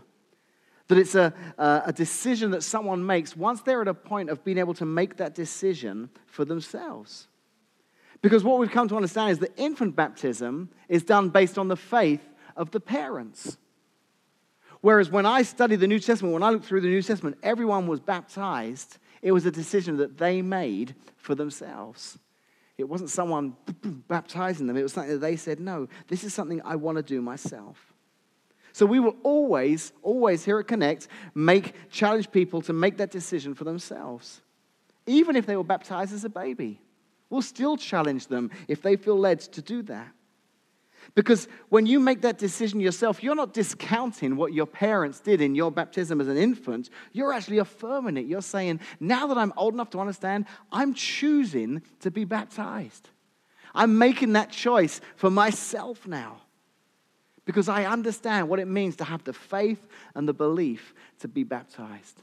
that 0.89 0.97
it's 0.97 1.15
a, 1.15 1.33
a 1.57 1.93
decision 1.93 2.51
that 2.51 2.63
someone 2.63 3.05
makes 3.05 3.37
once 3.37 3.61
they're 3.61 3.81
at 3.81 3.87
a 3.87 3.93
point 3.93 4.29
of 4.29 4.43
being 4.43 4.57
able 4.57 4.73
to 4.73 4.85
make 4.85 5.17
that 5.17 5.35
decision 5.35 6.09
for 6.25 6.43
themselves. 6.43 7.27
Because 8.21 8.43
what 8.43 8.59
we've 8.59 8.71
come 8.71 8.87
to 8.89 8.95
understand 8.95 9.31
is 9.31 9.39
that 9.39 9.57
infant 9.57 9.95
baptism 9.95 10.69
is 10.89 11.03
done 11.03 11.29
based 11.29 11.57
on 11.57 11.67
the 11.67 11.77
faith 11.77 12.27
of 12.57 12.71
the 12.71 12.79
parents. 12.79 13.57
Whereas 14.81 15.09
when 15.11 15.25
I 15.25 15.43
study 15.43 15.75
the 15.75 15.87
New 15.87 15.99
Testament, 15.99 16.33
when 16.33 16.43
I 16.43 16.49
look 16.49 16.63
through 16.63 16.81
the 16.81 16.87
New 16.87 17.03
Testament, 17.03 17.37
everyone 17.43 17.87
was 17.87 17.99
baptized. 17.99 18.97
It 19.21 19.31
was 19.31 19.45
a 19.45 19.51
decision 19.51 19.97
that 19.97 20.17
they 20.17 20.41
made 20.41 20.95
for 21.17 21.35
themselves. 21.35 22.17
It 22.79 22.89
wasn't 22.89 23.11
someone 23.11 23.55
baptizing 24.07 24.65
them, 24.65 24.75
it 24.75 24.83
was 24.83 24.93
something 24.93 25.13
that 25.13 25.19
they 25.19 25.35
said, 25.35 25.59
no, 25.59 25.87
this 26.07 26.23
is 26.23 26.33
something 26.33 26.61
I 26.63 26.77
want 26.77 26.95
to 26.95 27.03
do 27.03 27.21
myself. 27.21 27.88
So 28.79 28.85
we 28.85 29.01
will 29.01 29.17
always, 29.23 29.91
always 30.03 30.45
here 30.45 30.57
at 30.57 30.69
Connect, 30.69 31.09
make 31.35 31.73
challenge 31.89 32.31
people 32.31 32.61
to 32.61 32.71
make 32.71 32.95
that 32.95 33.11
decision 33.11 33.53
for 33.53 33.65
themselves. 33.65 34.39
Even 35.05 35.35
if 35.35 35.45
they 35.45 35.57
were 35.57 35.65
baptized 35.65 36.13
as 36.13 36.23
a 36.23 36.29
baby. 36.29 36.79
We'll 37.29 37.41
still 37.41 37.75
challenge 37.75 38.27
them 38.27 38.51
if 38.69 38.81
they 38.81 38.95
feel 38.95 39.19
led 39.19 39.41
to 39.41 39.61
do 39.61 39.81
that. 39.81 40.07
Because 41.13 41.49
when 41.67 41.87
you 41.87 41.99
make 41.99 42.21
that 42.21 42.37
decision 42.37 42.79
yourself, 42.79 43.21
you're 43.21 43.35
not 43.35 43.53
discounting 43.53 44.37
what 44.37 44.53
your 44.53 44.65
parents 44.65 45.19
did 45.19 45.41
in 45.41 45.55
your 45.55 45.73
baptism 45.73 46.21
as 46.21 46.29
an 46.29 46.37
infant. 46.37 46.89
You're 47.11 47.33
actually 47.33 47.57
affirming 47.57 48.15
it. 48.15 48.27
You're 48.27 48.41
saying, 48.41 48.79
now 49.01 49.27
that 49.27 49.37
I'm 49.37 49.51
old 49.57 49.73
enough 49.73 49.89
to 49.89 49.99
understand, 49.99 50.45
I'm 50.71 50.93
choosing 50.93 51.81
to 51.99 52.11
be 52.11 52.23
baptized. 52.23 53.09
I'm 53.75 53.97
making 53.97 54.31
that 54.33 54.51
choice 54.51 55.01
for 55.17 55.29
myself 55.29 56.07
now 56.07 56.43
because 57.49 57.67
I 57.67 57.85
understand 57.85 58.47
what 58.47 58.59
it 58.59 58.67
means 58.67 58.95
to 58.97 59.03
have 59.03 59.23
the 59.23 59.33
faith 59.33 59.87
and 60.13 60.27
the 60.27 60.35
belief 60.35 60.93
to 61.17 61.27
be 61.27 61.43
baptized. 61.43 62.21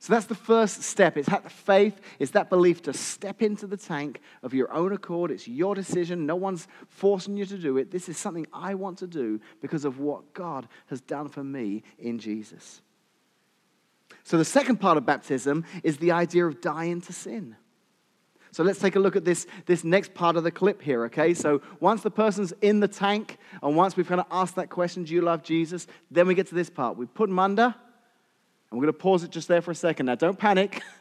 So 0.00 0.12
that's 0.12 0.26
the 0.26 0.34
first 0.34 0.82
step. 0.82 1.16
It's 1.16 1.28
that 1.28 1.48
faith, 1.48 2.00
it's 2.18 2.32
that 2.32 2.50
belief 2.50 2.82
to 2.82 2.92
step 2.92 3.40
into 3.40 3.68
the 3.68 3.76
tank 3.76 4.20
of 4.42 4.52
your 4.52 4.72
own 4.72 4.90
accord. 4.90 5.30
It's 5.30 5.46
your 5.46 5.76
decision. 5.76 6.26
No 6.26 6.34
one's 6.34 6.66
forcing 6.88 7.36
you 7.36 7.46
to 7.46 7.56
do 7.56 7.76
it. 7.76 7.92
This 7.92 8.08
is 8.08 8.18
something 8.18 8.48
I 8.52 8.74
want 8.74 8.98
to 8.98 9.06
do 9.06 9.40
because 9.62 9.84
of 9.84 10.00
what 10.00 10.34
God 10.34 10.66
has 10.86 11.00
done 11.00 11.28
for 11.28 11.44
me 11.44 11.84
in 11.96 12.18
Jesus. 12.18 12.82
So 14.24 14.36
the 14.38 14.44
second 14.44 14.80
part 14.80 14.96
of 14.96 15.06
baptism 15.06 15.64
is 15.84 15.98
the 15.98 16.10
idea 16.10 16.46
of 16.46 16.60
dying 16.60 17.00
to 17.02 17.12
sin. 17.12 17.54
So 18.54 18.62
let's 18.62 18.78
take 18.78 18.94
a 18.94 19.00
look 19.00 19.16
at 19.16 19.24
this, 19.24 19.48
this 19.66 19.82
next 19.82 20.14
part 20.14 20.36
of 20.36 20.44
the 20.44 20.50
clip 20.52 20.80
here, 20.80 21.06
okay? 21.06 21.34
So 21.34 21.60
once 21.80 22.02
the 22.02 22.10
person's 22.10 22.52
in 22.62 22.78
the 22.78 22.86
tank, 22.86 23.36
and 23.60 23.74
once 23.74 23.96
we've 23.96 24.06
kind 24.06 24.20
of 24.20 24.28
asked 24.30 24.54
that 24.54 24.70
question, 24.70 25.02
do 25.02 25.12
you 25.12 25.22
love 25.22 25.42
Jesus? 25.42 25.88
Then 26.08 26.28
we 26.28 26.36
get 26.36 26.46
to 26.50 26.54
this 26.54 26.70
part. 26.70 26.96
We 26.96 27.06
put 27.06 27.28
them 27.28 27.40
under, 27.40 27.64
and 27.64 27.74
we're 28.70 28.82
going 28.82 28.92
to 28.92 28.92
pause 28.92 29.24
it 29.24 29.32
just 29.32 29.48
there 29.48 29.60
for 29.60 29.72
a 29.72 29.74
second. 29.74 30.06
Now, 30.06 30.14
don't 30.14 30.38
panic. 30.38 30.80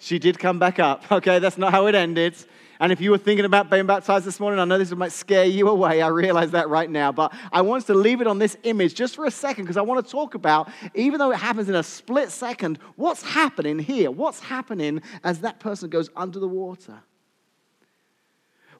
She 0.00 0.20
did 0.20 0.38
come 0.38 0.60
back 0.60 0.78
up, 0.78 1.10
okay? 1.10 1.40
That's 1.40 1.58
not 1.58 1.72
how 1.72 1.88
it 1.88 1.96
ended. 1.96 2.36
And 2.80 2.92
if 2.92 3.00
you 3.00 3.10
were 3.10 3.18
thinking 3.18 3.44
about 3.44 3.70
being 3.70 3.86
baptized 3.86 4.24
this 4.24 4.38
morning, 4.38 4.60
I 4.60 4.64
know 4.64 4.78
this 4.78 4.92
might 4.92 5.12
scare 5.12 5.44
you 5.44 5.68
away. 5.68 6.00
I 6.00 6.08
realize 6.08 6.52
that 6.52 6.68
right 6.68 6.88
now. 6.88 7.10
But 7.10 7.32
I 7.52 7.62
want 7.62 7.82
us 7.82 7.86
to 7.88 7.94
leave 7.94 8.20
it 8.20 8.26
on 8.26 8.38
this 8.38 8.56
image 8.62 8.94
just 8.94 9.16
for 9.16 9.24
a 9.24 9.30
second 9.30 9.64
because 9.64 9.76
I 9.76 9.82
want 9.82 10.04
to 10.04 10.10
talk 10.10 10.34
about, 10.34 10.68
even 10.94 11.18
though 11.18 11.32
it 11.32 11.38
happens 11.38 11.68
in 11.68 11.74
a 11.74 11.82
split 11.82 12.30
second, 12.30 12.78
what's 12.94 13.22
happening 13.22 13.78
here? 13.78 14.10
What's 14.10 14.40
happening 14.40 15.02
as 15.24 15.40
that 15.40 15.58
person 15.58 15.90
goes 15.90 16.08
under 16.14 16.38
the 16.38 16.48
water? 16.48 17.02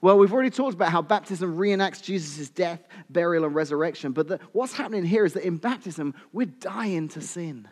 Well, 0.01 0.17
we've 0.17 0.33
already 0.33 0.51
talked 0.51 0.75
about 0.75 0.93
how 0.93 1.03
baptism 1.03 1.57
reenacts 1.57 2.01
Jesus' 2.01 2.49
death, 2.49 2.87
burial, 3.11 3.45
and 3.45 3.55
resurrection. 3.55 4.13
But 4.13 4.29
the, 4.29 4.41
what's 4.53 4.73
happening 4.73 5.05
here 5.05 5.25
is 5.25 5.33
that 5.33 5.45
in 5.45 5.57
baptism, 5.57 6.15
we're 6.33 6.47
dying 6.47 7.09
to 7.09 7.21
sin. 7.21 7.69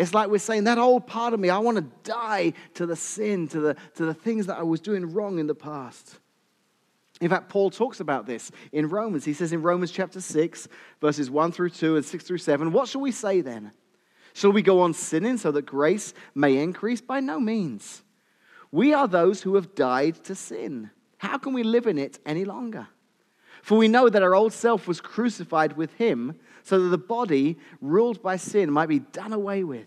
It's 0.00 0.14
like 0.14 0.30
we're 0.30 0.38
saying, 0.38 0.64
that 0.64 0.78
old 0.78 1.06
part 1.06 1.34
of 1.34 1.40
me, 1.40 1.50
I 1.50 1.58
want 1.58 1.76
to 1.76 1.84
die 2.04 2.54
to 2.72 2.86
the 2.86 2.96
sin, 2.96 3.48
to 3.48 3.60
the, 3.60 3.76
to 3.96 4.06
the 4.06 4.14
things 4.14 4.46
that 4.46 4.56
I 4.56 4.62
was 4.62 4.80
doing 4.80 5.12
wrong 5.12 5.38
in 5.38 5.46
the 5.46 5.54
past. 5.54 6.18
In 7.20 7.28
fact, 7.28 7.50
Paul 7.50 7.68
talks 7.68 8.00
about 8.00 8.24
this 8.24 8.50
in 8.72 8.88
Romans. 8.88 9.26
He 9.26 9.34
says 9.34 9.52
in 9.52 9.60
Romans 9.60 9.90
chapter 9.90 10.22
6, 10.22 10.68
verses 11.02 11.30
1 11.30 11.52
through 11.52 11.68
2 11.68 11.96
and 11.96 12.04
6 12.04 12.24
through 12.24 12.38
7, 12.38 12.72
What 12.72 12.88
shall 12.88 13.02
we 13.02 13.12
say 13.12 13.42
then? 13.42 13.72
Shall 14.32 14.52
we 14.52 14.62
go 14.62 14.80
on 14.80 14.94
sinning 14.94 15.36
so 15.36 15.52
that 15.52 15.66
grace 15.66 16.14
may 16.34 16.56
increase? 16.56 17.02
By 17.02 17.20
no 17.20 17.38
means. 17.38 18.02
We 18.72 18.94
are 18.94 19.06
those 19.06 19.42
who 19.42 19.56
have 19.56 19.74
died 19.74 20.24
to 20.24 20.34
sin. 20.34 20.88
How 21.18 21.36
can 21.36 21.52
we 21.52 21.62
live 21.62 21.86
in 21.86 21.98
it 21.98 22.20
any 22.24 22.46
longer? 22.46 22.88
For 23.62 23.76
we 23.76 23.88
know 23.88 24.08
that 24.08 24.22
our 24.22 24.34
old 24.34 24.54
self 24.54 24.88
was 24.88 25.02
crucified 25.02 25.76
with 25.76 25.92
him 25.94 26.36
so 26.62 26.78
that 26.78 26.88
the 26.88 26.98
body 26.98 27.58
ruled 27.80 28.22
by 28.22 28.36
sin 28.36 28.70
might 28.70 28.88
be 28.88 29.00
done 29.00 29.32
away 29.32 29.64
with, 29.64 29.86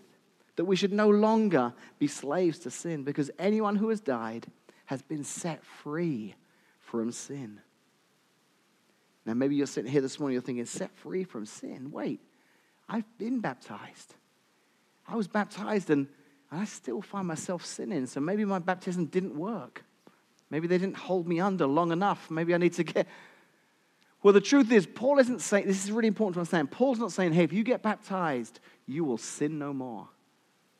that 0.56 0.64
we 0.64 0.76
should 0.76 0.92
no 0.92 1.08
longer 1.08 1.72
be 1.98 2.06
slaves 2.06 2.58
to 2.60 2.70
sin, 2.70 3.02
because 3.02 3.30
anyone 3.38 3.76
who 3.76 3.88
has 3.88 4.00
died 4.00 4.46
has 4.86 5.02
been 5.02 5.24
set 5.24 5.64
free 5.64 6.34
from 6.78 7.10
sin. 7.10 7.60
Now, 9.26 9.34
maybe 9.34 9.56
you're 9.56 9.66
sitting 9.66 9.90
here 9.90 10.02
this 10.02 10.20
morning, 10.20 10.34
you're 10.34 10.42
thinking, 10.42 10.66
set 10.66 10.94
free 10.96 11.24
from 11.24 11.46
sin. 11.46 11.90
Wait, 11.90 12.20
I've 12.88 13.06
been 13.18 13.40
baptized. 13.40 14.14
I 15.08 15.16
was 15.16 15.26
baptized 15.26 15.90
and 15.90 16.06
I 16.52 16.66
still 16.66 17.02
find 17.02 17.26
myself 17.26 17.64
sinning, 17.64 18.06
so 18.06 18.20
maybe 18.20 18.44
my 18.44 18.58
baptism 18.58 19.06
didn't 19.06 19.36
work. 19.36 19.84
Maybe 20.50 20.68
they 20.68 20.78
didn't 20.78 20.96
hold 20.96 21.26
me 21.26 21.40
under 21.40 21.66
long 21.66 21.90
enough. 21.90 22.30
Maybe 22.30 22.54
I 22.54 22.58
need 22.58 22.74
to 22.74 22.84
get 22.84 23.08
Well, 24.24 24.32
the 24.32 24.40
truth 24.40 24.72
is, 24.72 24.86
Paul 24.86 25.18
isn't 25.18 25.42
saying, 25.42 25.66
this 25.66 25.84
is 25.84 25.92
really 25.92 26.08
important 26.08 26.34
to 26.34 26.40
understand. 26.40 26.70
Paul's 26.70 26.98
not 26.98 27.12
saying, 27.12 27.34
hey, 27.34 27.44
if 27.44 27.52
you 27.52 27.62
get 27.62 27.82
baptized, 27.82 28.58
you 28.86 29.04
will 29.04 29.18
sin 29.18 29.58
no 29.58 29.74
more. 29.74 30.08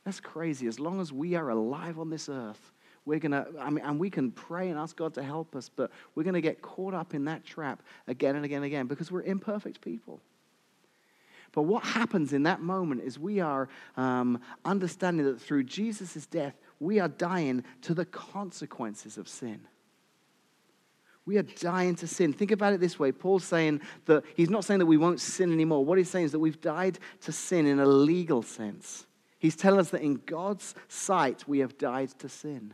That's 0.05 0.21
crazy. 0.21 0.67
As 0.67 0.79
long 0.79 1.01
as 1.01 1.13
we 1.13 1.35
are 1.35 1.49
alive 1.49 1.99
on 1.99 2.11
this 2.11 2.29
earth, 2.29 2.73
we're 3.07 3.19
going 3.19 3.33
to, 3.33 3.47
I 3.61 3.71
mean, 3.71 3.85
and 3.85 3.99
we 3.99 4.11
can 4.11 4.31
pray 4.31 4.71
and 4.71 4.79
ask 4.79 4.97
God 4.97 5.15
to 5.15 5.23
help 5.23 5.55
us, 5.57 5.69
but 5.69 5.91
we're 6.15 6.23
going 6.23 6.35
to 6.35 6.41
get 6.41 6.63
caught 6.63 6.95
up 6.95 7.15
in 7.15 7.25
that 7.27 7.45
trap 7.45 7.83
again 8.07 8.37
and 8.37 8.45
again 8.45 8.59
and 8.59 8.67
again 8.67 8.87
because 8.87 9.11
we're 9.11 9.23
imperfect 9.23 9.81
people. 9.81 10.21
But 11.53 11.63
what 11.63 11.85
happens 11.85 12.33
in 12.33 12.43
that 12.45 12.61
moment 12.61 13.03
is 13.03 13.19
we 13.19 13.41
are 13.41 13.69
um, 13.97 14.41
understanding 14.65 15.25
that 15.27 15.41
through 15.41 15.65
Jesus' 15.65 16.27
death, 16.27 16.55
we 16.81 16.99
are 16.99 17.09
dying 17.09 17.63
to 17.83 17.95
the 17.95 18.05
consequences 18.05 19.19
of 19.19 19.29
sin. 19.29 19.61
We 21.27 21.39
are 21.39 21.43
dying 21.43 21.95
to 21.97 22.07
sin. 22.07 22.33
Think 22.33 22.51
about 22.51 22.73
it 22.73 22.81
this 22.81 22.99
way. 22.99 23.13
Paul's 23.13 23.45
saying 23.45 23.81
that 24.07 24.25
he's 24.35 24.51
not 24.51 24.65
saying 24.65 24.81
that 24.81 24.87
we 24.87 24.97
won't 24.97 25.21
sin 25.21 25.53
anymore. 25.53 25.85
What 25.85 25.97
he's 25.97 26.11
saying 26.11 26.27
is 26.27 26.33
that 26.33 26.41
we've 26.41 26.61
died 26.61 26.99
to 27.23 27.33
sin 27.33 27.67
in 27.67 27.79
a 27.79 27.87
legal 27.87 28.43
sense. 28.43 29.07
He's 29.45 29.57
telling 29.57 29.79
us 29.79 29.91
that 29.91 30.01
in 30.01 30.23
God's 30.25 30.75
sight, 30.89 31.47
we 31.47 31.59
have 31.59 31.77
died 31.77 32.09
to 32.21 32.31
sin. 32.31 32.73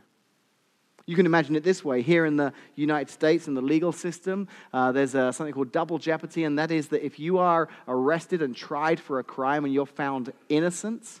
You 1.05 1.17
can 1.17 1.25
imagine 1.25 1.57
it 1.57 1.65
this 1.65 1.83
way. 1.83 2.01
Here 2.01 2.25
in 2.25 2.37
the 2.37 2.53
United 2.75 3.09
States, 3.11 3.49
in 3.49 3.55
the 3.55 3.61
legal 3.61 3.91
system, 3.91 4.47
uh, 4.71 4.93
there's 4.93 5.13
a, 5.13 5.33
something 5.33 5.53
called 5.53 5.73
double 5.73 5.97
jeopardy, 5.97 6.45
and 6.45 6.57
that 6.57 6.71
is 6.71 6.87
that 6.87 7.05
if 7.05 7.19
you 7.19 7.39
are 7.39 7.67
arrested 7.89 8.41
and 8.41 8.55
tried 8.55 9.01
for 9.01 9.19
a 9.19 9.23
crime 9.25 9.65
and 9.65 9.73
you're 9.73 9.85
found 9.85 10.31
innocent, 10.47 11.19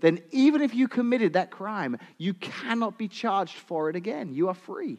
then 0.00 0.18
even 0.32 0.60
if 0.60 0.74
you 0.74 0.88
committed 0.88 1.34
that 1.34 1.52
crime, 1.52 1.96
you 2.18 2.34
cannot 2.34 2.98
be 2.98 3.06
charged 3.06 3.54
for 3.54 3.90
it 3.90 3.94
again. 3.94 4.34
You 4.34 4.48
are 4.48 4.54
free. 4.54 4.98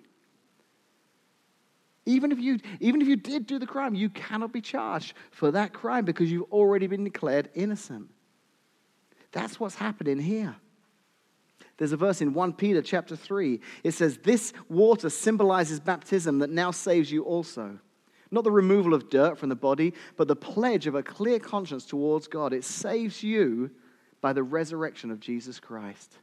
Even 2.06 2.32
if, 2.32 2.40
you, 2.40 2.60
even 2.80 3.02
if 3.02 3.10
you 3.10 3.18
did 3.18 3.46
do 3.46 3.60
the 3.60 3.68
crime, 3.68 3.94
you 3.94 4.08
cannot 4.08 4.54
be 4.54 4.62
charged 4.62 5.16
for 5.32 5.52
that 5.52 5.74
crime 5.74 6.06
because 6.06 6.32
you've 6.32 6.50
already 6.50 6.88
been 6.88 7.04
declared 7.04 7.50
innocent. 7.56 8.10
That's 9.38 9.60
what's 9.60 9.76
happening 9.76 10.18
here. 10.18 10.56
There's 11.78 11.92
a 11.92 11.98
verse 11.98 12.22
in 12.22 12.34
1 12.34 12.54
Peter 12.54 12.82
chapter 12.82 13.16
3. 13.16 13.62
It 13.84 13.92
says, 13.92 14.18
This 14.18 14.52
water 14.68 15.12
symbolizes 15.12 15.80
baptism 15.80 16.40
that 16.40 16.50
now 16.50 16.72
saves 16.72 17.12
you 17.12 17.24
also. 17.24 17.78
Not 18.32 18.46
the 18.46 18.52
removal 18.52 18.96
of 18.96 19.12
dirt 19.12 19.38
from 19.38 19.50
the 19.50 19.56
body, 19.56 19.94
but 20.16 20.28
the 20.28 20.36
pledge 20.36 20.88
of 20.88 20.96
a 20.96 21.04
clear 21.04 21.38
conscience 21.38 21.86
towards 21.86 22.28
God. 22.28 22.52
It 22.52 22.64
saves 22.64 23.22
you 23.22 23.70
by 24.22 24.34
the 24.34 24.42
resurrection 24.42 25.12
of 25.12 25.20
Jesus 25.20 25.60
Christ. 25.60 26.18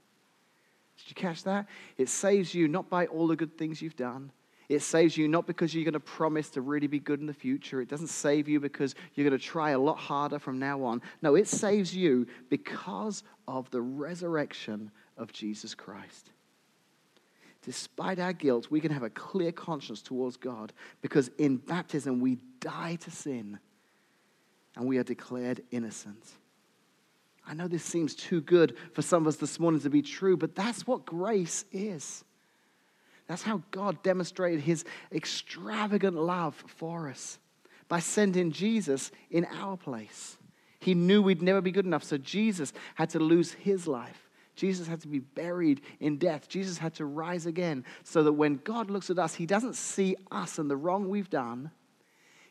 Did 0.98 1.10
you 1.10 1.14
catch 1.14 1.44
that? 1.44 1.68
It 1.96 2.08
saves 2.08 2.52
you 2.52 2.66
not 2.66 2.90
by 2.90 3.06
all 3.06 3.28
the 3.28 3.36
good 3.36 3.56
things 3.56 3.80
you've 3.80 3.94
done, 3.94 4.32
it 4.68 4.80
saves 4.80 5.16
you 5.16 5.28
not 5.28 5.46
because 5.46 5.74
you're 5.74 5.84
going 5.84 5.92
to 5.92 6.00
promise 6.00 6.50
to 6.50 6.60
really 6.60 6.86
be 6.86 6.98
good 6.98 7.20
in 7.20 7.26
the 7.26 7.34
future. 7.34 7.80
It 7.80 7.88
doesn't 7.88 8.08
save 8.08 8.48
you 8.48 8.60
because 8.60 8.94
you're 9.14 9.28
going 9.28 9.38
to 9.38 9.44
try 9.44 9.70
a 9.70 9.78
lot 9.78 9.98
harder 9.98 10.38
from 10.38 10.58
now 10.58 10.82
on. 10.84 11.02
No, 11.22 11.34
it 11.34 11.48
saves 11.48 11.94
you 11.94 12.26
because 12.48 13.22
of 13.46 13.70
the 13.70 13.82
resurrection 13.82 14.90
of 15.16 15.32
Jesus 15.32 15.74
Christ. 15.74 16.30
Despite 17.62 18.18
our 18.18 18.32
guilt, 18.32 18.70
we 18.70 18.80
can 18.80 18.92
have 18.92 19.02
a 19.02 19.10
clear 19.10 19.52
conscience 19.52 20.02
towards 20.02 20.36
God 20.36 20.72
because 21.00 21.30
in 21.38 21.56
baptism 21.56 22.20
we 22.20 22.38
die 22.60 22.96
to 22.96 23.10
sin 23.10 23.58
and 24.76 24.86
we 24.86 24.98
are 24.98 25.04
declared 25.04 25.62
innocent. 25.70 26.24
I 27.46 27.54
know 27.54 27.68
this 27.68 27.84
seems 27.84 28.14
too 28.14 28.40
good 28.40 28.76
for 28.92 29.02
some 29.02 29.22
of 29.22 29.28
us 29.28 29.36
this 29.36 29.60
morning 29.60 29.80
to 29.82 29.90
be 29.90 30.02
true, 30.02 30.36
but 30.36 30.54
that's 30.54 30.86
what 30.86 31.04
grace 31.04 31.64
is. 31.72 32.24
That's 33.26 33.42
how 33.42 33.62
God 33.70 34.02
demonstrated 34.02 34.60
his 34.60 34.84
extravagant 35.12 36.16
love 36.16 36.62
for 36.66 37.08
us 37.08 37.38
by 37.88 38.00
sending 38.00 38.52
Jesus 38.52 39.10
in 39.30 39.46
our 39.46 39.76
place. 39.76 40.36
He 40.80 40.94
knew 40.94 41.22
we'd 41.22 41.42
never 41.42 41.62
be 41.62 41.72
good 41.72 41.86
enough, 41.86 42.04
so 42.04 42.18
Jesus 42.18 42.72
had 42.94 43.10
to 43.10 43.18
lose 43.18 43.52
his 43.52 43.86
life. 43.86 44.28
Jesus 44.54 44.86
had 44.86 45.00
to 45.00 45.08
be 45.08 45.18
buried 45.18 45.80
in 46.00 46.18
death. 46.18 46.48
Jesus 46.48 46.78
had 46.78 46.94
to 46.94 47.06
rise 47.06 47.46
again 47.46 47.84
so 48.04 48.22
that 48.22 48.32
when 48.32 48.60
God 48.62 48.90
looks 48.90 49.10
at 49.10 49.18
us, 49.18 49.34
he 49.34 49.46
doesn't 49.46 49.74
see 49.74 50.16
us 50.30 50.58
and 50.58 50.70
the 50.70 50.76
wrong 50.76 51.08
we've 51.08 51.30
done. 51.30 51.70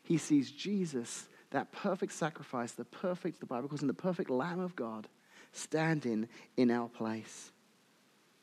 He 0.02 0.18
sees 0.18 0.50
Jesus, 0.50 1.28
that 1.50 1.72
perfect 1.72 2.12
sacrifice, 2.12 2.72
the 2.72 2.84
perfect, 2.84 3.40
the 3.40 3.46
Bible 3.46 3.68
calls 3.68 3.80
him 3.80 3.88
the 3.88 3.94
perfect 3.94 4.28
Lamb 4.28 4.60
of 4.60 4.76
God, 4.76 5.08
standing 5.52 6.28
in 6.56 6.70
our 6.70 6.88
place. 6.88 7.52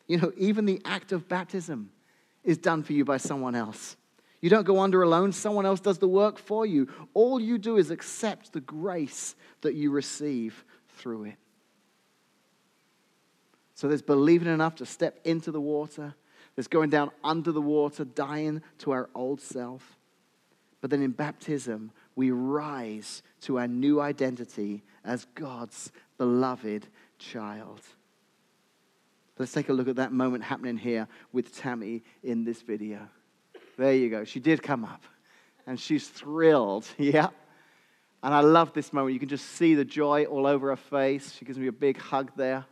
You 0.08 0.18
know, 0.18 0.32
even 0.38 0.66
the 0.66 0.82
act 0.86 1.12
of 1.12 1.28
baptism 1.28 1.92
is 2.44 2.58
done 2.58 2.84
for 2.84 2.94
you 2.94 3.06
by 3.06 3.18
someone 3.18 3.56
else. 3.56 3.96
You 4.42 4.50
don't 4.50 4.66
go 4.66 4.80
under 4.80 5.04
alone, 5.04 5.32
someone 5.32 5.66
else 5.66 5.80
does 5.80 6.00
the 6.00 6.08
work 6.08 6.40
for 6.40 6.66
you. 6.66 6.88
All 7.14 7.40
you 7.40 7.58
do 7.58 7.78
is 7.78 7.92
accept 7.92 8.54
the 8.54 8.62
grace 8.62 9.36
that 9.62 9.76
you 9.76 9.92
receive 9.92 10.66
through 10.98 11.26
it. 11.26 11.36
So 13.76 13.88
there's 13.88 14.02
believing 14.02 14.52
enough 14.52 14.76
to 14.76 14.86
step 14.86 15.20
into 15.24 15.52
the 15.52 15.62
water, 15.62 16.16
there's 16.56 16.68
going 16.68 16.90
down 16.90 17.12
under 17.24 17.52
the 17.52 17.62
water, 17.62 18.04
dying 18.04 18.62
to 18.80 18.92
our 18.92 19.10
old 19.16 19.42
self. 19.42 19.98
But 20.82 20.90
then 20.90 21.02
in 21.02 21.12
baptism, 21.12 21.92
we 22.16 22.32
rise 22.32 23.24
to 23.42 23.58
our 23.58 23.68
new 23.68 24.02
identity 24.02 24.84
as 25.06 25.26
God's 25.36 25.92
beloved 26.18 26.88
child. 27.20 27.82
Let's 29.42 29.54
take 29.54 29.70
a 29.70 29.74
look 29.74 29.88
at 29.88 29.96
that 29.96 30.14
moment 30.14 30.44
happening 30.44 30.78
here 30.78 31.08
with 31.34 31.58
Tammy 31.58 32.04
in 32.22 32.44
this 32.44 32.62
video. 32.62 33.10
There 33.76 33.92
you 33.92 34.08
go. 34.08 34.24
She 34.24 34.40
did 34.40 34.62
come 34.62 34.86
up 34.86 35.04
and 35.66 35.80
she's 35.80 36.08
thrilled. 36.08 36.86
Yeah. 37.00 37.30
And 38.22 38.36
I 38.36 38.42
love 38.42 38.72
this 38.74 38.94
moment. 38.94 39.16
You 39.16 39.20
can 39.20 39.30
just 39.30 39.48
see 39.54 39.74
the 39.74 39.84
joy 39.84 40.26
all 40.26 40.46
over 40.46 40.70
her 40.70 40.76
face. 40.76 41.34
She 41.34 41.44
gives 41.44 41.58
me 41.58 41.66
a 41.66 41.72
big 41.72 41.98
hug 41.98 42.32
there. 42.36 42.66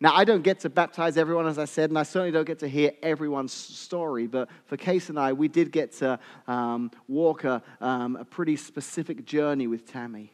Now, 0.00 0.16
I 0.16 0.24
don't 0.24 0.42
get 0.42 0.58
to 0.60 0.68
baptize 0.68 1.16
everyone, 1.16 1.46
as 1.46 1.60
I 1.60 1.64
said, 1.64 1.90
and 1.90 1.98
I 1.98 2.02
certainly 2.02 2.32
don't 2.32 2.44
get 2.44 2.58
to 2.58 2.68
hear 2.68 2.90
everyone's 3.00 3.52
story, 3.52 4.26
but 4.26 4.48
for 4.64 4.76
Case 4.76 5.10
and 5.10 5.18
I, 5.18 5.32
we 5.32 5.46
did 5.46 5.70
get 5.70 5.92
to 5.98 6.18
um, 6.48 6.90
walk 7.06 7.44
a, 7.44 7.62
um, 7.80 8.16
a 8.16 8.24
pretty 8.24 8.56
specific 8.56 9.24
journey 9.24 9.68
with 9.68 9.86
Tammy. 9.86 10.32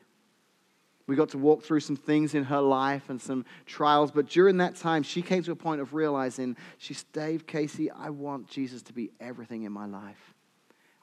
We 1.07 1.14
got 1.14 1.29
to 1.31 1.38
walk 1.38 1.62
through 1.62 1.81
some 1.81 1.97
things 1.97 2.35
in 2.35 2.45
her 2.45 2.61
life 2.61 3.11
and 3.11 3.21
some 3.21 3.45
trials. 3.64 4.11
But 4.11 4.29
during 4.29 4.57
that 4.57 4.75
time, 4.75 5.05
she 5.05 5.23
came 5.23 5.42
to 5.45 5.53
a 5.53 5.57
point 5.57 5.81
of 5.81 5.95
realizing, 5.95 6.57
she's, 6.79 7.05
Dave, 7.05 7.47
Casey, 7.47 7.90
I 7.90 8.11
want 8.11 8.49
Jesus 8.49 8.83
to 8.83 8.92
be 8.92 9.12
everything 9.21 9.62
in 9.62 9.73
my 9.73 9.87
life. 9.87 10.35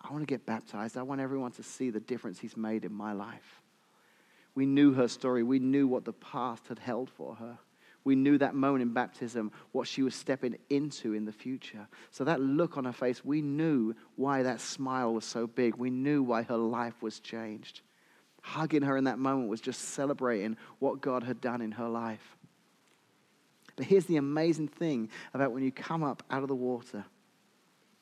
I 0.01 0.11
want 0.11 0.21
to 0.21 0.25
get 0.31 0.45
baptized. 0.45 0.97
I 0.97 1.03
want 1.03 1.21
everyone 1.21 1.51
to 1.51 1.63
see 1.63 1.89
the 1.89 2.01
difference 2.01 2.39
he's 2.39 2.57
made 2.57 2.83
in 2.83 2.93
my 2.93 3.13
life. 3.13 3.61
We 4.55 4.65
knew 4.65 4.93
her 4.93 5.07
story. 5.07 5.41
We 5.41 5.59
knew 5.59 5.87
what 5.87 6.03
the 6.03 6.13
past 6.13 6.67
had 6.67 6.79
held 6.79 7.09
for 7.09 7.35
her. 7.35 7.57
We 8.03 8.15
knew 8.17 8.37
that 8.39 8.53
moment 8.53 8.81
in 8.81 8.93
baptism, 8.93 9.53
what 9.71 9.87
she 9.87 10.03
was 10.03 10.13
stepping 10.13 10.57
into 10.69 11.13
in 11.13 11.23
the 11.23 11.31
future. 11.31 11.87
So 12.11 12.25
that 12.25 12.41
look 12.41 12.75
on 12.77 12.83
her 12.83 12.91
face, 12.91 13.23
we 13.23 13.41
knew 13.41 13.95
why 14.17 14.43
that 14.43 14.59
smile 14.59 15.13
was 15.13 15.23
so 15.23 15.47
big. 15.47 15.77
We 15.77 15.89
knew 15.89 16.21
why 16.21 16.43
her 16.43 16.57
life 16.57 17.01
was 17.01 17.21
changed 17.21 17.79
hugging 18.43 18.83
her 18.83 18.97
in 18.97 19.05
that 19.05 19.17
moment 19.17 19.49
was 19.49 19.61
just 19.61 19.81
celebrating 19.81 20.57
what 20.79 21.01
God 21.01 21.23
had 21.23 21.41
done 21.41 21.61
in 21.61 21.71
her 21.71 21.87
life. 21.87 22.37
But 23.75 23.85
here's 23.85 24.05
the 24.05 24.17
amazing 24.17 24.67
thing 24.67 25.09
about 25.33 25.51
when 25.51 25.63
you 25.63 25.71
come 25.71 26.03
up 26.03 26.21
out 26.29 26.43
of 26.43 26.49
the 26.49 26.55
water. 26.55 27.05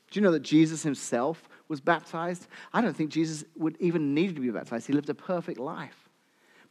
Do 0.09 0.19
you 0.19 0.23
know 0.23 0.31
that 0.31 0.41
Jesus 0.41 0.83
himself 0.83 1.47
was 1.69 1.79
baptized? 1.79 2.47
I 2.73 2.81
don't 2.81 2.95
think 2.95 3.11
Jesus 3.11 3.45
would 3.55 3.77
even 3.79 4.13
need 4.13 4.35
to 4.35 4.41
be 4.41 4.49
baptized. 4.49 4.87
He 4.87 4.93
lived 4.93 5.09
a 5.09 5.13
perfect 5.13 5.57
life 5.57 6.09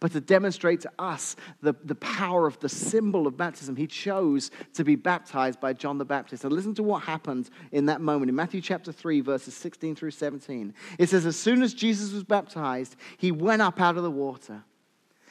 but 0.01 0.13
to 0.13 0.21
demonstrate 0.21 0.81
to 0.81 0.91
us 0.99 1.37
the, 1.61 1.75
the 1.85 1.95
power 1.95 2.47
of 2.47 2.59
the 2.61 2.71
symbol 2.71 3.27
of 3.27 3.37
baptism, 3.37 3.77
he 3.77 3.87
chose 3.87 4.51
to 4.73 4.83
be 4.83 4.97
baptized 4.97 5.61
by 5.61 5.75
John 5.75 5.99
the 5.99 6.07
Baptist. 6.07 6.43
And 6.43 6.53
listen 6.53 6.75
to 6.77 6.83
what 6.83 7.03
happened 7.03 7.51
in 7.71 7.87
that 7.87 8.01
moment 8.01 8.31
in 8.31 8.35
Matthew 8.35 8.63
chapter 8.63 8.93
3, 8.93 9.21
verses 9.21 9.55
16 9.55 9.95
through 9.95 10.13
17. 10.13 10.73
It 10.99 11.11
says, 11.11 11.27
As 11.27 11.37
soon 11.37 11.63
as 11.63 11.75
Jesus 11.75 12.13
was 12.13 12.25
baptized, 12.25 12.97
he 13.19 13.31
went 13.31 13.61
up 13.61 13.79
out 13.79 13.99
of 13.99 14.03
the 14.03 14.11
water. 14.11 14.65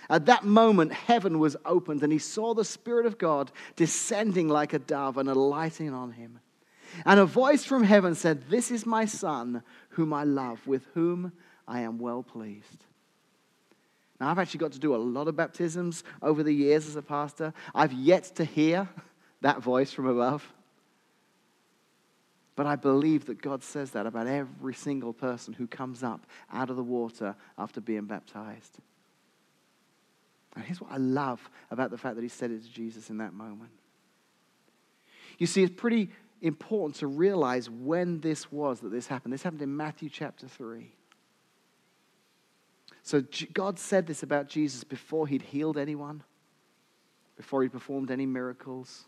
At 0.08 0.28
that 0.28 0.44
moment, 0.44 0.94
heaven 0.94 1.40
was 1.40 1.58
opened, 1.66 2.04
and 2.04 2.14
he 2.14 2.20
saw 2.20 2.54
the 2.54 2.66
Spirit 2.66 3.08
of 3.08 3.18
God 3.18 3.52
descending 3.76 4.50
like 4.50 4.74
a 4.74 4.80
dove 4.80 5.18
and 5.18 5.30
alighting 5.30 5.94
on 5.94 6.12
him. 6.12 6.40
And 7.06 7.20
a 7.20 7.26
voice 7.26 7.64
from 7.64 7.84
heaven 7.84 8.14
said, 8.14 8.50
This 8.50 8.70
is 8.70 8.86
my 8.86 9.06
Son, 9.06 9.64
whom 9.90 10.14
I 10.14 10.24
love, 10.24 10.66
with 10.68 10.86
whom 10.94 11.32
I 11.68 11.82
am 11.82 12.00
well 12.00 12.24
pleased. 12.24 12.86
Now, 14.20 14.30
I've 14.30 14.40
actually 14.40 14.60
got 14.60 14.74
to 14.74 14.80
do 14.80 14.96
a 14.96 14.98
lot 14.98 15.28
of 15.28 15.36
baptisms 15.36 16.04
over 16.22 16.44
the 16.44 16.52
years 16.52 16.88
as 16.88 16.96
a 16.96 17.02
pastor. 17.02 17.54
I've 17.74 17.94
yet 17.94 18.26
to 18.36 18.44
hear 18.44 18.90
that 19.42 19.62
voice 19.62 19.92
from 19.92 20.08
above. 20.08 20.52
But 22.56 22.66
I 22.66 22.76
believe 22.76 23.26
that 23.28 23.42
God 23.42 23.64
says 23.64 23.92
that 23.92 24.06
about 24.06 24.28
every 24.28 24.74
single 24.74 25.14
person 25.14 25.54
who 25.54 25.66
comes 25.66 26.04
up 26.04 26.26
out 26.52 26.70
of 26.70 26.76
the 26.76 26.84
water 26.84 27.36
after 27.58 27.80
being 27.80 28.04
baptized. 28.04 28.80
And 30.56 30.66
here's 30.66 30.82
what 30.82 30.92
I 30.92 30.98
love 30.98 31.50
about 31.72 31.90
the 31.90 31.98
fact 31.98 32.16
that 32.16 32.22
he 32.22 32.28
said 32.28 32.52
it 32.52 32.64
to 32.64 32.70
Jesus 32.70 33.10
in 33.10 33.20
that 33.20 33.34
moment. 33.34 33.72
You 35.38 35.48
see, 35.48 35.64
it's 35.64 35.74
pretty 35.74 36.10
important 36.42 36.98
to 36.98 37.08
realize 37.08 37.70
when 37.70 38.20
this 38.20 38.52
was 38.52 38.82
that 38.82 38.90
this 38.90 39.08
happened. 39.08 39.34
This 39.34 39.44
happened 39.44 39.62
in 39.62 39.78
Matthew 39.78 40.10
chapter 40.10 40.48
3. 40.48 40.92
So 43.10 43.24
God 43.54 43.80
said 43.80 44.06
this 44.06 44.22
about 44.22 44.50
Jesus 44.50 44.84
before 44.84 45.26
he'd 45.26 45.42
healed 45.42 45.80
anyone, 45.80 46.22
before 47.38 47.64
he 47.64 47.68
performed 47.68 48.12
any 48.12 48.28
miracles, 48.28 49.06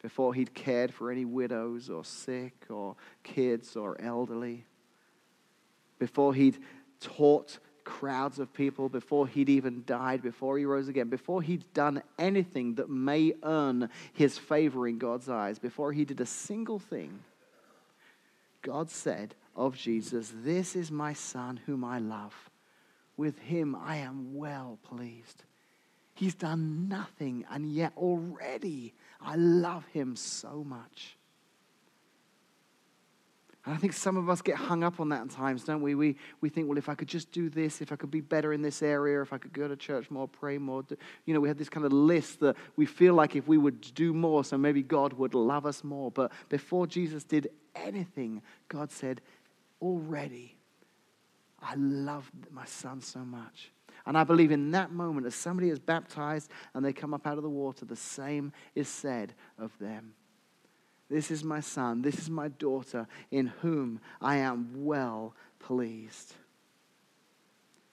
before 0.00 0.34
he'd 0.34 0.54
cared 0.54 0.94
for 0.94 1.10
any 1.10 1.24
widows 1.24 1.90
or 1.90 2.04
sick 2.04 2.54
or 2.70 2.94
kids 3.24 3.74
or 3.74 4.00
elderly, 4.00 4.66
before 5.98 6.32
he'd 6.32 6.58
taught 7.00 7.58
crowds 7.82 8.38
of 8.38 8.54
people, 8.54 8.88
before 8.88 9.26
he'd 9.26 9.48
even 9.48 9.82
died, 9.84 10.22
before 10.22 10.56
he 10.56 10.64
rose 10.64 10.86
again, 10.86 11.08
before 11.08 11.42
he'd 11.42 11.64
done 11.74 12.04
anything 12.16 12.76
that 12.76 12.88
may 12.88 13.34
earn 13.42 13.90
his 14.12 14.38
favor 14.38 14.86
in 14.86 14.96
God's 14.96 15.28
eyes, 15.28 15.58
before 15.58 15.92
he 15.92 16.04
did 16.04 16.20
a 16.20 16.26
single 16.26 16.78
thing, 16.78 17.18
God 18.62 18.92
said 18.92 19.34
of 19.56 19.76
Jesus, 19.76 20.32
This 20.32 20.76
is 20.76 20.92
my 20.92 21.12
son 21.12 21.58
whom 21.66 21.82
I 21.82 21.98
love. 21.98 22.48
With 23.16 23.38
him 23.38 23.76
I 23.76 23.96
am 23.96 24.34
well 24.34 24.78
pleased. 24.82 25.44
He's 26.14 26.34
done 26.34 26.88
nothing, 26.88 27.44
and 27.50 27.66
yet 27.66 27.92
already 27.96 28.94
I 29.20 29.36
love 29.36 29.84
him 29.86 30.14
so 30.16 30.64
much. 30.64 31.16
And 33.64 33.74
I 33.74 33.78
think 33.78 33.94
some 33.94 34.18
of 34.18 34.28
us 34.28 34.42
get 34.42 34.56
hung 34.56 34.84
up 34.84 35.00
on 35.00 35.08
that 35.08 35.22
at 35.22 35.30
times, 35.30 35.64
don't 35.64 35.80
we? 35.80 35.94
we? 35.94 36.16
We 36.42 36.50
think, 36.50 36.68
well, 36.68 36.76
if 36.76 36.90
I 36.90 36.94
could 36.94 37.08
just 37.08 37.32
do 37.32 37.48
this, 37.48 37.80
if 37.80 37.92
I 37.92 37.96
could 37.96 38.10
be 38.10 38.20
better 38.20 38.52
in 38.52 38.60
this 38.60 38.82
area, 38.82 39.22
if 39.22 39.32
I 39.32 39.38
could 39.38 39.54
go 39.54 39.66
to 39.66 39.74
church 39.74 40.10
more, 40.10 40.28
pray 40.28 40.58
more. 40.58 40.84
You 41.24 41.32
know, 41.32 41.40
we 41.40 41.48
have 41.48 41.56
this 41.56 41.70
kind 41.70 41.86
of 41.86 41.92
list 41.92 42.40
that 42.40 42.56
we 42.76 42.84
feel 42.84 43.14
like 43.14 43.36
if 43.36 43.48
we 43.48 43.56
would 43.56 43.80
do 43.94 44.12
more, 44.12 44.44
so 44.44 44.58
maybe 44.58 44.82
God 44.82 45.14
would 45.14 45.34
love 45.34 45.64
us 45.64 45.82
more. 45.82 46.10
But 46.10 46.30
before 46.50 46.86
Jesus 46.86 47.24
did 47.24 47.48
anything, 47.74 48.42
God 48.68 48.92
said, 48.92 49.22
already, 49.80 50.58
I 51.64 51.74
love 51.76 52.30
my 52.50 52.66
son 52.66 53.00
so 53.00 53.20
much. 53.20 53.72
And 54.06 54.18
I 54.18 54.24
believe 54.24 54.50
in 54.50 54.70
that 54.72 54.92
moment, 54.92 55.26
as 55.26 55.34
somebody 55.34 55.70
is 55.70 55.78
baptized 55.78 56.50
and 56.74 56.84
they 56.84 56.92
come 56.92 57.14
up 57.14 57.26
out 57.26 57.38
of 57.38 57.42
the 57.42 57.48
water, 57.48 57.86
the 57.86 57.96
same 57.96 58.52
is 58.74 58.88
said 58.88 59.32
of 59.58 59.72
them. 59.78 60.12
This 61.08 61.30
is 61.30 61.42
my 61.42 61.60
son, 61.60 62.02
this 62.02 62.18
is 62.18 62.28
my 62.28 62.48
daughter, 62.48 63.06
in 63.30 63.46
whom 63.46 64.00
I 64.20 64.36
am 64.36 64.84
well 64.84 65.34
pleased. 65.58 66.34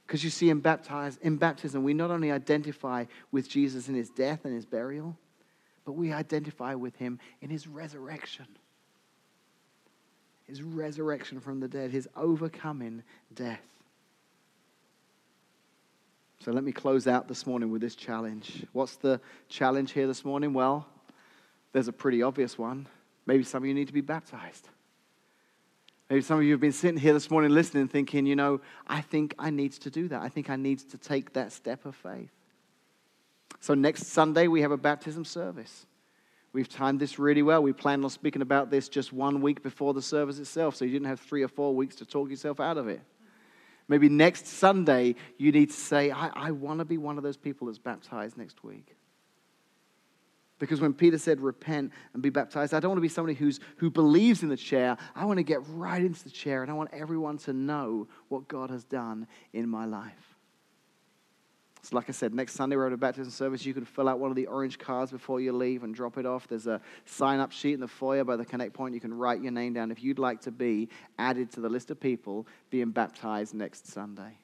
Because 0.06 0.24
you 0.24 0.30
see, 0.30 0.50
in, 0.50 0.60
baptize, 0.60 1.18
in 1.22 1.38
baptism, 1.38 1.84
we 1.84 1.94
not 1.94 2.12
only 2.12 2.32
identify 2.32 3.06
with 3.32 3.48
Jesus 3.48 3.88
in 3.88 3.96
his 3.96 4.10
death 4.10 4.44
and 4.44 4.54
his 4.54 4.66
burial, 4.66 5.18
but 5.86 5.94
we 5.94 6.12
identify 6.12 6.76
with 6.76 6.98
him 6.98 7.20
in 7.42 7.50
his 7.50 7.68
resurrection. 7.68 8.48
His 10.52 10.62
resurrection 10.62 11.40
from 11.40 11.62
the 11.62 11.70
dead, 11.70 11.92
his 11.92 12.10
overcoming 12.14 13.04
death. 13.34 13.62
So 16.44 16.52
let 16.52 16.66
me 16.66 16.74
close 16.74 17.08
out 17.08 17.30
this 17.30 17.48
morning 17.48 17.72
with 17.72 17.80
this 17.80 17.96
challenge. 17.96 18.66
What's 18.74 18.98
the 18.98 19.22
challenge 19.48 19.94
here 19.94 20.08
this 20.08 20.26
morning? 20.26 20.52
Well, 20.52 20.86
there's 21.72 21.88
a 21.88 21.94
pretty 21.94 22.22
obvious 22.22 22.58
one. 22.58 22.86
Maybe 23.26 23.46
some 23.46 23.64
of 23.64 23.68
you 23.68 23.74
need 23.74 23.88
to 23.88 23.94
be 23.94 24.02
baptized. 24.02 24.68
Maybe 26.10 26.22
some 26.22 26.40
of 26.40 26.44
you 26.44 26.52
have 26.52 26.60
been 26.60 26.74
sitting 26.74 27.00
here 27.00 27.14
this 27.14 27.32
morning 27.32 27.52
listening, 27.52 27.88
thinking, 27.88 28.26
you 28.26 28.36
know, 28.36 28.60
I 28.86 29.00
think 29.00 29.34
I 29.40 29.52
need 29.52 29.72
to 29.72 29.90
do 29.90 30.10
that. 30.10 30.22
I 30.22 30.28
think 30.28 30.50
I 30.50 30.58
need 30.58 30.80
to 30.90 30.98
take 30.98 31.32
that 31.32 31.54
step 31.54 31.86
of 31.86 31.96
faith. 31.96 32.34
So 33.62 33.74
next 33.74 34.08
Sunday, 34.08 34.50
we 34.50 34.64
have 34.64 34.72
a 34.72 34.78
baptism 34.78 35.24
service. 35.24 35.86
We've 36.54 36.68
timed 36.68 37.00
this 37.00 37.18
really 37.18 37.44
well. 37.44 37.64
We 37.64 37.72
planned 37.72 38.04
on 38.04 38.10
speaking 38.10 38.42
about 38.42 38.70
this 38.70 38.90
just 38.90 39.14
one 39.14 39.42
week 39.42 39.64
before 39.64 39.94
the 39.94 40.02
service 40.02 40.38
itself, 40.38 40.76
so 40.76 40.84
you 40.84 40.92
didn't 40.92 41.08
have 41.08 41.20
three 41.20 41.44
or 41.44 41.48
four 41.48 41.76
weeks 41.76 41.96
to 41.98 42.06
talk 42.06 42.30
yourself 42.30 42.60
out 42.60 42.78
of 42.78 42.88
it. 42.88 43.02
Maybe 43.88 44.10
next 44.10 44.48
Sunday, 44.48 45.16
you 45.38 45.52
need 45.52 45.70
to 45.70 45.76
say, 45.76 46.12
I, 46.12 46.28
I 46.34 46.52
want 46.52 46.80
to 46.80 46.86
be 46.86 46.98
one 46.98 47.18
of 47.18 47.24
those 47.24 47.38
people 47.38 47.68
that's 47.68 47.80
baptized 47.80 48.38
next 48.38 48.64
week. 48.64 48.96
Because 50.60 50.80
when 50.80 50.94
Peter 50.94 51.18
said, 51.18 51.42
repent 51.42 51.92
and 52.14 52.22
be 52.22 52.30
baptized, 52.30 52.74
I 52.74 52.80
don't 52.80 52.92
want 52.92 52.98
to 52.98 53.02
be 53.02 53.10
somebody 53.10 53.34
who's, 53.34 53.60
who 53.78 53.90
believes 53.90 54.44
in 54.44 54.50
the 54.50 54.56
chair. 54.56 54.96
I 55.16 55.26
want 55.26 55.38
to 55.38 55.44
get 55.44 55.60
right 55.70 56.02
into 56.02 56.24
the 56.24 56.30
chair 56.30 56.62
and 56.62 56.70
I 56.70 56.76
want 56.76 56.92
everyone 56.94 57.40
to 57.40 57.54
know 57.54 58.08
what 58.28 58.48
God 58.48 58.70
has 58.70 58.84
done 58.84 59.28
in 59.54 59.68
my 59.68 59.86
life. 59.86 60.31
So, 61.84 61.96
like 61.96 62.10
I 62.10 62.12
said, 62.12 62.34
next 62.34 62.54
Sunday 62.54 62.76
we're 62.76 62.88
at 62.88 62.94
a 62.94 62.98
baptism 62.98 63.32
service. 63.32 63.66
You 63.66 63.74
can 63.74 63.86
fill 63.86 64.08
out 64.08 64.20
one 64.20 64.30
of 64.30 64.36
the 64.36 64.46
orange 64.46 64.78
cards 64.78 65.12
before 65.12 65.42
you 65.42 65.52
leave 65.52 65.84
and 65.84 65.96
drop 65.96 66.18
it 66.20 66.28
off. 66.28 66.48
There's 66.48 66.68
a 66.68 66.80
sign 67.06 67.40
up 67.40 67.52
sheet 67.52 67.74
in 67.74 67.80
the 67.80 67.88
foyer 67.88 68.24
by 68.24 68.36
the 68.36 68.46
Connect 68.46 68.74
Point. 68.74 68.94
You 68.94 69.00
can 69.00 69.14
write 69.14 69.42
your 69.42 69.52
name 69.52 69.74
down 69.74 69.90
if 69.90 70.04
you'd 70.04 70.20
like 70.20 70.42
to 70.42 70.52
be 70.52 70.90
added 71.18 71.52
to 71.54 71.60
the 71.60 71.70
list 71.70 71.90
of 71.90 72.00
people 72.00 72.46
being 72.70 72.92
baptized 72.92 73.56
next 73.56 73.88
Sunday. 73.88 74.38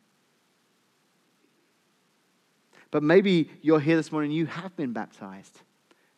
But 2.89 3.03
maybe 3.03 3.51
you're 3.61 3.79
here 3.79 3.97
this 3.97 4.11
morning, 4.11 4.31
you 4.31 4.47
have 4.47 4.75
been 4.75 4.93
baptized. 4.93 5.59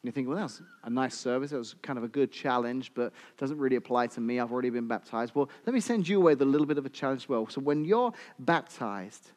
And 0.02 0.08
you 0.08 0.12
think, 0.14 0.30
well, 0.30 0.38
that's 0.38 0.62
a 0.86 0.90
nice 0.90 1.16
service. 1.16 1.52
It 1.52 1.58
was 1.58 1.76
kind 1.82 1.98
of 1.98 2.06
a 2.06 2.08
good 2.08 2.32
challenge, 2.32 2.92
but 2.94 3.08
it 3.08 3.38
doesn't 3.38 3.58
really 3.58 3.76
apply 3.76 4.08
to 4.08 4.22
me. 4.22 4.40
I've 4.40 4.54
already 4.54 4.70
been 4.70 4.88
baptized. 4.88 5.36
Well, 5.36 5.50
let 5.66 5.74
me 5.74 5.82
send 5.82 6.08
you 6.08 6.18
away 6.22 6.34
with 6.34 6.42
a 6.44 6.46
little 6.46 6.68
bit 6.68 6.78
of 6.78 6.86
a 6.86 6.90
challenge 6.90 7.24
as 7.24 7.30
well. 7.30 7.46
So 7.50 7.60
when 7.60 7.84
you're 7.84 8.14
baptized, 8.40 9.32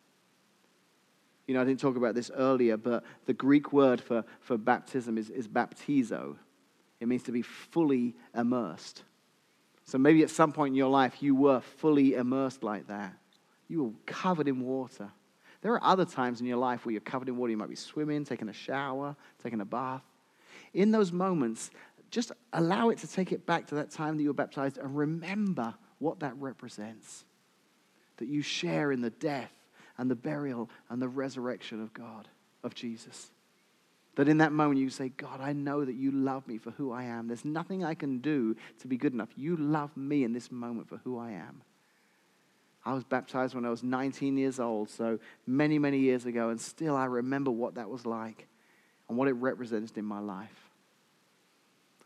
you 1.53 1.59
know, 1.59 1.61
I 1.61 1.67
didn't 1.67 1.81
talk 1.81 1.97
about 1.97 2.15
this 2.15 2.31
earlier, 2.35 2.79
but 2.79 3.05
the 3.27 3.35
Greek 3.35 3.75
word 3.75 4.01
for, 4.01 4.25
for 4.41 4.57
baptism 4.57 5.19
is, 5.19 5.29
is 5.29 5.47
baptizo. 5.47 6.37
It 6.99 7.09
means 7.09 7.25
to 7.25 7.33
be 7.33 7.43
fully 7.43 8.15
immersed. 8.35 9.03
So 9.85 9.99
maybe 9.99 10.23
at 10.23 10.31
some 10.31 10.53
point 10.53 10.71
in 10.71 10.77
your 10.77 10.89
life, 10.89 11.23
you 11.23 11.35
were 11.35 11.61
fully 11.61 12.15
immersed 12.15 12.63
like 12.63 12.87
that. 12.87 13.13
You 13.69 13.85
were 13.85 13.91
covered 14.07 14.49
in 14.49 14.63
water. 14.63 15.11
There 15.61 15.75
are 15.75 15.85
other 15.85 16.07
times 16.07 16.41
in 16.41 16.47
your 16.47 16.57
life 16.57 16.87
where 16.87 16.93
you're 16.93 17.03
covered 17.03 17.29
in 17.29 17.37
water. 17.37 17.51
You 17.51 17.59
might 17.59 17.69
be 17.69 17.77
swimming, 17.77 18.25
taking 18.25 18.49
a 18.49 18.55
shower, 18.55 19.15
taking 19.43 19.61
a 19.61 19.67
bath. 19.67 20.01
In 20.73 20.91
those 20.91 21.13
moments, 21.13 21.71
just 22.11 22.33
allow 22.55 22.89
it 22.89 22.97
to 23.01 23.07
take 23.07 23.31
it 23.31 23.45
back 23.45 23.67
to 23.67 23.75
that 23.75 23.91
time 23.91 24.17
that 24.17 24.23
you 24.23 24.31
were 24.31 24.33
baptized 24.33 24.79
and 24.79 24.97
remember 24.97 25.75
what 25.99 26.21
that 26.21 26.35
represents. 26.39 27.27
That 28.17 28.29
you 28.29 28.41
share 28.41 28.91
in 28.91 29.03
the 29.03 29.11
death 29.11 29.53
and 29.99 30.11
the 30.11 30.15
burial 30.15 30.71
and 30.89 31.01
the 31.01 31.09
resurrection 31.09 31.83
of 31.83 31.93
God, 31.95 32.29
of 32.63 32.75
Jesus. 32.75 33.31
That 34.17 34.29
in 34.29 34.39
that 34.39 34.53
moment 34.53 34.81
you 34.81 34.91
say, 34.91 35.09
God, 35.09 35.41
I 35.41 35.53
know 35.53 35.85
that 35.85 35.95
you 35.95 36.11
love 36.11 36.47
me 36.47 36.59
for 36.59 36.71
who 36.73 36.93
I 36.93 37.05
am. 37.05 37.29
There's 37.29 37.45
nothing 37.45 37.85
I 37.85 37.95
can 37.95 38.19
do 38.19 38.57
to 38.81 38.89
be 38.89 38.97
good 38.97 39.15
enough. 39.15 39.31
You 39.37 39.57
love 39.57 39.97
me 39.97 40.25
in 40.25 40.33
this 40.33 40.53
moment 40.53 40.89
for 40.89 40.99
who 40.99 41.19
I 41.19 41.33
am. 41.33 41.63
I 42.85 42.95
was 42.95 43.05
baptized 43.05 43.55
when 43.55 43.65
I 43.65 43.71
was 43.71 43.83
19 43.83 44.37
years 44.37 44.59
old, 44.59 44.91
so 44.91 45.19
many, 45.47 45.79
many 45.79 45.99
years 45.99 46.27
ago, 46.27 46.51
and 46.51 46.61
still 46.61 46.97
I 46.97 47.05
remember 47.05 47.51
what 47.51 47.77
that 47.77 47.89
was 47.89 48.05
like 48.05 48.49
and 49.09 49.17
what 49.17 49.29
it 49.29 49.35
represented 49.35 49.97
in 49.97 50.05
my 50.05 50.19
life. 50.19 50.72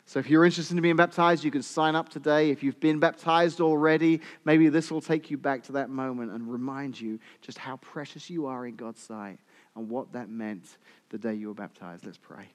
So 0.07 0.19
if 0.19 0.29
you're 0.29 0.45
interested 0.45 0.73
in 0.73 0.81
being 0.81 0.95
baptized, 0.95 1.43
you 1.43 1.51
can 1.51 1.61
sign 1.61 1.93
up 1.93 2.07
today. 2.07 2.49
If 2.49 2.63
you've 2.63 2.79
been 2.79 2.97
baptized 2.97 3.59
already, 3.59 4.21
maybe 4.45 4.69
this 4.69 4.89
will 4.89 5.01
take 5.01 5.29
you 5.29 5.37
back 5.37 5.63
to 5.63 5.73
that 5.73 5.89
moment 5.89 6.31
and 6.31 6.49
remind 6.49 6.99
you 6.99 7.19
just 7.41 7.57
how 7.57 7.75
precious 7.75 8.29
you 8.29 8.45
are 8.45 8.65
in 8.65 8.77
God's 8.77 9.01
sight 9.01 9.37
and 9.75 9.89
what 9.89 10.13
that 10.13 10.29
meant 10.29 10.77
the 11.09 11.17
day 11.17 11.33
you 11.33 11.49
were 11.49 11.53
baptized. 11.53 12.05
Let's 12.05 12.17
pray. 12.17 12.45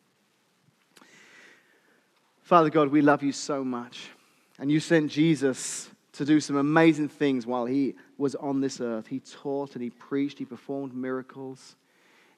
Father 2.40 2.70
God, 2.70 2.88
we 2.88 3.03
love 3.03 3.22
you 3.22 3.32
so 3.32 3.62
much. 3.62 4.09
And 4.59 4.72
you 4.72 4.80
sent 4.80 5.11
Jesus 5.11 5.90
to 6.12 6.24
do 6.24 6.40
some 6.40 6.57
amazing 6.57 7.11
things 7.11 7.46
while 7.46 7.66
he 7.66 7.96
was 8.16 8.34
on 8.34 8.62
this 8.62 8.80
earth. 8.80 9.09
He 9.09 9.20
taught 9.20 9.74
and 9.74 9.82
he 9.82 9.90
preached, 9.90 10.38
he 10.38 10.46
performed 10.46 10.94
miracles. 10.94 11.76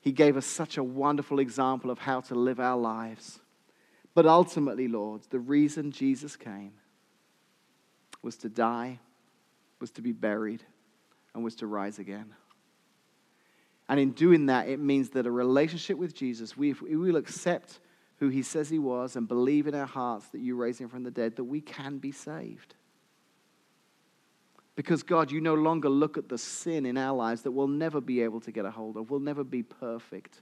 He 0.00 0.10
gave 0.10 0.36
us 0.36 0.44
such 0.44 0.76
a 0.76 0.82
wonderful 0.82 1.38
example 1.38 1.92
of 1.92 2.00
how 2.00 2.20
to 2.22 2.34
live 2.34 2.58
our 2.58 2.76
lives. 2.76 3.38
But 4.14 4.26
ultimately, 4.26 4.88
Lord, 4.88 5.22
the 5.30 5.40
reason 5.40 5.90
Jesus 5.90 6.36
came 6.36 6.72
was 8.22 8.36
to 8.38 8.48
die, 8.48 9.00
was 9.80 9.90
to 9.92 10.02
be 10.02 10.12
buried, 10.12 10.62
and 11.34 11.42
was 11.42 11.56
to 11.56 11.66
rise 11.66 11.98
again. 11.98 12.34
And 13.88 14.00
in 14.00 14.12
doing 14.12 14.46
that, 14.46 14.68
it 14.68 14.80
means 14.80 15.10
that 15.10 15.26
a 15.26 15.30
relationship 15.30 15.98
with 15.98 16.14
Jesus, 16.14 16.56
we, 16.56 16.72
we 16.72 16.96
will 16.96 17.16
accept 17.16 17.80
who 18.18 18.28
he 18.28 18.42
says 18.42 18.70
he 18.70 18.78
was 18.78 19.16
and 19.16 19.28
believe 19.28 19.66
in 19.66 19.74
our 19.74 19.86
hearts 19.86 20.28
that 20.28 20.40
you 20.40 20.56
raised 20.56 20.80
him 20.80 20.88
from 20.88 21.02
the 21.02 21.10
dead, 21.10 21.36
that 21.36 21.44
we 21.44 21.60
can 21.60 21.98
be 21.98 22.12
saved. 22.12 22.74
Because, 24.76 25.02
God, 25.02 25.30
you 25.30 25.40
no 25.40 25.54
longer 25.54 25.88
look 25.88 26.16
at 26.16 26.28
the 26.28 26.38
sin 26.38 26.86
in 26.86 26.96
our 26.96 27.14
lives 27.14 27.42
that 27.42 27.52
we'll 27.52 27.68
never 27.68 28.00
be 28.00 28.22
able 28.22 28.40
to 28.40 28.52
get 28.52 28.64
a 28.64 28.70
hold 28.70 28.96
of, 28.96 29.10
we'll 29.10 29.20
never 29.20 29.44
be 29.44 29.62
perfect. 29.62 30.40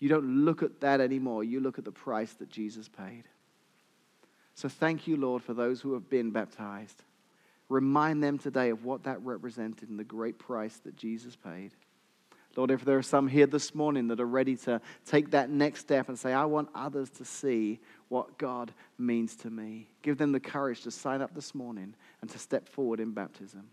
You 0.00 0.08
don't 0.08 0.44
look 0.44 0.62
at 0.62 0.80
that 0.80 1.00
anymore. 1.00 1.44
You 1.44 1.60
look 1.60 1.78
at 1.78 1.84
the 1.84 1.92
price 1.92 2.32
that 2.34 2.50
Jesus 2.50 2.88
paid. 2.88 3.24
So 4.54 4.68
thank 4.68 5.06
you, 5.06 5.16
Lord, 5.16 5.42
for 5.42 5.54
those 5.54 5.80
who 5.80 5.94
have 5.94 6.08
been 6.08 6.30
baptized. 6.30 7.02
Remind 7.68 8.22
them 8.22 8.38
today 8.38 8.70
of 8.70 8.84
what 8.84 9.04
that 9.04 9.22
represented 9.22 9.88
and 9.88 9.98
the 9.98 10.04
great 10.04 10.38
price 10.38 10.76
that 10.84 10.96
Jesus 10.96 11.36
paid. 11.36 11.72
Lord, 12.56 12.70
if 12.70 12.84
there 12.84 12.98
are 12.98 13.02
some 13.02 13.28
here 13.28 13.46
this 13.46 13.72
morning 13.74 14.08
that 14.08 14.18
are 14.18 14.26
ready 14.26 14.56
to 14.56 14.80
take 15.06 15.30
that 15.30 15.50
next 15.50 15.80
step 15.80 16.08
and 16.08 16.18
say, 16.18 16.32
I 16.32 16.44
want 16.46 16.70
others 16.74 17.10
to 17.10 17.24
see 17.24 17.78
what 18.08 18.38
God 18.38 18.72
means 18.98 19.36
to 19.36 19.50
me, 19.50 19.86
give 20.02 20.18
them 20.18 20.32
the 20.32 20.40
courage 20.40 20.82
to 20.82 20.90
sign 20.90 21.22
up 21.22 21.34
this 21.34 21.54
morning 21.54 21.94
and 22.20 22.30
to 22.30 22.38
step 22.38 22.68
forward 22.68 22.98
in 23.00 23.12
baptism. 23.12 23.68